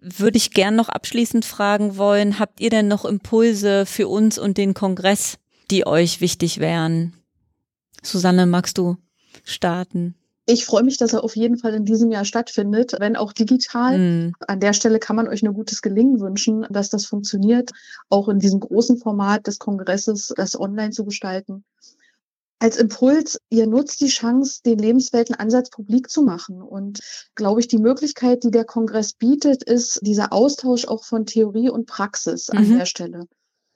würde 0.00 0.36
ich 0.36 0.52
gern 0.52 0.76
noch 0.76 0.88
abschließend 0.88 1.44
fragen 1.44 1.96
wollen, 1.96 2.38
habt 2.38 2.60
ihr 2.60 2.70
denn 2.70 2.88
noch 2.88 3.04
Impulse 3.04 3.86
für 3.86 4.08
uns 4.08 4.38
und 4.38 4.58
den 4.58 4.74
Kongress, 4.74 5.38
die 5.70 5.86
euch 5.86 6.20
wichtig 6.20 6.60
wären? 6.60 7.14
Susanne, 8.02 8.46
magst 8.46 8.78
du 8.78 8.96
starten? 9.44 10.14
Ich 10.46 10.66
freue 10.66 10.82
mich, 10.82 10.98
dass 10.98 11.14
er 11.14 11.24
auf 11.24 11.36
jeden 11.36 11.56
Fall 11.56 11.72
in 11.72 11.86
diesem 11.86 12.10
Jahr 12.10 12.26
stattfindet, 12.26 12.94
wenn 12.98 13.16
auch 13.16 13.32
digital. 13.32 13.98
Mhm. 13.98 14.34
An 14.46 14.60
der 14.60 14.74
Stelle 14.74 14.98
kann 14.98 15.16
man 15.16 15.28
euch 15.28 15.42
nur 15.42 15.54
gutes 15.54 15.80
Gelingen 15.80 16.20
wünschen, 16.20 16.66
dass 16.70 16.90
das 16.90 17.06
funktioniert, 17.06 17.70
auch 18.10 18.28
in 18.28 18.38
diesem 18.38 18.60
großen 18.60 18.98
Format 18.98 19.46
des 19.46 19.58
Kongresses, 19.58 20.32
das 20.36 20.58
online 20.58 20.90
zu 20.90 21.04
gestalten. 21.04 21.64
Als 22.58 22.76
Impuls, 22.76 23.40
ihr 23.50 23.66
nutzt 23.66 24.00
die 24.00 24.08
Chance, 24.08 24.60
den 24.64 24.78
Lebensweltenansatz 24.78 25.70
publik 25.70 26.10
zu 26.10 26.22
machen. 26.22 26.62
Und 26.62 27.00
glaube 27.34 27.60
ich, 27.60 27.68
die 27.68 27.78
Möglichkeit, 27.78 28.44
die 28.44 28.50
der 28.50 28.64
Kongress 28.64 29.14
bietet, 29.14 29.62
ist 29.62 30.00
dieser 30.02 30.32
Austausch 30.32 30.86
auch 30.86 31.04
von 31.04 31.26
Theorie 31.26 31.70
und 31.70 31.86
Praxis 31.86 32.50
an 32.50 32.68
mhm. 32.68 32.78
der 32.78 32.86
Stelle 32.86 33.26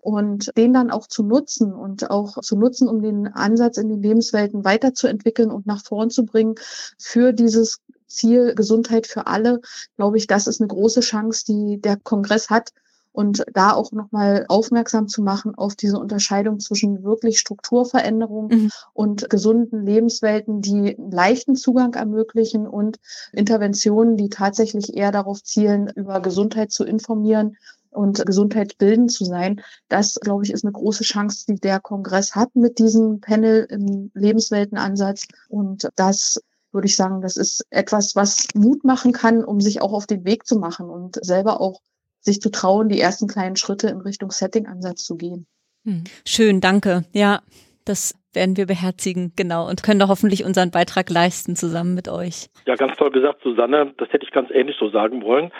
und 0.01 0.57
den 0.57 0.73
dann 0.73 0.91
auch 0.91 1.07
zu 1.07 1.23
nutzen 1.23 1.73
und 1.73 2.11
auch 2.11 2.41
zu 2.41 2.57
nutzen, 2.57 2.89
um 2.89 3.03
den 3.03 3.29
Ansatz 3.29 3.79
in 3.79 3.89
den 3.89 4.03
Lebenswelten 4.03 4.65
weiterzuentwickeln 4.65 5.51
und 5.51 5.67
nach 5.67 5.85
vorn 5.85 6.11
zu 6.11 6.25
bringen 6.25 6.55
für 6.99 7.33
dieses 7.33 7.81
Ziel 8.07 8.55
Gesundheit 8.55 9.07
für 9.07 9.27
alle, 9.27 9.61
glaube 9.97 10.17
ich, 10.17 10.27
das 10.27 10.47
ist 10.47 10.61
eine 10.61 10.69
große 10.69 11.01
Chance, 11.01 11.45
die 11.47 11.81
der 11.81 11.97
Kongress 11.97 12.51
hat. 12.51 12.71
Und 13.11 13.45
da 13.53 13.73
auch 13.73 13.91
nochmal 13.91 14.45
aufmerksam 14.49 15.09
zu 15.09 15.23
machen 15.23 15.57
auf 15.57 15.75
diese 15.75 15.99
Unterscheidung 15.99 16.61
zwischen 16.61 17.03
wirklich 17.03 17.41
Strukturveränderungen 17.41 18.63
mhm. 18.63 18.71
und 18.93 19.29
gesunden 19.29 19.85
Lebenswelten, 19.85 20.61
die 20.63 20.95
leichten 20.99 21.57
Zugang 21.57 21.95
ermöglichen 21.95 22.69
und 22.69 23.01
Interventionen, 23.33 24.17
die 24.17 24.29
tatsächlich 24.29 24.97
eher 24.97 25.11
darauf 25.11 25.43
zielen, 25.43 25.91
über 25.97 26.21
Gesundheit 26.21 26.71
zu 26.71 26.85
informieren 26.85 27.57
und 27.91 28.25
gesundheitsbildend 28.25 29.13
zu 29.13 29.25
sein. 29.25 29.61
Das, 29.89 30.19
glaube 30.21 30.45
ich, 30.45 30.53
ist 30.53 30.65
eine 30.65 30.73
große 30.73 31.05
Chance, 31.05 31.47
die 31.49 31.57
der 31.57 31.81
Kongress 31.81 32.35
hat 32.35 32.55
mit 32.55 32.79
diesem 32.79 33.21
Panel 33.21 33.67
im 33.71 34.11
Lebensweltenansatz. 34.15 35.27
Und 35.49 35.89
das 35.97 36.41
würde 36.73 36.87
ich 36.87 36.97
sagen, 36.97 37.21
das 37.21 37.37
ist 37.37 37.67
etwas, 37.71 38.15
was 38.15 38.47
Mut 38.55 38.85
machen 38.85 39.13
kann, 39.13 39.45
um 39.45 39.61
sich 39.61 39.81
auch 39.81 39.93
auf 39.93 40.07
den 40.07 40.25
Weg 40.25 40.47
zu 40.47 40.59
machen 40.59 40.91
und 40.91 41.19
selber 41.25 41.61
auch 41.61 41.81
sich 42.21 42.41
zu 42.41 42.51
trauen, 42.51 42.89
die 42.89 43.01
ersten 43.01 43.27
kleinen 43.27 43.57
Schritte 43.57 43.89
in 43.89 44.01
Richtung 44.01 44.31
Setting-Ansatz 44.31 45.05
zu 45.05 45.17
gehen. 45.17 45.47
Hm. 45.85 46.05
Schön, 46.27 46.61
danke. 46.61 47.05
Ja, 47.13 47.43
das 47.85 48.15
werden 48.39 48.57
wir 48.57 48.67
beherzigen, 48.67 49.33
genau, 49.37 49.69
und 49.69 49.83
können 49.83 49.99
da 49.99 50.07
hoffentlich 50.07 50.45
unseren 50.45 50.71
Beitrag 50.71 51.11
leisten 51.11 51.57
zusammen 51.57 51.95
mit 51.95 52.09
euch. 52.09 52.47
Ja, 52.67 52.77
ganz 52.77 52.97
toll 52.97 53.11
gesagt, 53.11 53.43
Susanne. 53.43 53.93
Das 53.99 54.13
hätte 54.13 54.25
ich 54.25 54.31
ganz 54.31 54.51
ähnlich 54.51 54.77
so 54.79 54.89
sagen 54.91 55.23
wollen. 55.23 55.51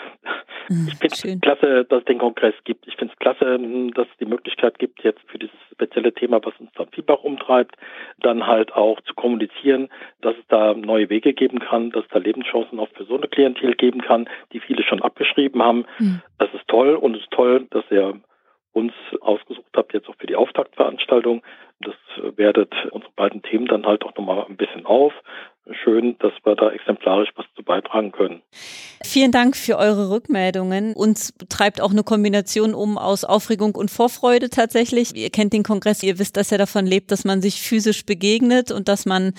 Hm, 0.67 0.87
ich 0.87 0.95
finde 0.97 1.15
es 1.15 1.41
klasse, 1.41 1.85
dass 1.85 1.99
es 1.99 2.05
den 2.05 2.19
Kongress 2.19 2.53
gibt. 2.63 2.87
Ich 2.87 2.95
finde 2.95 3.13
es 3.13 3.19
klasse, 3.19 3.59
dass 3.95 4.07
es 4.07 4.17
die 4.19 4.25
Möglichkeit 4.25 4.79
gibt, 4.79 5.03
jetzt 5.03 5.19
für 5.27 5.37
dieses 5.37 5.55
spezielle 5.71 6.13
Thema, 6.13 6.39
was 6.43 6.53
uns 6.59 6.69
da 6.75 6.85
Vielfach 6.85 7.23
umtreibt, 7.23 7.75
dann 8.19 8.47
halt 8.47 8.73
auch 8.73 9.01
zu 9.01 9.13
kommunizieren, 9.13 9.89
dass 10.21 10.35
es 10.37 10.47
da 10.47 10.73
neue 10.73 11.09
Wege 11.09 11.33
geben 11.33 11.59
kann, 11.59 11.91
dass 11.91 12.03
es 12.03 12.09
da 12.11 12.19
Lebenschancen 12.19 12.79
auch 12.79 12.89
für 12.95 13.03
so 13.05 13.17
eine 13.17 13.27
Klientel 13.27 13.75
geben 13.75 14.01
kann, 14.01 14.29
die 14.53 14.59
viele 14.59 14.83
schon 14.83 15.01
abgeschrieben 15.01 15.61
haben. 15.61 15.85
Mhm. 15.97 16.21
Das 16.37 16.53
ist 16.53 16.67
toll 16.67 16.95
und 16.95 17.15
es 17.15 17.23
ist 17.23 17.31
toll, 17.31 17.67
dass 17.71 17.83
ihr 17.89 18.21
uns 18.71 18.93
ausgesucht 19.21 19.71
habt, 19.75 19.93
jetzt 19.93 20.07
auch 20.07 20.15
für 20.17 20.27
die 20.27 20.35
Auftaktveranstaltung. 20.35 21.41
Das 21.81 21.95
wertet 22.37 22.73
unsere 22.91 23.11
beiden 23.13 23.41
Themen 23.41 23.67
dann 23.67 23.85
halt 23.85 24.03
auch 24.03 24.15
nochmal 24.15 24.45
ein 24.47 24.57
bisschen 24.57 24.85
auf 24.85 25.13
schön, 25.83 26.15
dass 26.19 26.33
wir 26.43 26.55
da 26.55 26.71
exemplarisch 26.71 27.29
was 27.35 27.45
zu 27.55 27.63
beitragen 27.63 28.11
können. 28.11 28.41
Vielen 29.03 29.31
Dank 29.31 29.55
für 29.55 29.77
eure 29.77 30.09
Rückmeldungen. 30.09 30.93
Uns 30.93 31.33
treibt 31.47 31.81
auch 31.81 31.91
eine 31.91 32.03
Kombination 32.03 32.73
um 32.73 32.97
aus 32.97 33.23
Aufregung 33.23 33.75
und 33.75 33.89
Vorfreude 33.89 34.49
tatsächlich. 34.49 35.15
Ihr 35.15 35.29
kennt 35.29 35.53
den 35.53 35.63
Kongress, 35.63 36.03
ihr 36.03 36.19
wisst, 36.19 36.37
dass 36.37 36.51
er 36.51 36.57
davon 36.57 36.85
lebt, 36.85 37.11
dass 37.11 37.23
man 37.23 37.41
sich 37.41 37.61
physisch 37.61 38.05
begegnet 38.05 38.71
und 38.71 38.87
dass 38.87 39.05
man 39.05 39.33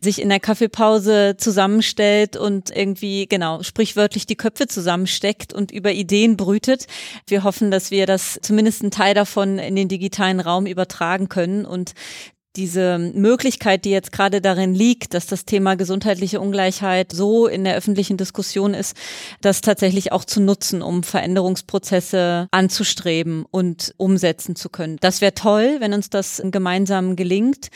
sich 0.00 0.22
in 0.22 0.28
der 0.28 0.40
Kaffeepause 0.40 1.36
zusammenstellt 1.36 2.36
und 2.36 2.74
irgendwie, 2.74 3.26
genau, 3.26 3.62
sprichwörtlich 3.62 4.26
die 4.26 4.36
Köpfe 4.36 4.66
zusammensteckt 4.68 5.52
und 5.52 5.72
über 5.72 5.92
Ideen 5.92 6.36
brütet. 6.36 6.86
Wir 7.26 7.42
hoffen, 7.42 7.70
dass 7.70 7.90
wir 7.90 8.06
das 8.06 8.38
zumindest 8.42 8.82
einen 8.82 8.90
Teil 8.90 9.14
davon 9.14 9.58
in 9.58 9.76
den 9.76 9.88
digitalen 9.88 10.40
Raum 10.40 10.66
übertragen 10.66 11.28
können 11.28 11.64
und 11.64 11.79
diese 12.56 12.98
Möglichkeit, 12.98 13.84
die 13.84 13.90
jetzt 13.90 14.10
gerade 14.10 14.40
darin 14.40 14.74
liegt, 14.74 15.14
dass 15.14 15.26
das 15.26 15.44
Thema 15.44 15.76
gesundheitliche 15.76 16.40
Ungleichheit 16.40 17.12
so 17.12 17.46
in 17.46 17.62
der 17.62 17.76
öffentlichen 17.76 18.16
Diskussion 18.16 18.74
ist, 18.74 18.96
das 19.40 19.60
tatsächlich 19.60 20.10
auch 20.10 20.24
zu 20.24 20.40
nutzen, 20.40 20.82
um 20.82 21.04
Veränderungsprozesse 21.04 22.48
anzustreben 22.50 23.44
und 23.50 23.94
umsetzen 23.98 24.56
zu 24.56 24.68
können. 24.68 24.96
Das 25.00 25.20
wäre 25.20 25.34
toll, 25.34 25.76
wenn 25.78 25.94
uns 25.94 26.10
das 26.10 26.42
gemeinsam 26.44 27.14
gelingt. 27.14 27.68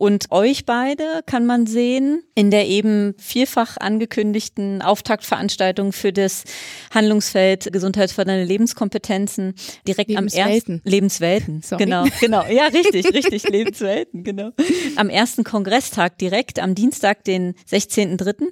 Und 0.00 0.32
euch 0.32 0.64
beide 0.64 1.20
kann 1.26 1.44
man 1.44 1.66
sehen 1.66 2.22
in 2.34 2.50
der 2.50 2.66
eben 2.68 3.12
vielfach 3.18 3.76
angekündigten 3.76 4.80
Auftaktveranstaltung 4.80 5.92
für 5.92 6.10
das 6.10 6.44
Handlungsfeld 6.90 7.70
gesundheitsfördernde 7.70 8.44
Lebenskompetenzen 8.44 9.52
direkt 9.86 10.16
am 10.16 10.26
ersten 10.28 10.80
Lebenswelten. 10.84 11.60
Sorry. 11.62 11.84
Genau, 11.84 12.06
genau. 12.18 12.46
Ja, 12.48 12.68
richtig, 12.68 13.12
richtig, 13.12 13.46
Lebenswelten, 13.46 14.24
genau. 14.24 14.52
Am 14.96 15.10
ersten 15.10 15.44
Kongresstag 15.44 16.16
direkt 16.16 16.60
am 16.60 16.74
Dienstag, 16.74 17.22
den 17.24 17.52
16.3., 17.70 18.46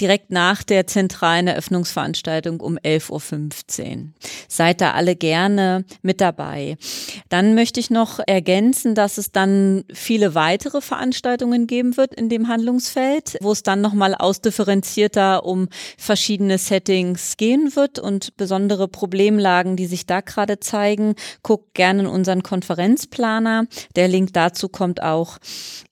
direkt 0.00 0.30
nach 0.30 0.62
der 0.62 0.86
zentralen 0.86 1.46
Eröffnungsveranstaltung 1.46 2.60
um 2.60 2.76
11.15 2.78 3.96
Uhr. 3.96 4.08
Seid 4.48 4.80
da 4.80 4.92
alle 4.92 5.16
gerne 5.16 5.84
mit 6.02 6.20
dabei. 6.20 6.76
Dann 7.28 7.54
möchte 7.54 7.80
ich 7.80 7.90
noch 7.90 8.20
ergänzen, 8.26 8.94
dass 8.94 9.18
es 9.18 9.32
dann 9.32 9.84
viele 9.92 10.34
weitere 10.34 10.80
Veranstaltungen 10.80 11.66
geben 11.66 11.96
wird 11.96 12.14
in 12.14 12.28
dem 12.28 12.48
Handlungsfeld, 12.48 13.38
wo 13.40 13.52
es 13.52 13.62
dann 13.62 13.80
nochmal 13.80 14.14
ausdifferenzierter 14.14 15.44
um 15.44 15.68
verschiedene 15.98 16.58
Settings 16.58 17.36
gehen 17.36 17.74
wird 17.76 17.98
und 17.98 18.36
besondere 18.36 18.88
Problemlagen, 18.88 19.76
die 19.76 19.86
sich 19.86 20.06
da 20.06 20.20
gerade 20.20 20.60
zeigen. 20.60 21.14
Guckt 21.42 21.74
gerne 21.74 22.02
in 22.02 22.06
unseren 22.06 22.42
Konferenzplaner. 22.42 23.66
Der 23.96 24.08
Link 24.08 24.32
dazu 24.32 24.68
kommt 24.68 25.02
auch 25.02 25.38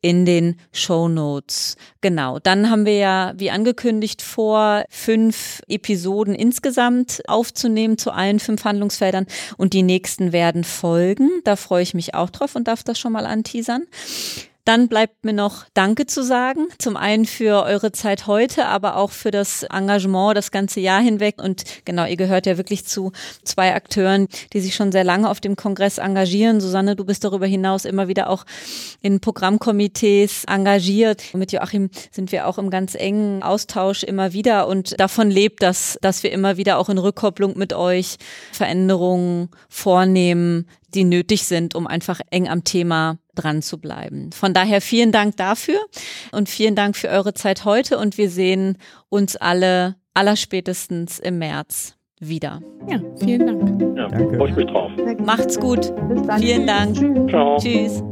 in 0.00 0.24
den 0.24 0.56
Show 0.72 1.08
Notes. 1.08 1.76
Genau. 2.00 2.38
Dann 2.38 2.70
haben 2.70 2.84
wir 2.84 2.98
ja, 2.98 3.32
wie 3.36 3.50
angekündigt, 3.50 3.93
vor, 4.22 4.84
fünf 4.88 5.62
Episoden 5.68 6.34
insgesamt 6.34 7.22
aufzunehmen 7.26 7.98
zu 7.98 8.10
allen 8.10 8.40
fünf 8.40 8.64
Handlungsfeldern 8.64 9.26
und 9.56 9.72
die 9.72 9.82
nächsten 9.82 10.32
werden 10.32 10.64
folgen. 10.64 11.30
Da 11.44 11.56
freue 11.56 11.82
ich 11.82 11.94
mich 11.94 12.14
auch 12.14 12.30
drauf 12.30 12.56
und 12.56 12.68
darf 12.68 12.82
das 12.82 12.98
schon 12.98 13.12
mal 13.12 13.26
anteasern. 13.26 13.84
Dann 14.64 14.88
bleibt 14.88 15.26
mir 15.26 15.34
noch 15.34 15.66
Danke 15.74 16.06
zu 16.06 16.22
sagen. 16.22 16.68
Zum 16.78 16.96
einen 16.96 17.26
für 17.26 17.64
eure 17.64 17.92
Zeit 17.92 18.26
heute, 18.26 18.66
aber 18.66 18.96
auch 18.96 19.10
für 19.10 19.30
das 19.30 19.64
Engagement 19.64 20.36
das 20.36 20.50
ganze 20.50 20.80
Jahr 20.80 21.02
hinweg. 21.02 21.42
Und 21.42 21.64
genau, 21.84 22.06
ihr 22.06 22.16
gehört 22.16 22.46
ja 22.46 22.56
wirklich 22.56 22.86
zu 22.86 23.12
zwei 23.44 23.74
Akteuren, 23.74 24.26
die 24.54 24.60
sich 24.60 24.74
schon 24.74 24.90
sehr 24.90 25.04
lange 25.04 25.28
auf 25.28 25.40
dem 25.40 25.56
Kongress 25.56 25.98
engagieren. 25.98 26.60
Susanne, 26.60 26.96
du 26.96 27.04
bist 27.04 27.24
darüber 27.24 27.46
hinaus 27.46 27.84
immer 27.84 28.08
wieder 28.08 28.30
auch 28.30 28.46
in 29.02 29.20
Programmkomitees 29.20 30.44
engagiert. 30.44 31.22
Mit 31.34 31.52
Joachim 31.52 31.90
sind 32.10 32.32
wir 32.32 32.46
auch 32.46 32.56
im 32.56 32.70
ganz 32.70 32.94
engen 32.94 33.42
Austausch 33.42 34.02
immer 34.02 34.32
wieder 34.32 34.66
und 34.66 34.98
davon 34.98 35.30
lebt 35.30 35.62
das, 35.62 35.98
dass 36.00 36.22
wir 36.22 36.32
immer 36.32 36.56
wieder 36.56 36.78
auch 36.78 36.88
in 36.88 36.96
Rückkopplung 36.96 37.58
mit 37.58 37.74
euch 37.74 38.16
Veränderungen 38.52 39.50
vornehmen, 39.68 40.66
die 40.94 41.04
nötig 41.04 41.44
sind, 41.44 41.74
um 41.74 41.86
einfach 41.86 42.20
eng 42.30 42.48
am 42.48 42.64
Thema 42.64 43.18
dran 43.34 43.62
zu 43.62 43.78
bleiben. 43.78 44.30
Von 44.32 44.54
daher 44.54 44.80
vielen 44.80 45.12
Dank 45.12 45.36
dafür 45.36 45.80
und 46.32 46.48
vielen 46.48 46.74
Dank 46.74 46.96
für 46.96 47.08
eure 47.08 47.34
Zeit 47.34 47.64
heute 47.64 47.98
und 47.98 48.16
wir 48.16 48.30
sehen 48.30 48.78
uns 49.08 49.36
alle 49.36 49.96
allerspätestens 50.14 51.18
im 51.18 51.38
März 51.38 51.96
wieder. 52.20 52.60
Ja, 52.88 53.00
vielen 53.18 53.46
Dank. 53.46 53.98
Ja, 53.98 54.08
Danke. 54.08 54.36
Freue 54.36 54.50
ich 54.50 54.56
mich 54.56 54.66
drauf. 54.66 54.92
Macht's 55.24 55.58
gut. 55.58 55.92
Vielen 56.38 56.66
Dank. 56.66 56.96
Ciao. 57.28 57.58
Tschüss. 57.58 58.02